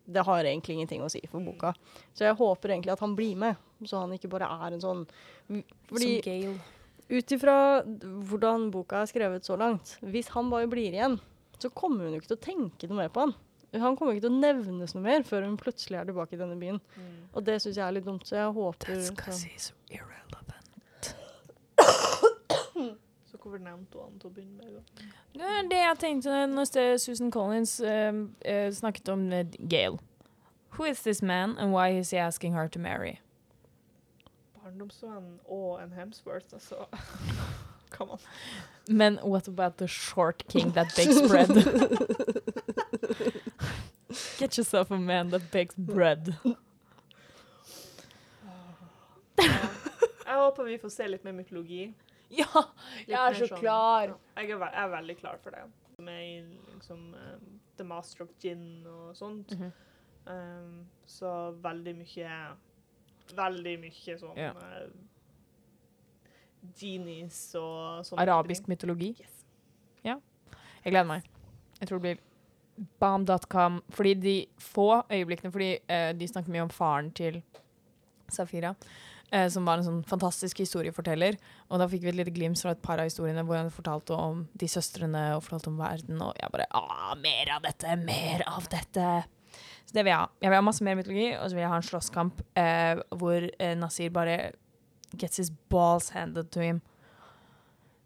Det 0.04 0.24
har 0.26 0.44
egentlig 0.44 0.76
ingenting 0.76 1.04
å 1.06 1.08
si 1.12 1.22
for 1.30 1.40
boka. 1.46 1.72
Så 2.12 2.26
jeg 2.26 2.36
håper 2.36 2.74
egentlig 2.74 2.92
at 2.96 3.04
han 3.04 3.16
blir 3.16 3.36
med, 3.40 3.56
så 3.86 4.02
han 4.02 4.12
ikke 4.16 4.30
bare 4.32 4.48
er 4.66 4.76
en 4.76 4.82
sånn 4.84 5.04
Fordi 5.88 6.10
Som 6.18 6.26
Gale. 6.26 6.54
ut 7.08 7.32
ifra 7.38 7.56
hvordan 7.86 8.68
boka 8.74 9.00
er 9.04 9.10
skrevet 9.12 9.46
så 9.46 9.56
langt, 9.60 9.96
hvis 10.02 10.28
han 10.34 10.50
bare 10.52 10.66
blir 10.68 10.90
igjen, 10.92 11.16
så 11.62 11.70
kommer 11.72 12.04
hun 12.04 12.16
jo 12.16 12.20
ikke 12.20 12.32
til 12.34 12.40
å 12.40 12.46
tenke 12.50 12.88
noe 12.90 12.98
mer 13.04 13.12
på 13.14 13.22
han. 13.24 13.32
Han 13.80 13.96
kommer 13.96 14.14
ikke 14.16 14.26
til 14.26 14.34
å 14.34 14.40
nevnes 14.40 14.94
noe 14.94 15.04
mer 15.04 15.22
før 15.26 15.44
hun 15.46 15.56
plutselig 15.60 15.98
er 16.00 16.04
tilbake 16.08 16.36
i 16.36 16.40
denne 16.40 16.56
byen. 16.60 16.80
Mm. 16.96 17.14
Og 17.32 17.44
det 17.46 17.60
syns 17.62 17.76
jeg 17.76 17.86
er 17.86 17.96
litt 17.96 18.06
dumt, 18.06 18.26
så 18.26 18.36
jeg 18.36 18.52
håper 18.56 18.92
That's 18.94 19.06
så- 19.06 19.14
because 19.14 19.44
he's 19.44 19.72
irrelevant. 19.90 21.14
Så 23.26 23.36
hvorfor 23.42 23.58
nevnte 23.58 23.98
hun 23.98 24.02
han 24.10 24.18
til 24.20 24.28
å 24.30 24.32
begynne 24.34 24.56
med? 24.56 25.04
Det 25.34 25.42
er 25.42 25.68
det 25.70 25.78
jeg 25.78 25.98
tenkte 25.98 26.46
når 26.46 26.98
Susan 26.98 27.30
Collins 27.30 27.80
um, 27.80 28.34
uh, 28.46 28.70
snakket 28.72 29.08
om 29.12 29.18
med 29.18 29.56
Gail. 29.68 29.98
Who 30.76 30.84
is 30.84 31.02
this 31.02 31.22
man, 31.22 31.56
and 31.58 31.72
why 31.72 31.88
is 31.98 32.10
he 32.10 32.18
asking 32.18 32.54
her 32.54 32.68
to 32.68 32.78
marry? 32.78 33.18
Barndomsvenn 34.62 35.38
og 35.48 35.82
en 35.82 35.92
Hemsworth, 35.92 36.52
altså. 36.52 36.74
Come 37.90 38.10
on. 38.10 38.18
Men 38.88 39.18
what 39.22 39.48
about 39.48 39.76
the 39.78 39.88
short 39.88 40.44
king 40.48 40.72
that 40.72 40.86
bakes 40.96 41.20
bread? 41.28 41.48
Get 44.38 44.58
yourself 44.58 44.90
a 44.90 44.98
man 44.98 45.30
that 45.30 45.50
bakes 45.52 45.76
bread. 45.76 46.34
Jeg 49.36 50.34
håper 50.42 50.64
vi 50.64 50.78
får 50.78 50.88
se 50.92 51.08
litt 51.08 51.24
mer 51.24 51.32
mytologi. 51.36 51.94
Ja, 52.28 52.62
jeg 53.06 53.14
er 53.14 53.34
så 53.38 53.46
sånn- 53.46 53.60
klar. 53.60 54.14
Jeg, 54.36 54.50
er 54.50 54.58
ve 54.58 54.68
jeg 54.72 54.82
er 54.84 54.88
veldig 54.90 55.16
klar 55.20 55.38
for 55.42 55.50
det. 55.54 55.62
Med 56.02 56.48
liksom 56.74 57.14
um, 57.14 57.60
The 57.78 57.84
Master 57.84 58.24
of 58.24 58.32
Gin 58.42 58.86
og 58.86 59.16
sånt. 59.16 59.52
Mhm. 59.54 59.72
Um, 60.26 60.86
så 61.06 61.52
veldig 61.62 61.92
mye 62.00 62.30
Veldig 63.36 63.72
mye 63.78 64.14
sånn 64.18 64.36
yeah. 64.38 64.54
uh, 64.54 64.90
genies 66.78 67.38
og 67.58 68.04
sånn. 68.06 68.18
Arabisk 68.22 68.66
mytologi. 68.70 69.12
Yes. 69.20 69.44
Ja. 70.06 70.18
Jeg 70.84 70.92
gleder 70.92 71.08
meg. 71.10 71.26
Jeg 71.80 71.88
tror 71.88 71.98
det 71.98 72.02
blir 72.06 72.25
bam.com. 73.00 73.82
Fordi 73.94 74.14
de 74.20 74.36
få 74.60 75.02
øyeblikkene 75.12 75.52
Fordi 75.52 75.72
eh, 75.88 76.12
de 76.16 76.28
snakker 76.28 76.52
mye 76.52 76.66
om 76.66 76.72
faren 76.72 77.12
til 77.16 77.42
Safira. 78.28 78.74
Eh, 79.32 79.48
som 79.50 79.66
var 79.66 79.80
en 79.80 79.86
sånn 79.86 80.02
fantastisk 80.06 80.60
historieforteller. 80.62 81.38
Og 81.70 81.80
da 81.82 81.88
fikk 81.90 82.04
vi 82.04 82.12
et 82.12 82.18
lite 82.20 82.34
glimt 82.34 82.60
fra 82.62 82.76
et 82.76 82.82
par 82.82 83.02
av 83.02 83.08
historiene 83.08 83.42
hvor 83.46 83.58
han 83.58 83.72
fortalte 83.74 84.14
om 84.14 84.44
de 84.54 84.68
søstrene 84.70 85.32
og 85.34 85.42
fortalte 85.46 85.72
om 85.72 85.80
verden. 85.80 86.20
Og 86.22 86.36
jeg 86.38 86.52
bare 86.54 86.68
ah, 86.78 87.14
Mer 87.18 87.56
av 87.56 87.64
dette! 87.66 87.96
Mer 88.06 88.46
av 88.46 88.68
dette! 88.70 89.08
Så 89.86 89.94
det 89.94 90.02
vil 90.02 90.12
jeg 90.12 90.20
ha. 90.20 90.28
Jeg 90.42 90.50
vil 90.50 90.58
ha 90.58 90.66
masse 90.66 90.84
mer 90.86 90.98
mytologi, 90.98 91.26
og 91.38 91.46
så 91.46 91.56
vil 91.56 91.62
jeg 91.62 91.72
ha 91.72 91.80
en 91.80 91.88
slåsskamp 91.88 92.42
eh, 92.58 93.02
hvor 93.18 93.46
eh, 93.46 93.74
Nasir 93.78 94.14
bare 94.14 94.38
gets 95.16 95.38
his 95.42 95.50
balls 95.70 96.10
handed 96.14 96.50
to 96.54 96.62
him. 96.62 96.80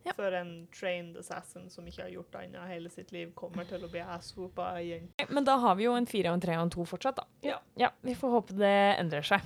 Ja. 0.07 0.15
For 0.17 0.33
en 0.33 0.67
trained 0.73 1.19
assassin 1.21 1.69
som 1.71 1.87
ikke 1.89 2.07
har 2.07 2.13
gjort 2.15 2.39
annet 2.41 2.71
hele 2.71 2.91
sitt 2.93 3.13
liv, 3.13 3.35
kommer 3.37 3.69
til 3.69 3.85
å 3.85 3.91
bli 3.91 4.01
asswoopa 4.01 4.73
igjen. 4.81 5.11
Men 5.29 5.47
da 5.49 5.59
har 5.61 5.77
vi 5.79 5.87
jo 5.89 5.97
en 5.99 6.09
fire, 6.09 6.33
og 6.33 6.39
en 6.39 6.45
tre 6.47 6.57
og 6.57 6.67
en 6.67 6.73
to 6.73 6.87
fortsatt, 6.89 7.21
da. 7.21 7.57
Ja. 7.77 7.93
Vi 8.07 8.17
får 8.17 8.37
håpe 8.37 8.57
det 8.61 8.77
endrer 9.01 9.27
seg. 9.27 9.45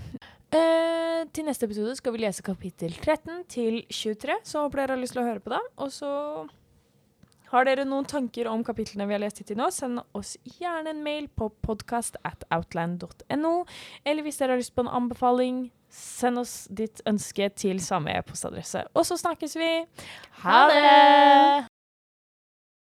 Uh, 0.54 1.24
til 1.34 1.48
neste 1.48 1.66
episode 1.66 1.96
skal 1.98 2.14
vi 2.14 2.22
lese 2.22 2.44
kapittel 2.46 2.94
13 2.94 3.46
til 3.50 3.80
23, 3.90 4.38
så 4.46 4.66
håper 4.66 4.84
dere 4.84 4.94
har 4.94 5.02
lyst 5.02 5.16
til 5.16 5.24
å 5.24 5.26
høre 5.26 5.42
på 5.42 5.50
det. 5.50 5.62
Og 5.82 5.90
så 5.94 6.10
har 7.54 7.68
dere 7.68 7.86
noen 7.88 8.06
tanker 8.10 8.48
om 8.50 8.64
kapitlene 8.66 9.06
vi 9.08 9.16
har 9.16 9.22
lest 9.22 9.40
hittil 9.42 9.58
nå, 9.60 9.70
send 9.74 10.02
oss 10.16 10.34
gjerne 10.58 10.92
en 10.94 11.04
mail 11.06 11.28
på 11.38 11.50
podcast 11.64 12.18
at 12.26 12.46
outland.no. 12.54 13.54
Eller 14.04 14.26
hvis 14.26 14.40
dere 14.40 14.56
har 14.56 14.62
lyst 14.62 14.74
på 14.76 14.84
en 14.84 14.92
anbefaling, 15.02 15.68
send 15.94 16.42
oss 16.42 16.56
ditt 16.70 17.04
ønske 17.08 17.50
til 17.54 17.82
samme 17.82 18.16
e-postadresse. 18.18 18.86
Og 18.94 19.06
så 19.06 19.20
snakkes 19.20 19.56
vi. 19.60 19.70
Ha 20.42 20.64
det! 20.72 21.73